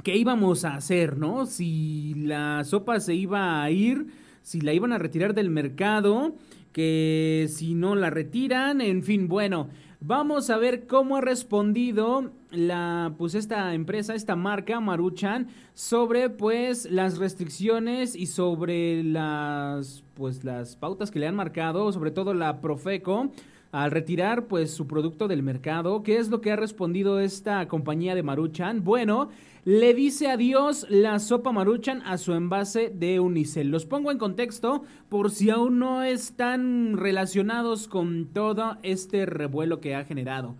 qué 0.02 0.16
íbamos 0.16 0.64
a 0.64 0.74
hacer, 0.74 1.16
¿no? 1.16 1.46
Si 1.46 2.14
la 2.14 2.62
sopa 2.64 3.00
se 3.00 3.14
iba 3.14 3.62
a 3.62 3.70
ir, 3.70 4.06
si 4.42 4.60
la 4.60 4.72
iban 4.72 4.92
a 4.92 4.98
retirar 4.98 5.34
del 5.34 5.50
mercado, 5.50 6.34
que 6.72 7.48
si 7.50 7.74
no 7.74 7.94
la 7.94 8.10
retiran, 8.10 8.80
en 8.80 9.02
fin, 9.02 9.28
bueno, 9.28 9.68
Vamos 10.02 10.48
a 10.48 10.56
ver 10.56 10.86
cómo 10.86 11.18
ha 11.18 11.20
respondido 11.20 12.32
la 12.50 13.14
pues 13.18 13.34
esta 13.34 13.74
empresa, 13.74 14.14
esta 14.14 14.34
marca 14.34 14.80
Maruchan 14.80 15.48
sobre 15.74 16.30
pues 16.30 16.90
las 16.90 17.18
restricciones 17.18 18.16
y 18.16 18.24
sobre 18.24 19.04
las 19.04 20.02
pues 20.14 20.42
las 20.42 20.74
pautas 20.74 21.10
que 21.10 21.18
le 21.18 21.26
han 21.26 21.34
marcado, 21.34 21.92
sobre 21.92 22.12
todo 22.12 22.32
la 22.32 22.62
Profeco 22.62 23.30
al 23.72 23.90
retirar 23.90 24.46
pues 24.46 24.72
su 24.72 24.86
producto 24.86 25.28
del 25.28 25.42
mercado. 25.42 26.02
¿Qué 26.02 26.18
es 26.18 26.28
lo 26.28 26.40
que 26.40 26.52
ha 26.52 26.56
respondido 26.56 27.20
esta 27.20 27.66
compañía 27.68 28.14
de 28.14 28.22
Maruchan? 28.22 28.82
Bueno, 28.84 29.28
le 29.64 29.94
dice 29.94 30.28
adiós 30.28 30.86
la 30.88 31.18
sopa 31.18 31.52
maruchan 31.52 32.02
a 32.06 32.16
su 32.16 32.32
envase 32.32 32.90
de 32.94 33.20
unicel. 33.20 33.68
Los 33.68 33.84
pongo 33.84 34.10
en 34.10 34.18
contexto 34.18 34.84
por 35.08 35.30
si 35.30 35.50
aún 35.50 35.78
no 35.78 36.02
están 36.02 36.96
relacionados 36.96 37.86
con 37.86 38.26
todo 38.32 38.78
este 38.82 39.26
revuelo 39.26 39.80
que 39.80 39.94
ha 39.94 40.04
generado. 40.04 40.56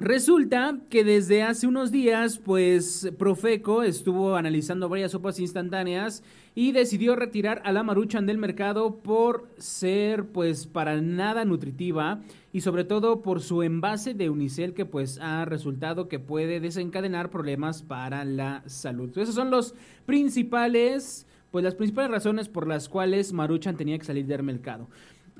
Resulta 0.00 0.78
que 0.88 1.04
desde 1.04 1.42
hace 1.42 1.66
unos 1.66 1.92
días, 1.92 2.38
pues 2.38 3.12
Profeco 3.18 3.82
estuvo 3.82 4.34
analizando 4.34 4.88
varias 4.88 5.12
sopas 5.12 5.38
instantáneas 5.38 6.22
y 6.54 6.72
decidió 6.72 7.16
retirar 7.16 7.60
a 7.66 7.72
la 7.72 7.82
maruchan 7.82 8.24
del 8.24 8.38
mercado 8.38 8.96
por 8.96 9.50
ser 9.58 10.24
pues 10.24 10.66
para 10.66 11.02
nada 11.02 11.44
nutritiva 11.44 12.22
y 12.50 12.62
sobre 12.62 12.84
todo 12.84 13.20
por 13.20 13.42
su 13.42 13.62
envase 13.62 14.14
de 14.14 14.30
unicel 14.30 14.72
que 14.72 14.86
pues 14.86 15.18
ha 15.20 15.44
resultado 15.44 16.08
que 16.08 16.18
puede 16.18 16.60
desencadenar 16.60 17.28
problemas 17.28 17.82
para 17.82 18.24
la 18.24 18.62
salud. 18.64 19.10
Esos 19.18 19.34
son 19.34 19.50
los 19.50 19.74
principales 20.06 21.26
pues 21.50 21.64
las 21.64 21.74
principales 21.74 22.10
razones 22.10 22.48
por 22.48 22.66
las 22.66 22.88
cuales 22.88 23.32
Maruchan 23.32 23.76
tenía 23.76 23.98
que 23.98 24.04
salir 24.04 24.26
del 24.26 24.42
mercado. 24.42 24.88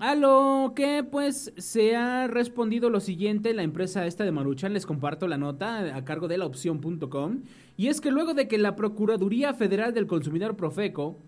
A 0.01 0.15
lo 0.15 0.73
que 0.75 1.05
pues 1.05 1.53
se 1.59 1.95
ha 1.95 2.27
respondido 2.27 2.89
lo 2.89 3.01
siguiente, 3.01 3.53
la 3.53 3.65
empresa 3.65 4.07
esta 4.07 4.25
de 4.25 4.33
Maruchan, 4.33 4.73
les 4.73 4.87
comparto 4.87 5.29
la 5.29 5.37
nota 5.37 5.95
a 5.95 6.05
cargo 6.07 6.27
de 6.27 6.39
la 6.39 6.47
opción.com, 6.47 7.43
y 7.77 7.89
es 7.89 8.01
que 8.01 8.11
luego 8.11 8.33
de 8.33 8.49
que 8.49 8.57
la 8.57 8.77
Procuraduría 8.77 9.53
Federal 9.53 9.93
del 9.93 10.07
Consumidor 10.07 10.57
Profeco 10.57 11.19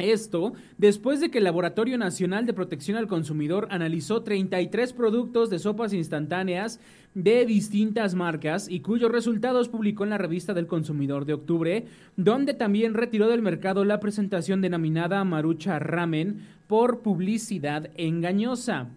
Esto 0.00 0.52
después 0.78 1.20
de 1.20 1.30
que 1.30 1.38
el 1.38 1.44
Laboratorio 1.44 1.98
Nacional 1.98 2.46
de 2.46 2.52
Protección 2.52 2.96
al 2.96 3.06
Consumidor 3.06 3.68
analizó 3.70 4.22
33 4.22 4.92
productos 4.92 5.50
de 5.50 5.58
sopas 5.58 5.92
instantáneas 5.92 6.80
de 7.14 7.44
distintas 7.44 8.14
marcas 8.14 8.68
y 8.68 8.80
cuyos 8.80 9.10
resultados 9.10 9.68
publicó 9.68 10.04
en 10.04 10.10
la 10.10 10.18
revista 10.18 10.54
del 10.54 10.66
consumidor 10.66 11.24
de 11.24 11.34
octubre, 11.34 11.86
donde 12.16 12.54
también 12.54 12.94
retiró 12.94 13.28
del 13.28 13.42
mercado 13.42 13.84
la 13.84 14.00
presentación 14.00 14.60
denominada 14.60 15.24
Marucha 15.24 15.78
Ramen 15.78 16.46
por 16.66 17.00
publicidad 17.00 17.90
engañosa. 17.96 18.88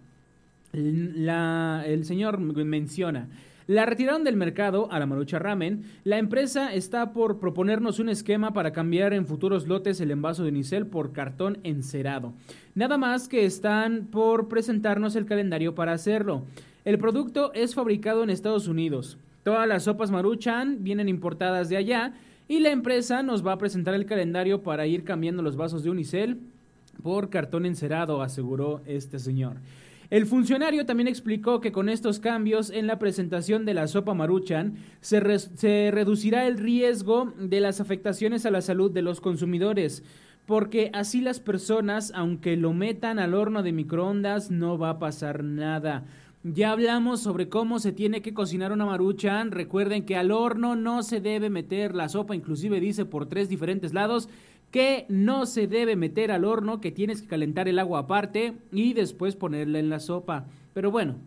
el 0.73 2.05
señor 2.05 2.39
menciona, 2.39 3.27
La 3.67 3.85
retiraron 3.85 4.25
del 4.25 4.35
mercado 4.35 4.91
a 4.91 4.99
la 4.99 5.05
Marucha 5.05 5.39
Ramen. 5.39 5.83
La 6.03 6.17
empresa 6.17 6.73
está 6.73 7.13
por 7.13 7.39
proponernos 7.39 7.99
un 7.99 8.09
esquema 8.09 8.53
para 8.53 8.73
cambiar 8.73 9.13
en 9.13 9.25
futuros 9.25 9.67
lotes 9.67 10.01
el 10.01 10.11
envaso 10.11 10.43
de 10.43 10.49
unicel 10.49 10.85
por 10.85 11.13
cartón 11.13 11.59
encerado. 11.63 12.33
Nada 12.75 12.97
más 12.97 13.29
que 13.29 13.45
están 13.45 14.07
por 14.11 14.49
presentarnos 14.49 15.15
el 15.15 15.25
calendario 15.25 15.75
para 15.75 15.93
hacerlo. 15.93 16.43
El 16.83 16.97
producto 16.97 17.53
es 17.53 17.73
fabricado 17.73 18.23
en 18.23 18.29
Estados 18.29 18.67
Unidos. 18.67 19.17
Todas 19.43 19.67
las 19.67 19.83
sopas 19.83 20.11
Maruchan 20.11 20.83
vienen 20.83 21.07
importadas 21.07 21.69
de 21.69 21.77
allá 21.77 22.13
y 22.49 22.59
la 22.59 22.71
empresa 22.71 23.23
nos 23.23 23.45
va 23.45 23.53
a 23.53 23.57
presentar 23.57 23.93
el 23.93 24.05
calendario 24.05 24.61
para 24.61 24.87
ir 24.87 25.05
cambiando 25.05 25.41
los 25.41 25.55
vasos 25.55 25.83
de 25.83 25.89
unicel 25.89 26.39
por 27.01 27.29
cartón 27.29 27.65
encerado, 27.65 28.21
aseguró 28.21 28.81
este 28.85 29.19
señor. 29.19 29.57
El 30.13 30.27
funcionario 30.27 30.85
también 30.85 31.07
explicó 31.07 31.59
que 31.59 31.71
con 31.71 31.89
estos 31.89 32.19
cambios 32.19 32.69
en 32.69 32.85
la 32.85 32.99
presentación 32.99 33.65
de 33.65 33.73
la 33.73 33.87
sopa 33.87 34.13
maruchan 34.13 34.75
se, 35.01 35.19
reducirá 35.89 36.45
el 36.45 36.59
riesgo 36.59 37.33
de 37.39 37.59
las 37.59 37.81
afectaciones 37.81 38.45
a 38.45 38.51
la 38.51 38.61
salud 38.61 38.91
de 38.91 39.01
los 39.01 39.21
consumidores, 39.21 40.03
porque 40.45 40.91
así 40.93 41.19
las 41.19 41.39
personas, 41.39 42.11
aunque 42.13 42.57
lo 42.57 42.73
metan 42.73 43.17
al 43.17 43.33
horno 43.33 43.63
de 43.63 43.71
microondas, 43.71 44.51
no 44.51 44.77
va 44.77 44.91
a 44.91 44.99
pasar 44.99 45.43
nada. 45.43 46.05
Ya 46.43 46.73
hablamos 46.73 47.21
sobre 47.21 47.49
cómo 47.49 47.79
se 47.79 47.91
tiene 47.91 48.21
que 48.21 48.35
cocinar 48.35 48.71
una 48.71 48.85
maruchan. 48.85 49.49
Recuerden 49.49 50.05
que 50.05 50.15
al 50.15 50.29
horno 50.29 50.75
no 50.75 51.01
se 51.01 51.21
debe 51.21 51.49
meter 51.49 51.95
la 51.95 52.07
sopa, 52.07 52.35
inclusive 52.35 52.79
dice 52.79 53.05
por 53.05 53.25
tres 53.25 53.49
diferentes 53.49 53.95
lados 53.95 54.29
que 54.73 55.05
no 55.07 55.45
se 55.45 55.67
debe 55.67 55.95
meter 55.95 56.31
al 56.31 56.43
horno, 56.43 56.81
que 56.81 56.91
tienes 56.91 57.21
que 57.21 57.27
calentar 57.27 57.67
el 57.67 57.77
agua 57.77 57.99
aparte 57.99 58.55
y 58.71 58.93
después 58.93 59.35
ponerla 59.35 59.77
en 59.77 59.91
la 59.91 59.99
sopa. 59.99 60.47
Pero 60.73 60.89
bueno, 60.89 61.17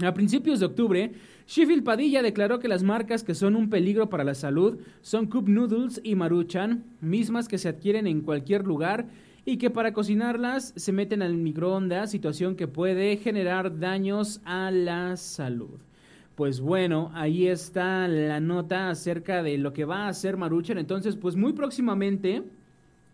a 0.00 0.14
principios 0.14 0.60
de 0.60 0.66
octubre, 0.66 1.12
Sheffield 1.48 1.82
Padilla 1.82 2.22
declaró 2.22 2.60
que 2.60 2.68
las 2.68 2.84
marcas 2.84 3.24
que 3.24 3.34
son 3.34 3.56
un 3.56 3.70
peligro 3.70 4.08
para 4.08 4.22
la 4.22 4.36
salud 4.36 4.78
son 5.00 5.26
Cup 5.26 5.48
Noodles 5.48 6.00
y 6.04 6.14
Maruchan, 6.14 6.84
mismas 7.00 7.48
que 7.48 7.58
se 7.58 7.68
adquieren 7.68 8.06
en 8.06 8.20
cualquier 8.20 8.64
lugar 8.64 9.08
y 9.44 9.56
que 9.56 9.70
para 9.70 9.92
cocinarlas 9.92 10.72
se 10.76 10.92
meten 10.92 11.22
al 11.22 11.34
microondas, 11.34 12.12
situación 12.12 12.54
que 12.54 12.68
puede 12.68 13.16
generar 13.16 13.80
daños 13.80 14.40
a 14.44 14.70
la 14.70 15.16
salud. 15.16 15.80
Pues 16.36 16.60
bueno, 16.60 17.10
ahí 17.14 17.48
está 17.48 18.06
la 18.06 18.38
nota 18.38 18.90
acerca 18.90 19.42
de 19.42 19.58
lo 19.58 19.72
que 19.72 19.84
va 19.84 20.04
a 20.04 20.08
hacer 20.10 20.36
Maruchan. 20.36 20.78
Entonces, 20.78 21.16
pues 21.16 21.34
muy 21.34 21.52
próximamente 21.52 22.44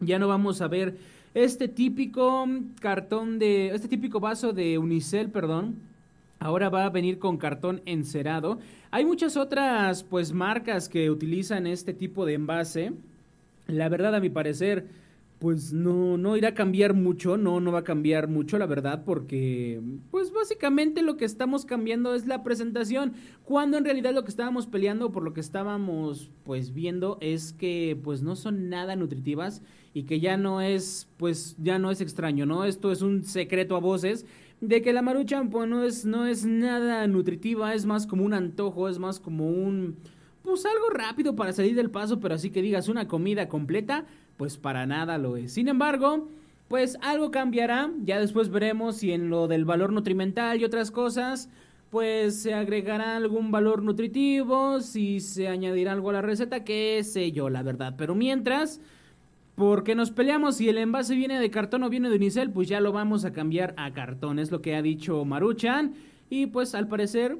ya 0.01 0.19
no 0.19 0.29
vamos 0.29 0.61
a 0.61 0.69
ver 0.69 0.97
este 1.35 1.69
típico 1.69 2.47
cartón 2.81 3.39
de, 3.39 3.69
este 3.69 3.89
típico 3.89 4.21
vaso 4.21 4.53
de 4.53 4.79
unicel, 4.79 5.31
perdón. 5.31 5.77
Ahora 6.39 6.69
va 6.69 6.85
a 6.85 6.91
venir 6.91 7.19
con 7.19 7.39
cartón 7.39 7.83
encerado. 7.87 8.59
Hay 8.91 9.05
muchas 9.05 9.37
otras 9.37 10.03
pues 10.03 10.33
marcas 10.33 10.89
que 10.89 11.11
utilizan 11.11 11.67
este 11.67 11.93
tipo 11.93 12.25
de 12.27 12.35
envase. 12.35 12.93
La 13.67 13.89
verdad, 13.89 14.15
a 14.15 14.21
mi 14.21 14.31
parecer, 14.31 14.87
pues 15.47 15.73
no, 15.73 16.19
no 16.19 16.37
irá 16.37 16.49
a 16.49 16.55
cambiar 16.55 16.93
mucho, 16.93 17.37
no, 17.37 17.61
no 17.61 17.71
va 17.71 17.79
a 17.79 17.85
cambiar 17.85 18.27
mucho, 18.27 18.59
la 18.59 18.67
verdad, 18.67 19.05
porque 19.05 19.81
pues 20.11 20.33
básicamente 20.33 21.03
lo 21.03 21.17
que 21.17 21.25
estamos 21.25 21.65
cambiando 21.65 22.17
es 22.17 22.27
la 22.27 22.43
presentación, 22.43 23.13
cuando 23.45 23.79
en 23.79 23.85
realidad 23.85 24.13
lo 24.13 24.25
que 24.25 24.31
estábamos 24.31 24.67
peleando, 24.67 25.13
por 25.13 25.23
lo 25.23 25.35
que 25.35 25.41
estábamos 25.41 26.33
pues 26.43 26.75
viendo, 26.75 27.17
es 27.21 27.53
que 27.53 27.97
pues 28.03 28.23
no 28.23 28.35
son 28.35 28.69
nada 28.71 28.97
nutritivas 28.97 29.63
y 29.95 30.03
que 30.03 30.19
ya 30.19 30.37
no 30.37 30.61
es, 30.61 31.09
pues 31.17 31.55
ya 31.63 31.79
no 31.79 31.93
es 31.93 32.01
extraño, 32.01 32.45
¿no? 32.45 32.65
Esto 32.65 32.91
es 32.91 33.01
un 33.01 33.23
secreto 33.23 33.77
a 33.77 33.79
voces 33.79 34.27
de 34.61 34.83
que 34.83 34.93
la 34.93 35.03
maruchan 35.03 35.49
pues 35.49 35.69
no 35.69 35.85
es, 35.85 36.05
no 36.05 36.27
es 36.27 36.45
nada 36.45 37.07
nutritiva, 37.07 37.73
es 37.73 37.87
más 37.87 38.09
como 38.09 38.25
un 38.25 38.35
antojo, 38.35 38.89
es 38.89 38.99
más 38.99 39.21
como 39.21 39.49
un 39.49 39.97
pues 40.43 40.65
algo 40.65 40.91
rápido 40.91 41.37
para 41.37 41.53
salir 41.53 41.75
del 41.75 41.91
paso, 41.91 42.21
pero 42.21 42.35
así 42.35 42.51
que 42.51 42.63
digas 42.63 42.89
una 42.89 43.09
comida 43.09 43.49
completa, 43.49 44.07
pues 44.37 44.57
para 44.57 44.87
nada 44.87 45.19
lo 45.19 45.37
es. 45.37 45.53
Sin 45.53 45.69
embargo, 45.69 46.29
pues 46.69 46.99
algo 47.03 47.31
cambiará, 47.31 47.91
ya 48.03 48.19
después 48.19 48.51
veremos 48.51 48.97
si 48.97 49.13
en 49.13 49.31
lo 49.31 49.49
del 49.49 49.65
valor 49.65 49.93
nutrimental 49.93 50.61
y 50.61 50.65
otras 50.65 50.91
cosas, 50.91 51.49
pues 51.91 52.43
se 52.43 52.55
agregará 52.55 53.17
algún 53.17 53.51
valor 53.51 53.83
nutritivo, 53.83 54.81
si 54.81 55.21
se 55.21 55.49
añadirá 55.49 55.93
algo 55.93 56.11
a 56.11 56.15
la 56.15 56.23
receta, 56.23 56.65
qué 56.65 57.03
sé 57.05 57.33
yo, 57.33 57.49
la 57.49 57.63
verdad. 57.63 57.95
Pero 57.97 58.15
mientras, 58.15 58.81
porque 59.55 59.95
nos 59.95 60.11
peleamos 60.11 60.57
si 60.57 60.69
el 60.69 60.79
envase 60.79 61.15
viene 61.15 61.39
de 61.39 61.51
cartón 61.51 61.85
o 61.85 61.89
viene 61.89 62.11
de 62.11 62.17
unicel, 62.17 62.51
pues 62.51 62.69
ya 62.69 62.81
lo 62.81 62.93
vamos 62.93 63.25
a 63.25 63.33
cambiar 63.33 63.73
a 63.77 63.93
cartón, 63.93 64.39
es 64.39 64.51
lo 64.51 64.61
que 64.61 64.75
ha 64.75 64.83
dicho 64.83 65.25
Maruchan. 65.25 65.95
Y 66.29 66.47
pues 66.47 66.75
al 66.75 66.89
parecer 66.89 67.39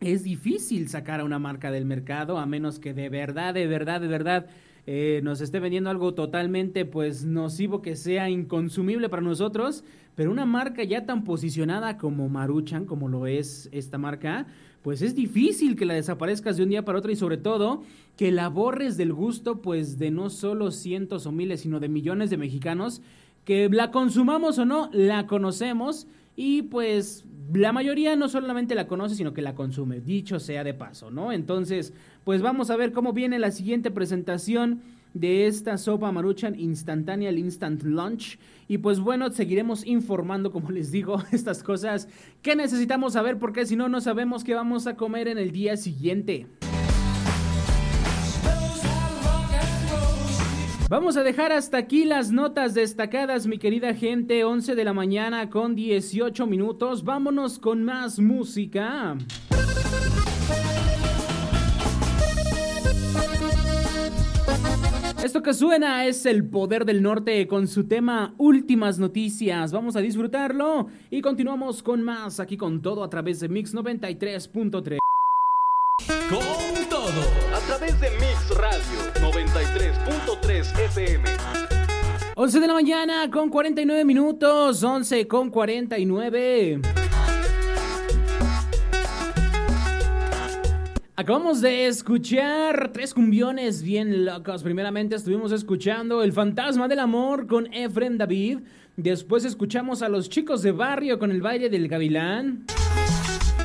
es 0.00 0.24
difícil 0.24 0.88
sacar 0.88 1.20
a 1.20 1.24
una 1.24 1.38
marca 1.38 1.70
del 1.70 1.84
mercado 1.84 2.38
a 2.38 2.46
menos 2.46 2.78
que 2.78 2.94
de 2.94 3.10
verdad, 3.10 3.52
de 3.52 3.66
verdad, 3.66 4.00
de 4.00 4.08
verdad 4.08 4.46
eh, 4.86 5.20
nos 5.22 5.40
esté 5.40 5.60
vendiendo 5.60 5.90
algo 5.90 6.14
totalmente 6.14 6.84
pues 6.84 7.24
nocivo 7.24 7.80
que 7.80 7.96
sea 7.96 8.28
inconsumible 8.28 9.08
para 9.08 9.22
nosotros, 9.22 9.82
pero 10.14 10.30
una 10.30 10.44
marca 10.44 10.84
ya 10.84 11.06
tan 11.06 11.24
posicionada 11.24 11.96
como 11.96 12.28
Maruchan, 12.28 12.84
como 12.84 13.08
lo 13.08 13.26
es 13.26 13.68
esta 13.72 13.98
marca, 13.98 14.46
pues 14.82 15.00
es 15.00 15.14
difícil 15.14 15.76
que 15.76 15.86
la 15.86 15.94
desaparezcas 15.94 16.58
de 16.58 16.64
un 16.64 16.68
día 16.68 16.84
para 16.84 16.98
otro 16.98 17.10
y 17.10 17.16
sobre 17.16 17.38
todo 17.38 17.82
que 18.18 18.30
la 18.30 18.48
borres 18.48 18.98
del 18.98 19.14
gusto 19.14 19.62
pues 19.62 19.98
de 19.98 20.10
no 20.10 20.28
solo 20.28 20.70
cientos 20.70 21.24
o 21.26 21.32
miles, 21.32 21.62
sino 21.62 21.80
de 21.80 21.88
millones 21.88 22.28
de 22.28 22.36
mexicanos 22.36 23.00
que 23.44 23.68
la 23.70 23.90
consumamos 23.90 24.58
o 24.58 24.64
no, 24.64 24.90
la 24.92 25.26
conocemos 25.26 26.06
y 26.36 26.62
pues 26.62 27.24
la 27.52 27.72
mayoría 27.72 28.16
no 28.16 28.28
solamente 28.28 28.74
la 28.74 28.86
conoce, 28.86 29.14
sino 29.14 29.34
que 29.34 29.42
la 29.42 29.54
consume, 29.54 30.00
dicho 30.00 30.40
sea 30.40 30.64
de 30.64 30.74
paso, 30.74 31.10
¿no? 31.10 31.32
Entonces, 31.32 31.92
pues 32.24 32.42
vamos 32.42 32.70
a 32.70 32.76
ver 32.76 32.92
cómo 32.92 33.12
viene 33.12 33.38
la 33.38 33.50
siguiente 33.50 33.90
presentación 33.90 34.82
de 35.12 35.46
esta 35.46 35.78
sopa 35.78 36.10
maruchan 36.10 36.58
instantánea, 36.58 37.30
el 37.30 37.38
Instant 37.38 37.82
Lunch. 37.84 38.38
Y 38.66 38.78
pues 38.78 38.98
bueno, 38.98 39.30
seguiremos 39.30 39.86
informando, 39.86 40.50
como 40.50 40.70
les 40.70 40.90
digo, 40.90 41.22
estas 41.32 41.62
cosas 41.62 42.08
que 42.42 42.56
necesitamos 42.56 43.12
saber, 43.12 43.38
porque 43.38 43.64
si 43.66 43.76
no, 43.76 43.88
no 43.88 44.00
sabemos 44.00 44.42
qué 44.42 44.54
vamos 44.54 44.86
a 44.86 44.96
comer 44.96 45.28
en 45.28 45.38
el 45.38 45.52
día 45.52 45.76
siguiente. 45.76 46.46
Vamos 50.90 51.16
a 51.16 51.22
dejar 51.22 51.50
hasta 51.50 51.78
aquí 51.78 52.04
las 52.04 52.30
notas 52.30 52.74
destacadas, 52.74 53.46
mi 53.46 53.58
querida 53.58 53.94
gente. 53.94 54.44
11 54.44 54.74
de 54.74 54.84
la 54.84 54.92
mañana 54.92 55.48
con 55.48 55.74
18 55.74 56.46
minutos. 56.46 57.04
Vámonos 57.04 57.58
con 57.58 57.82
más 57.84 58.18
música. 58.18 59.16
Esto 65.24 65.42
que 65.42 65.54
suena 65.54 66.04
es 66.04 66.26
el 66.26 66.44
poder 66.44 66.84
del 66.84 67.02
norte 67.02 67.48
con 67.48 67.66
su 67.66 67.88
tema 67.88 68.34
Últimas 68.36 68.98
Noticias. 68.98 69.72
Vamos 69.72 69.96
a 69.96 70.00
disfrutarlo 70.00 70.88
y 71.10 71.22
continuamos 71.22 71.82
con 71.82 72.02
más 72.02 72.40
aquí 72.40 72.58
con 72.58 72.82
todo 72.82 73.02
a 73.02 73.08
través 73.08 73.40
de 73.40 73.48
Mix 73.48 73.74
93.3. 73.74 74.98
Con 76.28 76.88
todo. 76.90 77.43
Través 77.76 78.00
de 78.00 78.08
Mix 78.10 78.56
Radio 78.56 79.30
93.3 79.32 80.78
FM. 80.84 81.28
11 82.36 82.60
de 82.60 82.66
la 82.68 82.72
mañana 82.72 83.28
con 83.32 83.50
49 83.50 84.04
minutos, 84.04 84.80
11 84.80 85.26
con 85.26 85.50
49. 85.50 86.80
Acabamos 91.16 91.60
de 91.60 91.88
escuchar 91.88 92.92
tres 92.92 93.12
cumbiones 93.12 93.82
bien 93.82 94.24
locos. 94.24 94.62
Primeramente 94.62 95.16
estuvimos 95.16 95.50
escuchando 95.50 96.22
El 96.22 96.32
Fantasma 96.32 96.86
del 96.86 97.00
Amor 97.00 97.48
con 97.48 97.72
Efren 97.74 98.18
David. 98.18 98.60
Después 98.96 99.44
escuchamos 99.44 100.00
a 100.02 100.08
los 100.08 100.28
chicos 100.28 100.62
de 100.62 100.70
barrio 100.70 101.18
con 101.18 101.32
el 101.32 101.42
baile 101.42 101.68
del 101.68 101.88
gavilán. 101.88 102.66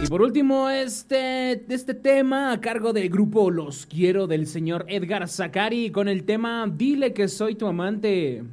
Y 0.01 0.07
por 0.07 0.21
último, 0.21 0.69
este, 0.69 1.65
este 1.73 1.93
tema 1.93 2.53
a 2.53 2.61
cargo 2.61 2.93
del 2.93 3.09
grupo 3.09 3.51
Los 3.51 3.85
Quiero 3.85 4.27
del 4.27 4.47
señor 4.47 4.85
Edgar 4.87 5.27
Zakari 5.27 5.91
con 5.91 6.07
el 6.07 6.23
tema 6.23 6.65
Dile 6.71 7.13
que 7.13 7.27
soy 7.27 7.55
tu 7.55 7.67
amante. 7.67 8.43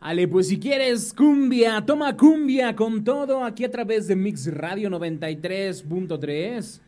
Ale, 0.00 0.28
pues 0.28 0.48
si 0.48 0.58
quieres 0.58 1.14
cumbia, 1.14 1.84
toma 1.86 2.16
cumbia 2.16 2.76
con 2.76 3.02
todo 3.02 3.42
aquí 3.44 3.64
a 3.64 3.70
través 3.70 4.06
de 4.06 4.16
Mix 4.16 4.52
Radio 4.52 4.90
93.3. 4.90 6.80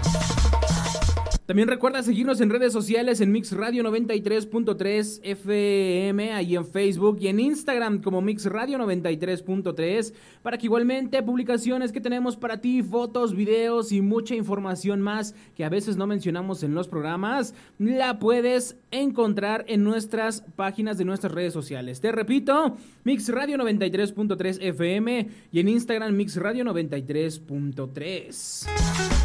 También 1.51 1.67
recuerda 1.67 2.05
seguirnos 2.05 2.41
en 2.41 2.49
redes 2.49 2.73
sociales 2.73 3.21
en 3.21 3.33
Mix 3.33 3.51
Radio 3.51 3.83
93.3 3.83 5.19
FM, 5.21 6.33
ahí 6.33 6.55
en 6.55 6.65
Facebook 6.65 7.19
y 7.21 7.27
en 7.27 7.41
Instagram 7.41 8.03
como 8.03 8.23
Mix 8.23 8.47
Radio 8.47 8.79
93.3, 8.79 10.15
para 10.45 10.57
que 10.57 10.67
igualmente 10.67 11.21
publicaciones 11.25 11.91
que 11.91 12.01
tenemos 12.01 12.37
para 12.37 12.61
ti, 12.61 12.85
fotos, 12.85 13.35
videos 13.35 13.91
y 13.91 14.01
mucha 14.01 14.37
información 14.37 15.01
más 15.01 15.35
que 15.57 15.65
a 15.65 15.69
veces 15.69 15.97
no 15.97 16.07
mencionamos 16.07 16.63
en 16.63 16.73
los 16.73 16.87
programas, 16.87 17.53
la 17.81 18.21
puedes 18.21 18.77
encontrar 18.93 19.65
en 19.67 19.83
nuestras 19.83 20.43
páginas 20.55 20.99
de 20.99 21.05
nuestras 21.05 21.33
redes 21.33 21.53
sociales. 21.53 22.01
Te 22.01 22.13
repito, 22.13 22.77
Mix 23.03 23.29
Radio 23.29 23.59
93.3 23.59 24.59
FM 24.61 25.29
y 25.51 25.59
en 25.59 25.67
Instagram 25.67 26.15
Mix 26.15 26.37
Radio 26.37 26.65
93.3. 26.65 29.20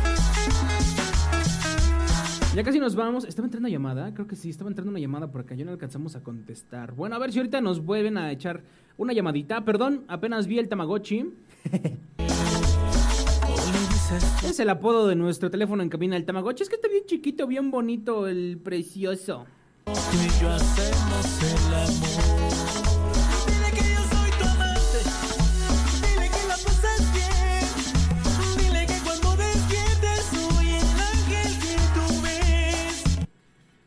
Ya 2.55 2.63
casi 2.63 2.79
nos 2.79 2.95
vamos. 2.95 3.25
¿Estaba 3.25 3.47
entrando 3.47 3.67
una 3.67 3.73
llamada? 3.73 4.13
Creo 4.13 4.27
que 4.27 4.37
sí, 4.37 4.49
estaba 4.49 4.69
entrando 4.69 4.89
una 4.89 5.01
llamada 5.01 5.29
por 5.29 5.41
acá. 5.41 5.55
Ya 5.55 5.65
no 5.65 5.71
alcanzamos 5.71 6.15
a 6.15 6.23
contestar. 6.23 6.93
Bueno, 6.93 7.17
a 7.17 7.19
ver 7.19 7.33
si 7.33 7.39
ahorita 7.39 7.59
nos 7.59 7.83
vuelven 7.83 8.17
a 8.17 8.31
echar 8.31 8.63
una 8.95 9.11
llamadita. 9.11 9.65
Perdón, 9.65 10.05
apenas 10.07 10.47
vi 10.47 10.59
el 10.59 10.69
Tamagotchi. 10.69 11.33
es 14.45 14.59
el 14.61 14.69
apodo 14.69 15.09
de 15.09 15.17
nuestro 15.17 15.51
teléfono 15.51 15.83
en 15.83 15.89
cabina, 15.89 16.15
el 16.15 16.23
Tamagotchi. 16.23 16.63
Es 16.63 16.69
que 16.69 16.75
está 16.75 16.87
bien 16.87 17.03
chiquito, 17.05 17.45
bien 17.45 17.71
bonito, 17.71 18.25
el 18.25 18.57
precioso. 18.63 19.45
Tú 19.83 19.91
y 19.91 20.41
yo 20.41 20.49
hacemos 20.49 21.43
el 21.43 21.73
amor. 21.73 23.04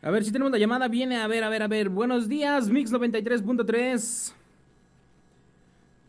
A 0.01 0.11
ver 0.11 0.24
si 0.24 0.30
tenemos 0.30 0.53
la 0.53 0.59
llamada. 0.59 0.86
Viene, 0.86 1.16
a 1.16 1.26
ver, 1.26 1.42
a 1.42 1.49
ver, 1.49 1.62
a 1.62 1.68
ver. 1.68 1.88
Buenos 1.88 2.28
días, 2.28 2.68
Mix 2.68 2.92
93.3. 2.92 4.32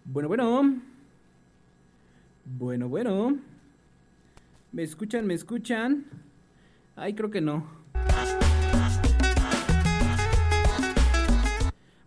Bueno, 0.06 0.28
bueno. 0.28 0.76
Bueno, 2.46 2.88
bueno. 2.88 3.38
¿Me 4.72 4.84
escuchan? 4.84 5.26
¿Me 5.26 5.34
escuchan? 5.34 6.06
Ay, 6.96 7.16
creo 7.16 7.32
que 7.32 7.42
no. 7.42 7.66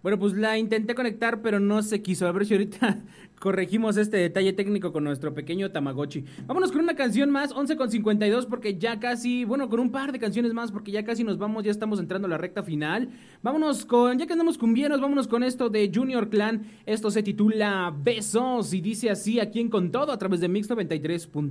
Bueno, 0.03 0.19
pues 0.19 0.33
la 0.33 0.59
intenté 0.59 0.97
conectar, 0.97 1.43
pero 1.43 1.61
no 1.61 1.81
se 1.83 2.03
quiso. 2.03 2.27
A 2.27 2.33
ver 2.33 2.45
si 2.45 2.55
ahorita 2.55 2.99
corregimos 3.39 3.97
este 3.97 4.17
detalle 4.17 4.53
técnico 4.53 4.93
con 4.93 5.05
nuestro 5.05 5.33
pequeño 5.33 5.71
Tamagotchi. 5.71 6.25
Vámonos 6.47 6.73
con 6.73 6.81
una 6.81 6.97
canción 6.97 7.31
más, 7.31 7.53
11 7.53 7.77
con 7.77 7.91
52, 7.91 8.47
porque 8.47 8.79
ya 8.79 8.99
casi, 8.99 9.45
bueno, 9.45 9.69
con 9.69 9.79
un 9.79 9.93
par 9.93 10.11
de 10.11 10.19
canciones 10.19 10.53
más, 10.53 10.73
porque 10.73 10.91
ya 10.91 11.05
casi 11.05 11.23
nos 11.23 11.39
vamos, 11.39 11.63
ya 11.63 11.71
estamos 11.71 12.01
entrando 12.01 12.27
a 12.27 12.31
la 12.31 12.39
recta 12.39 12.65
final. 12.65 13.11
Vámonos 13.43 13.85
con, 13.85 14.19
ya 14.19 14.27
que 14.27 14.33
andamos 14.33 14.59
cumbieros, 14.59 15.01
vámonos 15.01 15.29
con 15.29 15.45
esto 15.45 15.69
de 15.69 15.91
Junior 15.95 16.29
Clan. 16.29 16.67
Esto 16.85 17.11
se 17.13 17.23
titula 17.23 17.95
Besos 17.97 18.75
y 18.75 18.81
dice 18.81 19.09
así 19.09 19.39
aquí 19.39 19.61
en 19.61 19.69
Con 19.69 19.93
Todo 19.93 20.11
a 20.11 20.19
través 20.19 20.41
de 20.41 20.49
Mix 20.49 20.69
93.3. 20.69 21.31
Con 21.33 21.51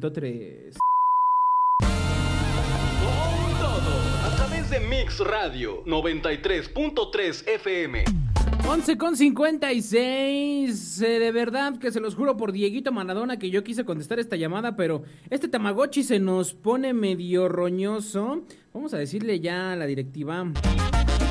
todo, 3.59 3.91
a 4.25 4.35
través 4.35 4.69
de 4.69 4.79
Mix 4.81 5.19
Radio 5.19 5.85
93.3 5.85 7.47
FM. 7.47 8.30
11 8.67 8.97
con 8.97 9.17
56. 9.17 11.01
eh, 11.01 11.19
de 11.19 11.31
verdad 11.31 11.77
que 11.77 11.91
se 11.91 11.99
los 11.99 12.15
juro 12.15 12.37
por 12.37 12.51
Dieguito 12.51 12.91
Maradona 12.91 13.37
que 13.37 13.49
yo 13.49 13.63
quise 13.63 13.83
contestar 13.83 14.19
esta 14.19 14.35
llamada, 14.35 14.75
pero 14.75 15.03
este 15.29 15.47
Tamagotchi 15.47 16.03
se 16.03 16.19
nos 16.19 16.53
pone 16.53 16.93
medio 16.93 17.49
roñoso. 17.49 18.43
Vamos 18.73 18.93
a 18.93 18.97
decirle 18.97 19.39
ya 19.39 19.73
a 19.73 19.75
la 19.75 19.85
directiva. 19.85 20.45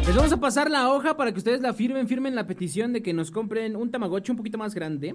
Les 0.06 0.14
vamos 0.14 0.32
a 0.32 0.40
pasar 0.40 0.70
la 0.70 0.90
hoja 0.92 1.16
para 1.16 1.32
que 1.32 1.38
ustedes 1.38 1.60
la 1.60 1.72
firmen, 1.72 2.08
firmen 2.08 2.34
la 2.34 2.46
petición 2.46 2.92
de 2.92 3.02
que 3.02 3.12
nos 3.12 3.30
compren 3.30 3.76
un 3.76 3.90
Tamagotchi 3.90 4.32
un 4.32 4.36
poquito 4.36 4.58
más 4.58 4.74
grande. 4.74 5.14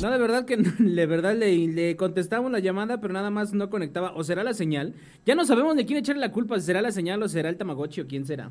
No, 0.00 0.10
de 0.10 0.18
verdad 0.18 0.44
que 0.46 0.56
de 0.78 1.06
verdad 1.06 1.36
le, 1.36 1.68
le 1.68 1.96
contestamos 1.96 2.50
la 2.50 2.60
llamada, 2.60 3.00
pero 3.00 3.12
nada 3.12 3.30
más 3.30 3.52
no 3.52 3.68
conectaba. 3.68 4.12
¿O 4.14 4.24
será 4.24 4.42
la 4.42 4.54
señal? 4.54 4.94
Ya 5.26 5.34
no 5.34 5.44
sabemos 5.44 5.76
de 5.76 5.84
quién 5.84 5.98
echarle 5.98 6.20
la 6.20 6.32
culpa, 6.32 6.58
será 6.60 6.80
la 6.80 6.92
señal 6.92 7.22
o 7.22 7.28
será 7.28 7.48
el 7.50 7.56
Tamagotchi 7.56 8.00
o 8.00 8.06
quién 8.06 8.24
será. 8.24 8.50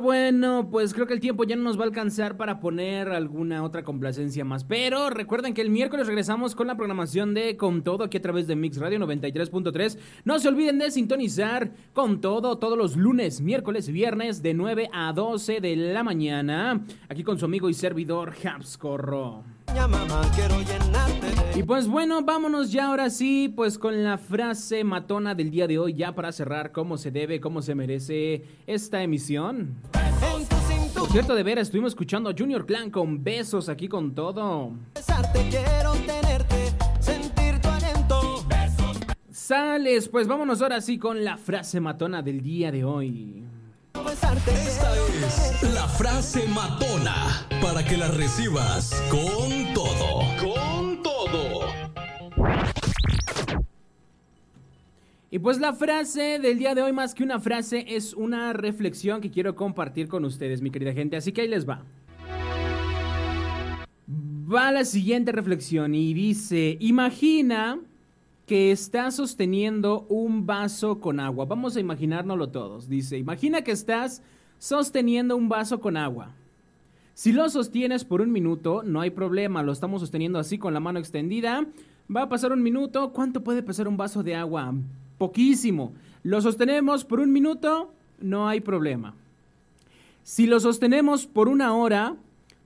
Bueno, 0.00 0.68
pues 0.70 0.94
creo 0.94 1.06
que 1.06 1.14
el 1.14 1.20
tiempo 1.20 1.44
ya 1.44 1.56
no 1.56 1.62
nos 1.62 1.78
va 1.78 1.82
a 1.82 1.86
alcanzar 1.86 2.36
para 2.36 2.60
poner 2.60 3.08
alguna 3.08 3.62
otra 3.62 3.82
complacencia 3.82 4.44
más. 4.44 4.64
Pero 4.64 5.10
recuerden 5.10 5.54
que 5.54 5.60
el 5.60 5.70
miércoles 5.70 6.06
regresamos 6.06 6.54
con 6.54 6.66
la 6.66 6.76
programación 6.76 7.34
de 7.34 7.56
Con 7.56 7.82
Todo 7.82 8.04
aquí 8.04 8.16
a 8.16 8.22
través 8.22 8.46
de 8.46 8.56
Mix 8.56 8.78
Radio 8.78 8.98
93.3. 8.98 9.98
No 10.24 10.38
se 10.38 10.48
olviden 10.48 10.78
de 10.78 10.90
sintonizar 10.90 11.72
Con 11.92 12.20
Todo 12.20 12.58
todos 12.58 12.78
los 12.78 12.96
lunes, 12.96 13.40
miércoles 13.40 13.88
y 13.88 13.92
viernes 13.92 14.42
de 14.42 14.54
9 14.54 14.90
a 14.92 15.12
12 15.12 15.60
de 15.60 15.76
la 15.76 16.02
mañana. 16.02 16.84
Aquí 17.08 17.22
con 17.22 17.38
su 17.38 17.44
amigo 17.44 17.68
y 17.68 17.74
servidor 17.74 18.32
Habscorro. 18.44 19.53
Y 21.54 21.62
pues 21.62 21.86
bueno, 21.86 22.22
vámonos 22.22 22.72
ya 22.72 22.86
ahora 22.86 23.10
sí, 23.10 23.52
pues 23.54 23.78
con 23.78 24.02
la 24.02 24.18
frase 24.18 24.82
matona 24.82 25.34
del 25.34 25.50
día 25.50 25.66
de 25.66 25.78
hoy, 25.78 25.94
ya 25.94 26.14
para 26.14 26.32
cerrar 26.32 26.72
cómo 26.72 26.96
se 26.96 27.10
debe, 27.10 27.40
cómo 27.40 27.62
se 27.62 27.74
merece 27.74 28.44
esta 28.66 29.02
emisión. 29.02 29.76
Por 30.98 31.08
cierto, 31.10 31.34
de 31.34 31.42
veras, 31.42 31.68
estuvimos 31.68 31.92
escuchando 31.92 32.30
a 32.30 32.34
Junior 32.36 32.66
Clan 32.66 32.90
con 32.90 33.22
besos 33.22 33.68
aquí 33.68 33.88
con 33.88 34.14
todo. 34.14 34.72
Sales, 39.30 40.08
pues 40.08 40.26
vámonos 40.26 40.62
ahora 40.62 40.80
sí 40.80 40.98
con 40.98 41.22
la 41.22 41.36
frase 41.36 41.78
matona 41.78 42.22
del 42.22 42.40
día 42.42 42.72
de 42.72 42.84
hoy. 42.84 43.44
Esta 43.94 44.94
es 45.62 45.72
la 45.72 45.86
frase 45.88 46.46
matona 46.48 47.46
para 47.62 47.84
que 47.84 47.96
la 47.96 48.08
recibas 48.08 48.92
con 49.08 49.72
todo. 49.72 50.20
Con 50.38 51.02
todo. 51.02 51.60
Y 55.30 55.38
pues 55.38 55.60
la 55.60 55.72
frase 55.72 56.38
del 56.40 56.58
día 56.58 56.74
de 56.74 56.82
hoy, 56.82 56.92
más 56.92 57.14
que 57.14 57.22
una 57.22 57.40
frase, 57.40 57.84
es 57.88 58.14
una 58.14 58.52
reflexión 58.52 59.20
que 59.20 59.30
quiero 59.30 59.54
compartir 59.54 60.08
con 60.08 60.24
ustedes, 60.24 60.60
mi 60.60 60.70
querida 60.70 60.92
gente. 60.92 61.16
Así 61.16 61.32
que 61.32 61.42
ahí 61.42 61.48
les 61.48 61.68
va. 61.68 61.84
Va 64.52 64.72
la 64.72 64.84
siguiente 64.84 65.32
reflexión 65.32 65.94
y 65.94 66.12
dice, 66.12 66.76
imagina 66.80 67.80
que 68.46 68.70
estás 68.70 69.16
sosteniendo 69.16 70.06
un 70.08 70.46
vaso 70.46 71.00
con 71.00 71.20
agua. 71.20 71.46
Vamos 71.46 71.76
a 71.76 71.80
imaginárnoslo 71.80 72.48
todos. 72.48 72.88
Dice, 72.88 73.16
imagina 73.16 73.62
que 73.62 73.72
estás 73.72 74.22
sosteniendo 74.58 75.36
un 75.36 75.48
vaso 75.48 75.80
con 75.80 75.96
agua. 75.96 76.32
Si 77.14 77.32
lo 77.32 77.48
sostienes 77.48 78.04
por 78.04 78.20
un 78.20 78.32
minuto, 78.32 78.82
no 78.82 79.00
hay 79.00 79.10
problema, 79.10 79.62
lo 79.62 79.72
estamos 79.72 80.00
sosteniendo 80.00 80.38
así 80.38 80.58
con 80.58 80.74
la 80.74 80.80
mano 80.80 80.98
extendida. 80.98 81.64
Va 82.14 82.22
a 82.22 82.28
pasar 82.28 82.52
un 82.52 82.62
minuto, 82.62 83.12
¿cuánto 83.12 83.42
puede 83.44 83.62
pesar 83.62 83.88
un 83.88 83.96
vaso 83.96 84.22
de 84.22 84.34
agua? 84.34 84.74
Poquísimo. 85.16 85.94
Lo 86.22 86.40
sostenemos 86.40 87.04
por 87.04 87.20
un 87.20 87.32
minuto, 87.32 87.92
no 88.20 88.48
hay 88.48 88.60
problema. 88.60 89.14
Si 90.22 90.46
lo 90.46 90.58
sostenemos 90.58 91.26
por 91.26 91.48
una 91.48 91.74
hora, 91.74 92.16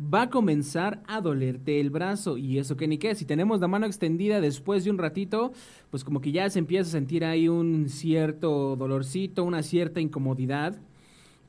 va 0.01 0.23
a 0.23 0.31
comenzar 0.31 1.03
a 1.07 1.21
dolerte 1.21 1.81
el 1.81 1.91
brazo. 1.91 2.39
Y 2.39 2.59
eso 2.59 2.77
que 2.77 2.89
ni 2.89 2.99
qué, 2.99 3.15
si 3.15 3.25
tenemos 3.25 3.61
la 3.61 3.69
mano 3.69 3.87
extendida 3.87 4.41
después 4.41 4.85
de 4.85 4.91
un 4.91 4.99
ratito, 4.99 5.53
pues 5.91 6.05
como 6.05 6.21
que 6.21 6.33
ya 6.33 6.49
se 6.51 6.59
empieza 6.59 6.89
a 6.89 6.93
sentir 6.93 7.25
ahí 7.25 7.49
un 7.49 7.89
cierto 7.89 8.77
dolorcito, 8.77 9.45
una 9.45 9.63
cierta 9.63 10.01
incomodidad. 10.01 10.79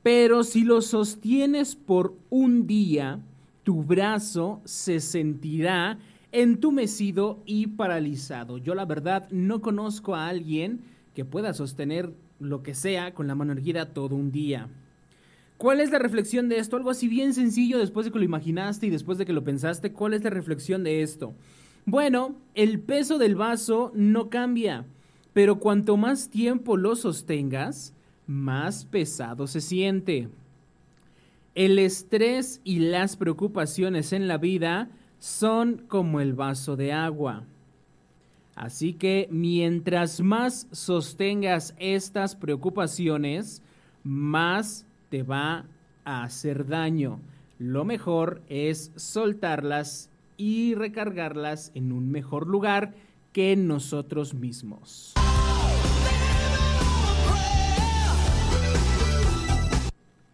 Pero 0.02 0.44
si 0.44 0.64
lo 0.64 0.80
sostienes 0.82 1.76
por 1.76 2.14
un 2.30 2.66
día, 2.66 3.20
tu 3.62 3.84
brazo 3.84 4.60
se 4.64 5.00
sentirá 5.00 5.98
entumecido 6.32 7.42
y 7.44 7.66
paralizado. 7.68 8.58
Yo 8.58 8.74
la 8.74 8.84
verdad 8.84 9.28
no 9.30 9.60
conozco 9.60 10.14
a 10.14 10.28
alguien 10.28 10.80
que 11.14 11.24
pueda 11.24 11.52
sostener 11.52 12.12
lo 12.38 12.62
que 12.62 12.74
sea 12.74 13.12
con 13.14 13.26
la 13.26 13.34
mano 13.34 13.52
erguida 13.52 13.92
todo 13.92 14.16
un 14.16 14.32
día. 14.32 14.68
¿Cuál 15.60 15.82
es 15.82 15.90
la 15.90 15.98
reflexión 15.98 16.48
de 16.48 16.58
esto? 16.58 16.78
Algo 16.78 16.88
así 16.88 17.06
bien 17.06 17.34
sencillo 17.34 17.78
después 17.78 18.06
de 18.06 18.12
que 18.12 18.18
lo 18.18 18.24
imaginaste 18.24 18.86
y 18.86 18.90
después 18.90 19.18
de 19.18 19.26
que 19.26 19.34
lo 19.34 19.44
pensaste. 19.44 19.92
¿Cuál 19.92 20.14
es 20.14 20.24
la 20.24 20.30
reflexión 20.30 20.84
de 20.84 21.02
esto? 21.02 21.34
Bueno, 21.84 22.34
el 22.54 22.80
peso 22.80 23.18
del 23.18 23.36
vaso 23.36 23.92
no 23.94 24.30
cambia, 24.30 24.86
pero 25.34 25.58
cuanto 25.58 25.98
más 25.98 26.30
tiempo 26.30 26.78
lo 26.78 26.96
sostengas, 26.96 27.92
más 28.26 28.86
pesado 28.86 29.46
se 29.46 29.60
siente. 29.60 30.30
El 31.54 31.78
estrés 31.78 32.62
y 32.64 32.78
las 32.78 33.18
preocupaciones 33.18 34.14
en 34.14 34.28
la 34.28 34.38
vida 34.38 34.88
son 35.18 35.84
como 35.88 36.22
el 36.22 36.32
vaso 36.32 36.74
de 36.76 36.94
agua. 36.94 37.44
Así 38.54 38.94
que 38.94 39.28
mientras 39.30 40.22
más 40.22 40.68
sostengas 40.72 41.74
estas 41.78 42.34
preocupaciones, 42.34 43.60
más 44.02 44.86
te 45.10 45.22
va 45.22 45.66
a 46.04 46.22
hacer 46.22 46.66
daño. 46.66 47.20
Lo 47.58 47.84
mejor 47.84 48.40
es 48.48 48.92
soltarlas 48.96 50.08
y 50.38 50.74
recargarlas 50.74 51.72
en 51.74 51.92
un 51.92 52.10
mejor 52.10 52.46
lugar 52.46 52.94
que 53.32 53.54
nosotros 53.56 54.32
mismos. 54.32 55.12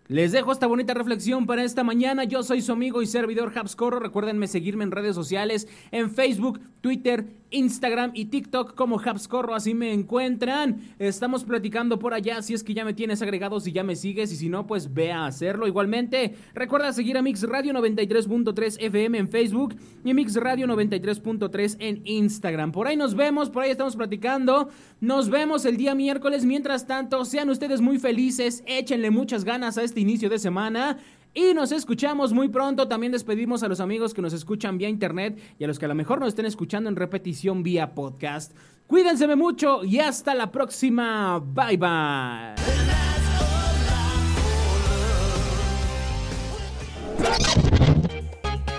Les 0.08 0.30
dejo 0.30 0.52
esta 0.52 0.68
bonita 0.68 0.94
reflexión 0.94 1.46
para 1.46 1.64
esta 1.64 1.82
mañana. 1.82 2.22
Yo 2.22 2.44
soy 2.44 2.62
su 2.62 2.70
amigo 2.70 3.02
y 3.02 3.06
servidor 3.06 3.52
Habscorro. 3.56 3.98
Recuérdenme 3.98 4.46
seguirme 4.46 4.84
en 4.84 4.92
redes 4.92 5.16
sociales, 5.16 5.66
en 5.90 6.12
Facebook, 6.12 6.60
Twitter, 6.80 7.26
Instagram 7.50 8.12
y 8.14 8.26
TikTok 8.26 8.74
como 8.74 9.00
Habscorro, 9.00 9.54
así 9.54 9.74
me 9.74 9.92
encuentran. 9.92 10.80
Estamos 10.98 11.44
platicando 11.44 11.98
por 11.98 12.14
allá, 12.14 12.42
si 12.42 12.54
es 12.54 12.62
que 12.62 12.74
ya 12.74 12.84
me 12.84 12.94
tienes 12.94 13.22
agregado, 13.22 13.60
si 13.60 13.72
ya 13.72 13.84
me 13.84 13.96
sigues 13.96 14.32
y 14.32 14.36
si 14.36 14.48
no, 14.48 14.66
pues 14.66 14.92
ve 14.92 15.12
a 15.12 15.26
hacerlo. 15.26 15.66
Igualmente, 15.66 16.34
recuerda 16.54 16.92
seguir 16.92 17.16
a 17.18 17.22
Mix 17.22 17.42
Radio 17.42 17.72
93.3 17.72 18.76
FM 18.80 19.18
en 19.18 19.28
Facebook 19.28 19.76
y 20.04 20.14
Mix 20.14 20.34
Radio 20.36 20.66
93.3 20.66 21.76
en 21.78 22.02
Instagram. 22.04 22.72
Por 22.72 22.88
ahí 22.88 22.96
nos 22.96 23.14
vemos, 23.14 23.50
por 23.50 23.62
ahí 23.62 23.70
estamos 23.70 23.96
platicando. 23.96 24.68
Nos 25.00 25.28
vemos 25.28 25.64
el 25.64 25.76
día 25.76 25.94
miércoles. 25.94 26.44
Mientras 26.44 26.86
tanto, 26.86 27.24
sean 27.24 27.50
ustedes 27.50 27.80
muy 27.80 27.98
felices, 27.98 28.62
échenle 28.66 29.10
muchas 29.10 29.44
ganas 29.44 29.78
a 29.78 29.82
este 29.82 30.00
inicio 30.00 30.28
de 30.28 30.38
semana. 30.38 30.98
Y 31.36 31.52
nos 31.52 31.70
escuchamos 31.70 32.32
muy 32.32 32.48
pronto. 32.48 32.88
También 32.88 33.12
despedimos 33.12 33.62
a 33.62 33.68
los 33.68 33.80
amigos 33.80 34.14
que 34.14 34.22
nos 34.22 34.32
escuchan 34.32 34.78
vía 34.78 34.88
internet 34.88 35.38
y 35.58 35.64
a 35.64 35.66
los 35.66 35.78
que 35.78 35.84
a 35.84 35.88
lo 35.88 35.94
mejor 35.94 36.18
nos 36.18 36.28
estén 36.28 36.46
escuchando 36.46 36.88
en 36.88 36.96
repetición 36.96 37.62
vía 37.62 37.94
podcast. 37.94 38.56
Cuídense 38.86 39.26
mucho 39.36 39.84
y 39.84 39.98
hasta 39.98 40.34
la 40.34 40.50
próxima. 40.50 41.38
Bye 41.38 41.76
bye. 41.76 42.54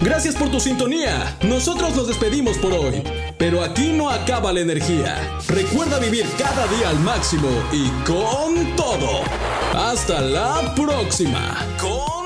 Gracias 0.01 0.35
por 0.35 0.49
tu 0.49 0.59
sintonía. 0.59 1.37
Nosotros 1.47 1.95
nos 1.95 2.07
despedimos 2.07 2.57
por 2.57 2.73
hoy. 2.73 3.03
Pero 3.37 3.61
aquí 3.61 3.93
no 3.93 4.09
acaba 4.09 4.51
la 4.51 4.61
energía. 4.61 5.15
Recuerda 5.47 5.99
vivir 5.99 6.25
cada 6.39 6.65
día 6.75 6.89
al 6.89 6.99
máximo 7.01 7.49
y 7.71 7.87
con 8.03 8.75
todo. 8.75 9.21
Hasta 9.75 10.21
la 10.21 10.73
próxima. 10.73 11.55
Con 11.79 12.16